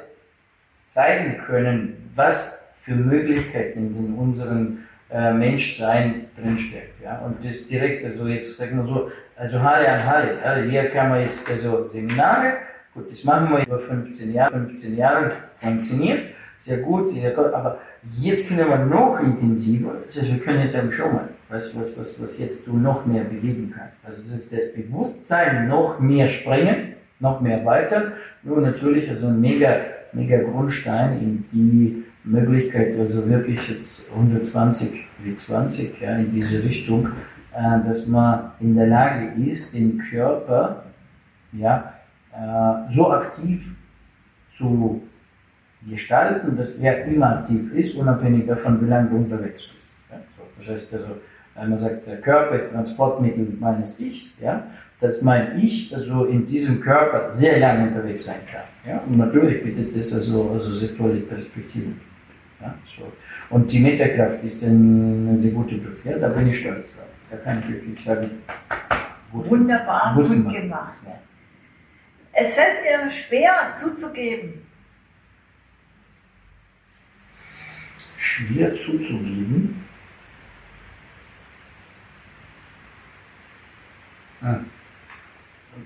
zeigen 0.92 1.38
können, 1.38 2.10
was 2.14 2.61
für 2.82 2.94
Möglichkeiten 2.94 3.94
in 3.96 4.14
unserem 4.14 4.78
äh, 5.10 5.32
Menschsein 5.32 6.26
drinsteckt. 6.40 7.02
Ja? 7.02 7.18
Und 7.18 7.44
das 7.44 7.66
direkt, 7.66 8.04
also 8.04 8.26
jetzt 8.26 8.56
sagen 8.56 8.78
wir 8.78 8.84
so, 8.84 9.10
also 9.36 9.62
Halle 9.62 9.88
an 9.88 10.06
Halle. 10.06 10.38
Ja? 10.42 10.56
Hier 10.68 10.90
kann 10.90 11.10
man 11.10 11.22
jetzt 11.22 11.40
also 11.48 11.88
Seminare, 11.88 12.54
gut, 12.94 13.10
das 13.10 13.22
machen 13.24 13.50
wir 13.50 13.64
über 13.64 13.78
15 13.78 14.32
Jahre, 14.32 14.52
15 14.52 14.96
Jahre 14.96 15.32
funktioniert. 15.60 16.34
sehr 16.64 16.78
gut, 16.78 17.10
sehr 17.10 17.30
gut, 17.32 17.52
aber 17.52 17.78
jetzt 18.20 18.48
können 18.48 18.68
wir 18.68 18.78
noch 18.78 19.20
intensiver, 19.20 19.94
das 20.06 20.16
heißt, 20.16 20.32
wir 20.32 20.38
können 20.38 20.62
jetzt 20.62 20.74
einfach 20.74 20.92
schon 20.92 21.12
mal, 21.12 21.28
was, 21.48 21.76
was, 21.76 21.96
was, 21.98 22.20
was 22.20 22.38
jetzt 22.38 22.66
du 22.66 22.76
noch 22.76 23.04
mehr 23.04 23.24
bewegen 23.24 23.72
kannst. 23.76 23.96
Also 24.04 24.22
das 24.22 24.42
ist 24.42 24.52
das 24.52 24.72
Bewusstsein 24.74 25.68
noch 25.68 25.98
mehr 25.98 26.28
sprengen, 26.28 26.94
noch 27.20 27.40
mehr 27.40 27.64
weiter, 27.64 28.12
nur 28.42 28.60
natürlich 28.60 29.08
also 29.10 29.26
ein 29.26 29.40
mega, 29.40 29.76
mega 30.12 30.38
Grundstein 30.38 31.18
in 31.20 31.44
die 31.52 32.01
Möglichkeit, 32.24 32.98
also 32.98 33.28
wirklich 33.28 33.68
jetzt 33.68 34.02
120 34.14 35.06
wie 35.22 35.34
20, 35.34 36.00
ja, 36.00 36.16
in 36.16 36.32
diese 36.32 36.62
Richtung, 36.62 37.08
äh, 37.54 37.88
dass 37.88 38.06
man 38.06 38.52
in 38.60 38.76
der 38.76 38.86
Lage 38.86 39.32
ist, 39.40 39.72
den 39.72 39.98
Körper, 40.10 40.84
ja, 41.52 41.92
äh, 42.32 42.92
so 42.94 43.10
aktiv 43.12 43.62
zu 44.56 45.02
gestalten, 45.88 46.56
dass 46.56 46.74
er 46.76 47.04
immer 47.06 47.40
aktiv 47.40 47.72
ist, 47.74 47.94
unabhängig 47.94 48.46
davon, 48.46 48.80
wie 48.80 48.88
lange 48.88 49.10
du 49.10 49.16
unterwegs 49.16 49.62
bist. 49.62 50.10
Ja? 50.10 50.18
Das 50.58 50.68
heißt 50.68 50.94
also, 50.94 51.16
wenn 51.56 51.70
man 51.70 51.78
sagt, 51.78 52.06
der 52.06 52.20
Körper 52.20 52.56
ist 52.56 52.70
Transportmittel 52.70 53.48
meines 53.58 53.98
Ich, 53.98 54.32
ja, 54.40 54.62
dass 55.00 55.20
mein 55.20 55.58
Ich 55.58 55.94
also 55.94 56.26
in 56.26 56.46
diesem 56.46 56.80
Körper 56.80 57.32
sehr 57.32 57.58
lange 57.58 57.88
unterwegs 57.88 58.24
sein 58.24 58.40
kann. 58.50 58.62
Ja? 58.86 59.02
Und 59.06 59.18
natürlich 59.18 59.64
bietet 59.64 59.98
das 59.98 60.12
also, 60.12 60.50
also 60.50 60.72
sehr 60.78 60.96
tolle 60.96 61.16
Perspektiven. 61.16 62.00
Ja? 62.62 62.74
So. 62.96 63.12
Und 63.50 63.70
die 63.70 63.80
Metakraft 63.80 64.42
ist 64.44 64.62
eine 64.62 65.38
sehr 65.38 65.50
gute 65.50 65.74
Brücke. 65.76 66.10
Ja? 66.10 66.18
Da 66.18 66.28
bin 66.28 66.48
ich 66.48 66.60
stolz 66.60 66.94
drauf. 66.94 67.06
Da 67.30 67.36
kann 67.38 67.60
ich 67.60 67.68
wirklich 67.68 68.04
sagen, 68.04 68.30
gut, 69.32 69.50
wunderbar, 69.50 70.14
gut, 70.14 70.28
gut 70.28 70.52
gemacht. 70.52 70.94
Ja. 71.06 71.18
Es 72.34 72.54
fällt 72.54 72.82
mir 72.82 73.10
schwer 73.10 73.76
zuzugeben, 73.80 74.54
schwer 78.16 78.74
zuzugeben. 78.78 79.84
Ah. 84.42 84.58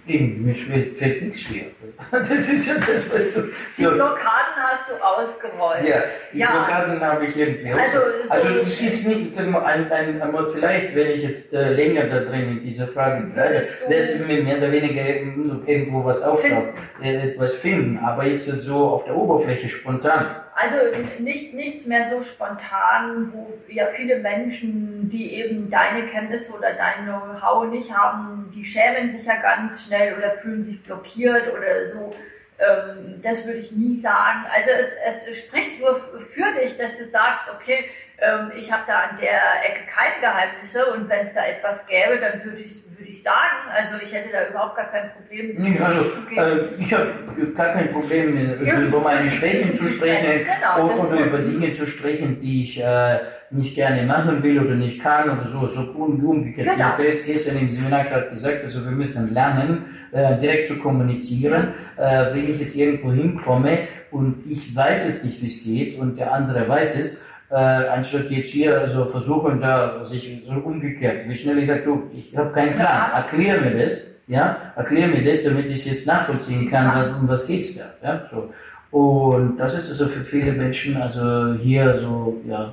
Eben, 0.08 0.44
mir 0.44 0.54
fällt 0.54 1.22
nichts 1.22 1.40
schwer. 1.40 1.64
Das 2.10 2.28
ist 2.30 2.66
ja 2.66 2.74
das, 2.74 3.10
was 3.10 3.34
du. 3.34 3.50
Die 3.76 3.82
Blockaden 3.82 4.54
hast 4.56 4.88
du 4.88 4.94
ausgerollt. 5.02 5.82
Ja, 5.84 6.02
die 6.32 6.38
ja. 6.38 6.50
Blockaden 6.50 7.00
habe 7.00 7.26
ich 7.26 7.36
irgendwie 7.36 7.72
also, 7.72 7.98
so 7.98 8.30
also 8.30 8.48
du 8.48 8.66
siehst 8.66 9.08
nicht, 9.08 9.34
sag 9.34 9.50
mal, 9.50 9.64
ein, 9.64 9.90
ein, 9.90 10.22
ein, 10.22 10.34
vielleicht, 10.52 10.94
wenn 10.94 11.08
ich 11.08 11.22
jetzt 11.22 11.52
äh, 11.52 11.72
länger 11.72 12.04
da 12.04 12.20
drin 12.20 12.58
in 12.58 12.62
dieser 12.62 12.86
Frage 12.86 13.26
bleibe, 13.26 13.66
werde 13.88 14.24
mir 14.24 14.42
mehr 14.44 14.58
oder 14.58 14.70
weniger 14.70 15.04
irgendwo 15.04 16.04
was 16.04 16.22
auftauchen, 16.22 16.68
äh, 17.02 17.30
etwas 17.30 17.54
finden. 17.54 17.98
Aber 17.98 18.24
jetzt 18.24 18.46
so 18.46 18.76
auf 18.76 19.04
der 19.04 19.16
Oberfläche 19.16 19.68
spontan 19.68 20.36
also 20.56 20.76
nicht, 21.18 21.52
nichts 21.52 21.84
mehr 21.84 22.08
so 22.10 22.22
spontan, 22.22 23.30
wo 23.32 23.52
ja 23.68 23.88
viele 23.94 24.20
Menschen, 24.20 25.10
die 25.10 25.34
eben 25.34 25.70
deine 25.70 26.06
Kenntnisse 26.06 26.50
oder 26.50 26.72
dein 26.72 27.04
Know-how 27.04 27.66
nicht 27.70 27.94
haben, 27.94 28.50
die 28.56 28.64
schämen 28.64 29.12
sich 29.12 29.26
ja 29.26 29.36
ganz 29.36 29.82
schnell 29.82 30.14
oder 30.14 30.30
fühlen 30.30 30.64
sich 30.64 30.82
blockiert 30.82 31.52
oder 31.52 31.92
so. 31.92 32.16
Ähm, 32.58 33.20
das 33.22 33.44
würde 33.44 33.58
ich 33.58 33.72
nie 33.72 34.00
sagen. 34.00 34.46
Also 34.50 34.70
es, 34.70 35.26
es 35.28 35.38
spricht 35.40 35.78
nur 35.78 36.00
für 36.34 36.52
dich, 36.58 36.78
dass 36.78 36.96
du 36.96 37.06
sagst, 37.06 37.44
okay, 37.54 37.90
ähm, 38.18 38.50
ich 38.56 38.72
habe 38.72 38.82
da 38.86 39.10
an 39.10 39.18
der 39.20 39.40
Ecke 39.64 39.84
keine 39.94 40.20
Geheimnisse 40.20 40.86
und 40.94 41.08
wenn 41.08 41.26
es 41.26 41.34
da 41.34 41.44
etwas 41.44 41.86
gäbe, 41.86 42.18
dann 42.18 42.42
würde 42.44 42.62
ich, 42.62 42.72
würde 42.96 43.10
ich 43.10 43.22
sagen, 43.22 43.68
also 43.74 44.02
ich 44.02 44.12
hätte 44.12 44.30
da 44.32 44.48
überhaupt 44.48 44.76
gar 44.76 44.86
kein 44.86 45.10
Problem. 45.10 45.54
Nee, 45.58 45.78
also, 45.78 46.00
äh, 46.34 46.82
ich 46.82 46.92
habe 46.92 47.12
gar 47.54 47.72
kein 47.74 47.92
Problem, 47.92 48.64
ja. 48.64 48.80
über 48.80 49.00
meine 49.00 49.30
Schwächen 49.30 49.76
zu 49.76 49.88
sprechen 49.88 50.46
genau, 50.46 51.06
oder 51.06 51.26
über 51.26 51.38
Dinge 51.38 51.74
zu 51.74 51.86
sprechen, 51.86 52.40
die 52.40 52.62
ich 52.62 52.82
äh, 52.82 53.18
nicht 53.50 53.74
gerne 53.74 54.02
machen 54.04 54.42
will 54.42 54.58
oder 54.60 54.74
nicht 54.74 55.00
kann 55.00 55.30
oder 55.30 55.48
so, 55.50 55.66
so 55.66 55.80
umgekehrt. 55.80 56.68
Genau. 56.68 56.76
Ich 56.76 56.82
habe 56.82 57.04
das 57.04 57.24
gestern 57.24 57.58
im 57.58 57.70
Seminar 57.70 58.04
gerade 58.04 58.30
gesagt, 58.30 58.64
also 58.64 58.84
wir 58.84 58.92
müssen 58.92 59.32
lernen, 59.34 59.84
äh, 60.12 60.36
direkt 60.40 60.68
zu 60.68 60.78
kommunizieren. 60.78 61.74
Äh, 61.96 62.34
wenn 62.34 62.50
ich 62.50 62.60
jetzt 62.60 62.74
irgendwo 62.74 63.12
hinkomme 63.12 63.80
und 64.10 64.42
ich 64.50 64.74
weiß 64.74 65.04
es 65.06 65.22
nicht, 65.22 65.42
wie 65.42 65.48
es 65.48 65.62
geht 65.62 65.98
und 65.98 66.18
der 66.18 66.32
andere 66.32 66.68
weiß 66.68 66.96
es, 66.96 67.18
äh, 67.50 67.54
anstatt 67.54 68.30
jetzt 68.30 68.50
hier 68.50 68.80
also 68.80 69.06
versuchen, 69.06 69.60
da 69.60 70.06
sich 70.06 70.42
so 70.46 70.52
umgekehrt, 70.52 71.28
wie 71.28 71.36
schnell 71.36 71.58
ich 71.58 71.68
sage, 71.68 71.82
du, 71.82 72.10
ich 72.14 72.36
habe 72.36 72.52
keinen 72.52 72.74
Plan, 72.74 73.12
erklär 73.12 73.60
mir 73.60 73.70
das, 73.70 73.98
ja, 74.26 74.72
erklär 74.76 75.08
mir 75.08 75.24
das, 75.24 75.44
damit 75.44 75.66
ich 75.66 75.80
es 75.80 75.84
jetzt 75.84 76.06
nachvollziehen 76.06 76.70
kann, 76.70 76.88
was, 76.94 77.16
um 77.16 77.28
was 77.28 77.46
geht's 77.46 77.76
da, 77.76 77.92
ja, 78.02 78.28
so. 78.30 78.52
Und 78.90 79.58
das 79.58 79.74
ist 79.74 79.88
also 79.88 80.06
für 80.06 80.24
viele 80.24 80.52
Menschen, 80.52 80.96
also 80.96 81.54
hier 81.54 82.00
so, 82.00 82.40
ja, 82.46 82.72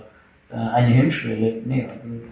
äh, 0.51 0.55
eine 0.55 0.87
Hemmschwelle, 0.87 1.61
nee, 1.65 1.87
also, 1.89 2.23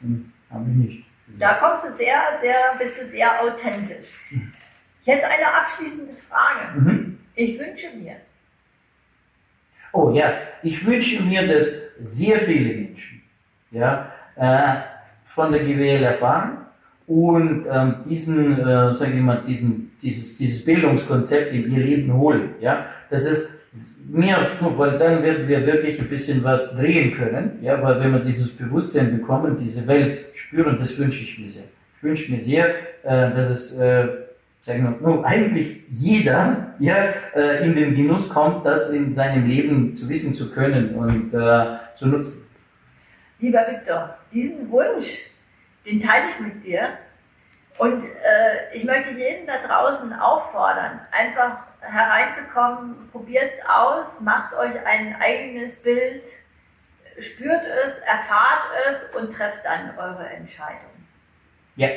hm, 0.00 0.32
habe 0.50 0.64
ich 0.70 0.76
nicht. 0.76 1.04
Da 1.38 1.54
kommst 1.54 1.84
du 1.84 1.96
sehr, 1.96 2.20
sehr, 2.40 2.56
bist 2.78 2.92
du 3.00 3.10
sehr 3.10 3.42
authentisch. 3.42 4.08
Ich 4.30 5.12
hätte 5.12 5.26
eine 5.26 5.46
abschließende 5.46 6.14
Frage. 6.28 6.80
Mhm. 6.80 7.18
Ich 7.34 7.58
wünsche 7.58 7.86
mir, 7.96 8.16
Oh 9.94 10.12
ja, 10.12 10.34
ich 10.62 10.84
wünsche 10.84 11.22
mir, 11.22 11.46
dass 11.46 11.68
sehr 12.00 12.40
viele 12.40 12.74
Menschen 12.74 13.22
ja, 13.70 14.10
äh, 14.36 14.80
von 15.26 15.52
der 15.52 15.64
GWL 15.64 16.02
erfahren 16.02 16.58
und 17.06 17.64
ähm, 17.70 17.94
diesen, 18.08 18.58
äh, 18.58 18.94
sage 18.94 19.12
ich 19.14 19.22
mal, 19.22 19.42
diesen, 19.46 19.92
dieses, 20.02 20.36
dieses 20.36 20.64
Bildungskonzept 20.64 21.52
in 21.52 21.72
ihr 21.72 21.84
Leben 21.84 22.12
holen. 22.12 22.50
Ja, 22.60 22.86
das 23.10 23.24
ist 23.24 23.46
mehr, 24.08 24.48
weil 24.60 24.98
dann 24.98 25.22
werden 25.22 25.46
wir 25.46 25.64
wirklich 25.64 26.00
ein 26.00 26.08
bisschen 26.08 26.42
was 26.42 26.70
drehen 26.72 27.14
können. 27.14 27.58
Ja, 27.62 27.80
weil 27.82 28.00
wenn 28.00 28.12
wir 28.12 28.20
dieses 28.20 28.50
Bewusstsein 28.50 29.16
bekommen, 29.16 29.58
diese 29.60 29.86
Welt 29.86 30.20
spüren, 30.34 30.76
das 30.78 30.98
wünsche 30.98 31.22
ich 31.22 31.38
mir 31.38 31.50
sehr. 31.50 31.64
Ich 31.96 32.02
wünsche 32.02 32.32
mir 32.32 32.40
sehr, 32.40 32.68
äh, 33.04 33.34
dass 33.34 33.50
es 33.50 33.78
äh, 33.78 34.08
sagen 34.64 34.82
wir, 34.82 35.06
nur 35.06 35.24
eigentlich 35.24 35.82
jeder 35.90 36.74
ja, 36.78 37.12
äh, 37.34 37.64
in 37.64 37.74
den 37.74 37.94
Genuss 37.94 38.28
kommt, 38.30 38.64
das 38.64 38.90
in 38.90 39.14
seinem 39.14 39.46
Leben 39.46 39.96
zu 39.96 40.08
wissen 40.08 40.34
zu 40.34 40.50
können 40.50 40.94
und 40.94 41.34
äh, 41.34 41.78
zu 41.98 42.06
nutzen. 42.06 42.44
Lieber 43.38 43.66
Viktor, 43.68 44.16
diesen 44.32 44.70
Wunsch, 44.70 45.08
den 45.84 46.02
teile 46.02 46.26
ich 46.30 46.40
mit 46.40 46.64
dir. 46.64 46.88
Und 47.76 48.04
äh, 48.04 48.76
ich 48.76 48.84
möchte 48.84 49.10
jeden 49.10 49.46
da 49.46 49.54
draußen 49.66 50.12
auffordern, 50.12 51.00
einfach 51.10 51.58
hereinzukommen, 51.80 52.94
probiert 53.10 53.50
es 53.58 53.68
aus, 53.68 54.20
macht 54.20 54.54
euch 54.54 54.86
ein 54.86 55.16
eigenes 55.20 55.74
Bild, 55.82 56.22
spürt 57.18 57.62
es, 57.84 57.98
erfahrt 58.06 58.62
es 58.88 59.16
und 59.20 59.34
trefft 59.34 59.64
dann 59.64 59.90
eure 59.98 60.28
Entscheidung. 60.28 60.78
Ja. 61.76 61.88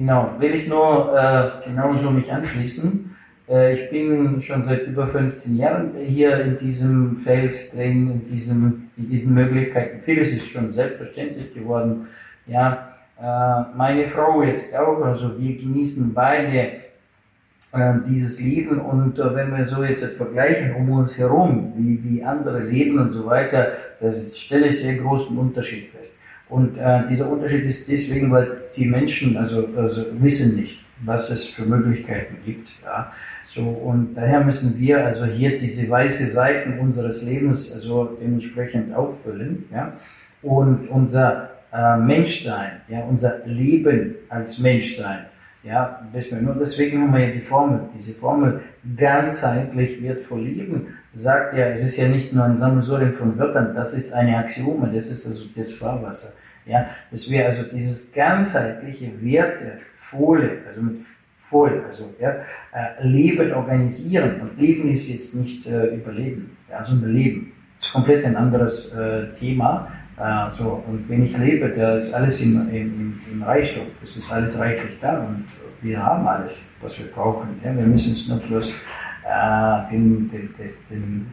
Genau, 0.00 0.30
will 0.38 0.54
ich 0.54 0.66
nur 0.66 1.14
äh, 1.14 1.68
genauso 1.68 2.10
mich 2.10 2.32
anschließen. 2.32 3.14
Äh, 3.50 3.74
ich 3.74 3.90
bin 3.90 4.42
schon 4.42 4.64
seit 4.64 4.86
über 4.86 5.06
15 5.08 5.58
Jahren 5.58 5.90
hier 6.06 6.40
in 6.40 6.58
diesem 6.58 7.18
Feld 7.22 7.70
drin, 7.74 8.10
in, 8.10 8.30
diesem, 8.30 8.88
in 8.96 9.10
diesen 9.10 9.34
Möglichkeiten. 9.34 10.00
Vieles 10.02 10.30
ist 10.30 10.48
schon 10.48 10.72
selbstverständlich 10.72 11.52
geworden. 11.52 12.06
Ja, 12.46 12.94
äh, 13.20 13.76
meine 13.76 14.08
Frau 14.08 14.42
jetzt 14.42 14.74
auch, 14.74 15.02
also 15.02 15.38
wir 15.38 15.58
genießen 15.58 16.14
beide 16.14 16.58
äh, 17.72 17.92
dieses 18.08 18.40
Leben 18.40 18.80
und 18.80 19.18
äh, 19.18 19.34
wenn 19.34 19.54
wir 19.54 19.66
so 19.66 19.84
jetzt 19.84 20.02
vergleichen 20.16 20.72
um 20.76 20.88
uns 20.92 21.18
herum, 21.18 21.74
wie, 21.76 22.00
wie 22.02 22.24
andere 22.24 22.60
leben 22.60 22.98
und 22.98 23.12
so 23.12 23.26
weiter, 23.26 23.72
das 24.00 24.38
stelle 24.38 24.68
ich 24.68 24.80
sehr 24.80 24.94
großen 24.94 25.36
Unterschied 25.36 25.90
fest. 25.90 26.12
Und 26.50 26.76
äh, 26.78 27.02
dieser 27.08 27.30
Unterschied 27.30 27.64
ist 27.64 27.88
deswegen, 27.88 28.30
weil 28.30 28.48
die 28.76 28.86
Menschen 28.86 29.36
also, 29.36 29.68
also 29.76 30.04
wissen 30.20 30.56
nicht, 30.56 30.84
was 31.04 31.30
es 31.30 31.46
für 31.46 31.62
Möglichkeiten 31.62 32.36
gibt. 32.44 32.68
Ja. 32.84 33.12
So, 33.54 33.62
und 33.62 34.14
daher 34.14 34.40
müssen 34.44 34.78
wir 34.78 35.04
also 35.04 35.24
hier 35.24 35.58
diese 35.58 35.88
weiße 35.88 36.26
Seiten 36.26 36.78
unseres 36.78 37.22
Lebens 37.22 37.72
also 37.72 38.16
dementsprechend 38.20 38.94
auffüllen. 38.94 39.64
Ja. 39.72 39.92
Und 40.42 40.88
unser 40.88 41.50
äh, 41.72 41.96
Menschsein, 41.96 42.72
ja, 42.88 43.00
unser 43.00 43.44
Leben 43.46 44.14
als 44.28 44.58
Menschsein, 44.58 45.26
ja, 45.62 46.00
nur 46.40 46.54
deswegen 46.54 47.02
haben 47.02 47.12
wir 47.12 47.26
ja 47.26 47.32
die 47.32 47.40
Formel. 47.40 47.80
Diese 47.98 48.14
Formel 48.14 48.60
ganzheitlich 48.96 50.02
wertvoll 50.02 50.40
leben 50.40 50.86
sagt 51.14 51.54
ja, 51.54 51.66
es 51.66 51.82
ist 51.82 51.96
ja 51.96 52.08
nicht 52.08 52.32
nur 52.32 52.44
ein 52.44 52.56
Sammelsurium 52.56 53.12
von 53.14 53.38
Wörtern, 53.38 53.74
das 53.74 53.92
ist 53.92 54.12
eine 54.12 54.38
Axiome, 54.38 54.90
das 54.94 55.08
ist 55.08 55.26
also 55.26 55.44
das 55.54 55.72
Fahrwasser. 55.72 56.32
Ja, 56.66 56.86
dass 57.10 57.30
wir 57.30 57.46
also 57.46 57.62
dieses 57.64 58.12
ganzheitliche 58.12 59.10
wertevolle, 59.20 60.58
also 60.68 60.82
mit 60.82 61.00
voll, 61.50 61.82
also 61.90 62.14
ja, 62.20 62.30
äh, 62.72 63.06
Leben 63.06 63.52
organisieren. 63.52 64.40
Und 64.40 64.58
Leben 64.58 64.90
ist 64.90 65.08
jetzt 65.08 65.34
nicht 65.34 65.66
äh, 65.66 65.96
Überleben, 65.96 66.56
ja, 66.70 66.84
sondern 66.84 67.12
Leben. 67.12 67.52
Das 67.78 67.88
ist 67.88 67.92
komplett 67.92 68.24
ein 68.24 68.36
anderes 68.36 68.92
äh, 68.94 69.26
Thema. 69.38 69.90
Äh, 70.16 70.56
so, 70.56 70.82
und 70.86 71.08
wenn 71.08 71.24
ich 71.24 71.36
lebe, 71.36 71.68
da 71.70 71.96
ist 71.96 72.12
alles 72.14 72.40
im, 72.40 72.68
im, 72.70 73.20
im 73.32 73.42
Reichtum. 73.42 73.86
Das 74.00 74.16
ist 74.16 74.30
alles 74.30 74.56
reichlich 74.58 74.98
da 75.00 75.18
und 75.20 75.44
wir 75.82 76.02
haben 76.02 76.26
alles, 76.26 76.60
was 76.82 76.98
wir 76.98 77.06
brauchen. 77.06 77.48
Ja. 77.64 77.74
Wir 77.74 77.86
müssen 77.86 78.12
es 78.12 78.28
nur 78.28 78.38
bloß 78.38 78.68
äh, 78.68 79.90
den, 79.90 80.30
den, 80.30 80.54
den, 80.90 81.26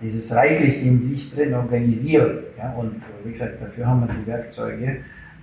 dieses 0.00 0.32
reichlich 0.32 0.82
in 0.82 1.00
sich 1.00 1.32
drin 1.32 1.54
organisieren. 1.54 2.38
Ja? 2.58 2.70
Und 2.72 3.02
wie 3.24 3.32
gesagt, 3.32 3.60
dafür 3.60 3.86
haben 3.86 4.06
wir 4.06 4.14
die 4.14 4.26
Werkzeuge 4.26 4.98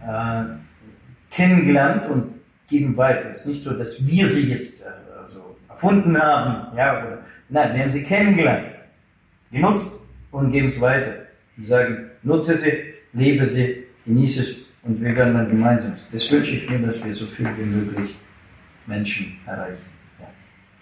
äh, 0.08 0.44
kennengelernt 1.32 2.10
und 2.10 2.34
geben 2.70 2.96
weiter. 2.98 3.32
Es 3.34 3.40
ist 3.42 3.46
nicht 3.48 3.64
so, 3.64 3.72
dass 3.72 4.06
wir 4.06 4.28
sie 4.28 4.50
jetzt 4.50 4.82
äh, 4.82 5.22
also 5.22 5.58
erfunden 5.70 6.18
haben. 6.18 6.76
Ja, 6.78 7.00
oder, 7.00 7.20
nein, 7.50 7.76
wir 7.76 7.84
haben 7.84 7.92
sie 7.92 8.04
kennengelernt, 8.04 8.68
genutzt 9.52 9.88
und 10.32 10.52
geben 10.52 10.68
es 10.68 10.80
weiter. 10.80 11.14
Wir 11.58 11.68
sagen, 11.68 11.98
nutze 12.24 12.58
sie, 12.58 12.74
lebe 13.14 13.48
sie, 13.48 13.84
genieße 14.06 14.42
es 14.42 14.56
und 14.84 15.02
wir 15.02 15.16
werden 15.16 15.34
dann 15.34 15.50
gemeinsam. 15.50 15.94
Das 16.12 16.30
wünsche 16.30 16.52
ich 16.56 16.70
mir, 16.70 16.80
dass 16.80 17.04
wir 17.04 17.14
so 17.14 17.26
viel 17.26 17.48
wie 17.58 17.66
möglich 17.66 18.16
Menschen 18.86 19.38
erreichen. 19.46 19.86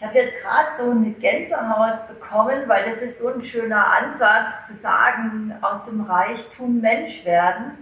Ich 0.01 0.07
habe 0.07 0.17
jetzt 0.17 0.41
gerade 0.41 0.69
so 0.79 0.89
eine 0.89 1.11
Gänsehaut 1.11 2.07
bekommen, 2.07 2.63
weil 2.65 2.89
das 2.89 3.03
ist 3.03 3.19
so 3.19 3.27
ein 3.27 3.45
schöner 3.45 3.85
Ansatz 3.85 4.67
zu 4.67 4.73
sagen, 4.73 5.53
aus 5.61 5.85
dem 5.85 6.01
Reichtum 6.01 6.81
Mensch 6.81 7.23
werden. 7.23 7.73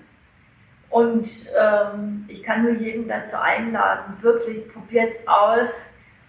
Und 0.89 1.29
ähm, 1.57 2.25
ich 2.27 2.43
kann 2.43 2.63
nur 2.63 2.73
jeden 2.73 3.07
dazu 3.07 3.37
einladen, 3.37 4.17
wirklich 4.19 4.67
probiert 4.73 5.13
es 5.17 5.27
aus. 5.29 5.69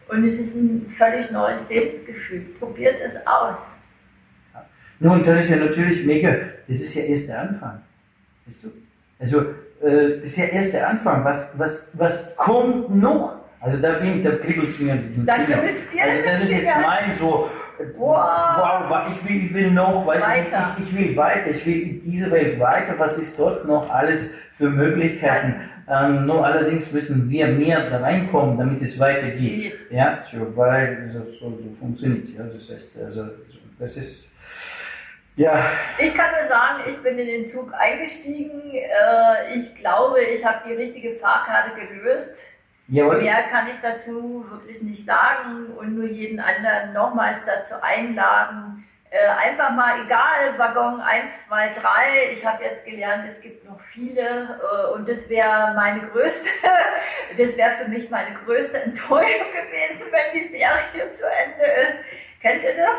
Und 0.06 0.24
es 0.28 0.38
ist 0.38 0.54
ein 0.54 0.94
völlig 0.96 1.28
neues 1.32 1.58
Lebensgefühl. 1.68 2.46
Probiert 2.60 2.94
es 3.04 3.26
aus. 3.26 3.58
Nun, 5.00 5.24
das 5.24 5.44
ist 5.44 5.50
ja 5.50 5.56
natürlich 5.56 6.06
mega, 6.06 6.36
das 6.68 6.82
ist 6.82 6.94
ja 6.94 7.02
erst 7.02 7.26
der 7.26 7.40
Anfang. 7.40 7.80
Weißt 8.46 8.62
du? 8.62 8.70
Also, 9.18 9.40
äh, 9.84 10.20
das 10.20 10.26
ist 10.26 10.36
ja 10.36 10.44
erst 10.44 10.72
der 10.72 10.88
Anfang. 10.88 11.24
Was, 11.24 11.48
was, 11.58 11.82
was 11.94 12.36
kommt 12.36 12.94
noch? 12.94 13.39
Also 13.60 13.76
da 13.78 13.92
bin 13.92 14.24
da 14.24 14.30
kribbelt 14.30 14.70
es 14.70 14.78
mir 14.78 14.94
den 14.94 15.26
Da 15.26 15.36
kribbelt's 15.36 15.90
dir 15.92 16.02
Also 16.02 16.22
das 16.24 16.40
ist 16.42 16.50
jetzt 16.50 16.76
mein 16.82 17.18
so, 17.18 17.50
wow, 17.96 18.88
wow 18.88 19.06
ich, 19.12 19.28
will, 19.28 19.44
ich 19.44 19.54
will 19.54 19.70
noch, 19.70 20.06
weißt 20.06 20.26
weiter. 20.26 20.76
Du, 20.76 20.82
ich, 20.82 20.90
ich 20.90 20.96
will 20.98 21.16
weiter, 21.16 21.50
ich 21.50 21.66
will 21.66 21.82
in 21.82 22.02
diese 22.02 22.30
Welt 22.30 22.58
weiter, 22.58 22.94
was 22.98 23.18
ist 23.18 23.38
dort 23.38 23.66
noch 23.66 23.90
alles 23.90 24.20
für 24.56 24.70
Möglichkeiten? 24.70 25.54
Ähm, 25.90 26.26
nur 26.26 26.46
allerdings 26.46 26.90
müssen 26.92 27.28
wir 27.28 27.48
mehr 27.48 27.90
da 27.90 27.98
reinkommen, 27.98 28.56
damit 28.56 28.80
es 28.80 28.98
weitergeht. 28.98 29.74
Ja, 29.90 30.24
so, 30.30 30.56
weil 30.56 31.10
so, 31.12 31.18
so, 31.38 31.50
so 31.50 31.76
funktioniert 31.80 32.24
es. 32.24 32.36
Ja. 32.36 32.44
Das 32.44 32.70
heißt, 32.70 32.88
also, 33.04 33.24
das 33.78 33.96
ist, 33.96 34.28
ja. 35.36 35.70
Ich 35.98 36.14
kann 36.14 36.30
nur 36.38 36.48
sagen, 36.48 36.82
ich 36.88 36.96
bin 36.98 37.18
in 37.18 37.26
den 37.26 37.50
Zug 37.50 37.72
eingestiegen. 37.76 38.60
Äh, 38.72 39.58
ich 39.58 39.74
glaube, 39.76 40.20
ich 40.20 40.44
habe 40.44 40.58
die 40.68 40.74
richtige 40.74 41.14
Fahrkarte 41.16 41.70
gelöst. 41.74 42.38
Jawohl. 42.90 43.22
Mehr 43.22 43.44
kann 43.50 43.68
ich 43.68 43.80
dazu 43.80 44.44
wirklich 44.50 44.82
nicht 44.82 45.06
sagen 45.06 45.66
und 45.78 45.96
nur 45.96 46.06
jeden 46.06 46.40
anderen 46.40 46.92
nochmals 46.92 47.38
dazu 47.46 47.80
einladen. 47.82 48.84
Äh, 49.10 49.28
einfach 49.28 49.70
mal, 49.70 50.04
egal, 50.04 50.58
Waggon 50.58 51.00
1, 51.00 51.24
2, 51.48 51.68
3, 51.80 52.32
ich 52.32 52.44
habe 52.44 52.64
jetzt 52.64 52.84
gelernt, 52.84 53.24
es 53.30 53.40
gibt 53.40 53.64
noch 53.64 53.80
viele 53.80 54.20
äh, 54.22 54.92
und 54.94 55.08
das 55.08 55.28
wäre 55.28 55.72
meine 55.74 56.00
größte, 56.00 56.48
das 57.38 57.56
wäre 57.56 57.76
für 57.82 57.88
mich 57.88 58.10
meine 58.10 58.34
größte 58.44 58.82
Enttäuschung 58.82 59.50
gewesen, 59.52 60.06
wenn 60.10 60.42
die 60.42 60.48
Serie 60.48 61.12
zu 61.16 61.24
Ende 61.26 61.64
ist. 61.64 61.98
Kennt 62.40 62.62
ihr 62.62 62.76
das? 62.76 62.98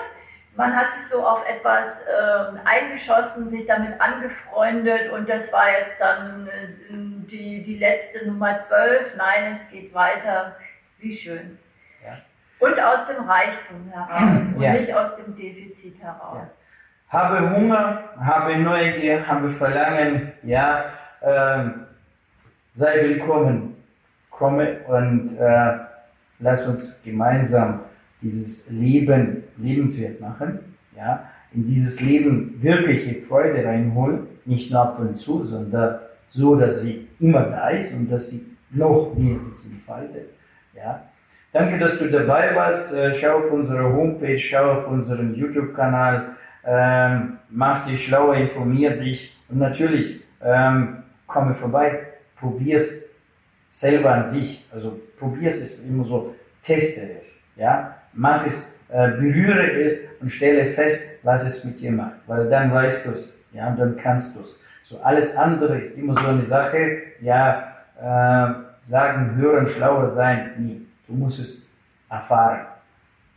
man 0.56 0.76
hat 0.76 0.94
sich 0.94 1.10
so 1.10 1.26
auf 1.26 1.48
etwas 1.48 1.86
äh, 2.08 2.68
eingeschossen, 2.68 3.50
sich 3.50 3.66
damit 3.68 4.00
angefreundet 4.00 5.12
und 5.12 5.30
das 5.30 5.52
war 5.52 5.70
jetzt 5.70 6.00
dann 6.00 6.48
äh, 6.48 6.94
die, 7.32 7.64
die 7.64 7.78
letzte 7.78 8.28
Nummer 8.28 8.60
12. 8.68 9.16
Nein, 9.18 9.58
es 9.58 9.72
geht 9.72 9.94
weiter. 9.94 10.56
Wie 11.00 11.16
schön. 11.16 11.58
Ja. 12.06 12.18
Und 12.60 12.80
aus 12.80 13.08
dem 13.08 13.24
Reichtum 13.24 13.92
heraus 13.92 14.56
und 14.56 14.62
ja. 14.62 14.74
nicht 14.74 14.94
aus 14.94 15.16
dem 15.16 15.36
Defizit 15.36 15.96
heraus. 16.02 16.38
Ja. 16.38 16.50
Habe 17.10 17.56
Hunger, 17.56 18.04
habe 18.20 18.58
Neugier, 18.58 19.28
habe 19.28 19.52
Verlangen, 19.54 20.32
ja, 20.44 20.86
äh, 21.22 21.70
sei 22.74 23.04
willkommen, 23.04 23.76
komme 24.30 24.78
und 24.88 25.38
äh, 25.38 25.78
lass 26.40 26.66
uns 26.66 27.02
gemeinsam 27.04 27.82
dieses 28.22 28.70
Leben 28.70 29.44
lebenswert 29.58 30.22
machen, 30.22 30.60
ja, 30.96 31.30
in 31.54 31.68
dieses 31.68 32.00
Leben 32.00 32.62
wirkliche 32.62 33.22
Freude 33.24 33.66
reinholen, 33.66 34.28
nicht 34.46 34.72
nur 34.72 34.82
ab 34.82 35.00
und 35.00 35.18
zu, 35.18 35.44
sondern 35.44 36.00
so, 36.34 36.56
dass 36.56 36.82
sie 36.82 37.08
immer 37.20 37.42
da 37.42 37.70
ist 37.70 37.94
und 37.94 38.10
dass 38.12 38.30
sie 38.30 38.46
noch 38.72 39.14
mehr 39.16 39.36
sich 39.36 39.72
entfaltet, 39.72 40.30
ja. 40.74 41.02
Danke, 41.54 41.78
dass 41.78 42.00
du 42.00 42.10
dabei 42.10 42.56
warst. 42.56 42.94
Äh, 42.94 43.14
schau 43.14 43.40
auf 43.40 43.52
unsere 43.52 43.92
Homepage, 43.94 44.40
schau 44.40 44.72
auf 44.72 44.88
unseren 44.88 45.36
YouTube-Kanal, 45.36 46.30
ähm, 46.66 47.38
mach 47.50 47.86
dich 47.86 48.06
schlauer, 48.06 48.36
informier 48.36 48.92
dich 48.92 49.36
und 49.50 49.60
natürlich 49.60 50.22
ähm, 50.42 51.04
komme 51.28 51.54
vorbei, 51.56 52.04
probier's 52.40 52.88
selber 53.70 54.14
an 54.14 54.26
sich. 54.32 54.66
Also 54.74 54.98
probier's 55.20 55.56
es 55.56 55.84
immer 55.84 56.06
so, 56.06 56.34
teste 56.64 57.02
es, 57.20 57.26
ja 57.58 57.98
mach 58.14 58.46
es, 58.46 58.64
äh, 58.90 59.10
berühre 59.12 59.72
es 59.84 59.94
und 60.20 60.30
stelle 60.30 60.72
fest, 60.72 61.00
was 61.24 61.44
es 61.44 61.64
mit 61.64 61.80
dir 61.80 61.92
macht. 61.92 62.16
Weil 62.28 62.50
dann 62.50 62.72
weißt 62.72 63.06
du 63.06 63.12
es, 63.12 63.30
ja, 63.54 63.72
dann 63.72 63.98
kannst 63.98 64.36
du 64.36 64.42
es. 64.42 64.60
So 64.92 65.00
alles 65.00 65.34
andere 65.38 65.80
ist 65.80 65.98
immer 65.98 66.20
so 66.22 66.28
eine 66.28 66.46
Sache, 66.46 66.98
ja, 67.22 67.76
äh, 67.98 68.90
sagen, 68.90 69.36
hören, 69.38 69.70
schlauer 69.70 70.10
sein, 70.10 70.52
nie. 70.58 70.86
Du 71.08 71.14
musst 71.14 71.40
es 71.40 71.62
erfahren. 72.10 72.66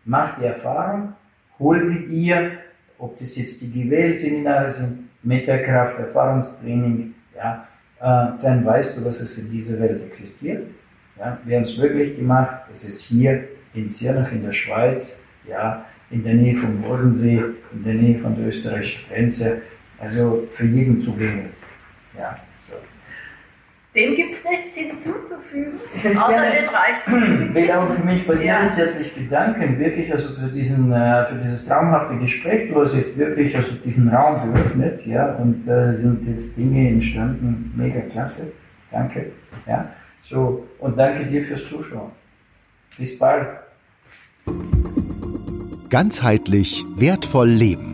Mach 0.04 0.36
die 0.36 0.46
Erfahrung, 0.46 1.12
hol 1.60 1.84
sie 1.84 2.06
dir, 2.08 2.50
ob 2.98 3.20
das 3.20 3.36
jetzt 3.36 3.60
die 3.60 3.70
GWL-Seminare 3.70 4.72
sind, 4.72 5.08
Metakraft, 5.22 5.96
Erfahrungstraining, 6.00 7.14
ja, 7.36 7.66
äh, 8.00 8.32
dann 8.42 8.66
weißt 8.66 8.96
du, 8.96 9.02
dass 9.02 9.20
es 9.20 9.38
in 9.38 9.48
dieser 9.48 9.78
Welt 9.78 10.02
existiert. 10.04 10.66
Ja, 11.16 11.38
wir 11.44 11.56
haben 11.56 11.62
es 11.62 11.78
wirklich 11.78 12.16
gemacht, 12.16 12.62
es 12.72 12.82
ist 12.82 13.00
hier 13.02 13.44
in 13.74 13.88
Zirnach 13.88 14.32
in 14.32 14.42
der 14.42 14.52
Schweiz, 14.52 15.20
ja, 15.48 15.84
in 16.10 16.24
der 16.24 16.34
Nähe 16.34 16.56
vom 16.56 16.82
Bodensee, 16.82 17.44
in 17.72 17.84
der 17.84 17.94
Nähe 17.94 18.18
von 18.18 18.34
der 18.34 18.48
österreichischen 18.48 19.08
Grenze, 19.08 19.62
also 20.04 20.46
für 20.54 20.66
jeden 20.66 21.00
zugänglich. 21.00 21.52
Ja, 22.16 22.36
so. 22.68 22.76
Dem 23.94 24.16
gibt 24.16 24.34
es 24.34 24.44
nichts 24.44 24.74
hinzuzufügen, 24.74 25.80
außer 25.96 26.28
gerne, 26.28 26.52
den 26.52 26.68
Reichtum. 26.68 27.48
Ich 27.54 27.54
will 27.54 27.70
auch 27.70 28.04
mich 28.04 28.26
bei 28.26 28.34
dir 28.34 28.44
ja. 28.44 28.70
herzlich 28.70 29.14
bedanken, 29.14 29.78
wirklich 29.78 30.12
also 30.12 30.28
für, 30.34 30.48
diesen, 30.48 30.92
äh, 30.92 31.26
für 31.26 31.36
dieses 31.36 31.66
traumhafte 31.66 32.16
Gespräch. 32.16 32.70
Du 32.70 32.80
hast 32.80 32.94
jetzt 32.94 33.16
wirklich 33.16 33.56
also 33.56 33.70
diesen 33.84 34.08
Raum 34.08 34.52
geöffnet, 34.52 35.06
ja, 35.06 35.34
und 35.34 35.66
äh, 35.68 35.94
sind 35.94 36.28
jetzt 36.28 36.56
Dinge 36.56 36.88
entstanden, 36.88 37.72
mega 37.76 38.00
klasse. 38.00 38.52
Danke, 38.90 39.26
ja. 39.66 39.88
So, 40.28 40.66
und 40.78 40.98
danke 40.98 41.26
dir 41.26 41.44
fürs 41.44 41.64
Zuschauen. 41.68 42.10
Bis 42.98 43.18
bald. 43.18 43.46
Ganzheitlich 45.90 46.84
wertvoll 46.96 47.48
leben. 47.48 47.93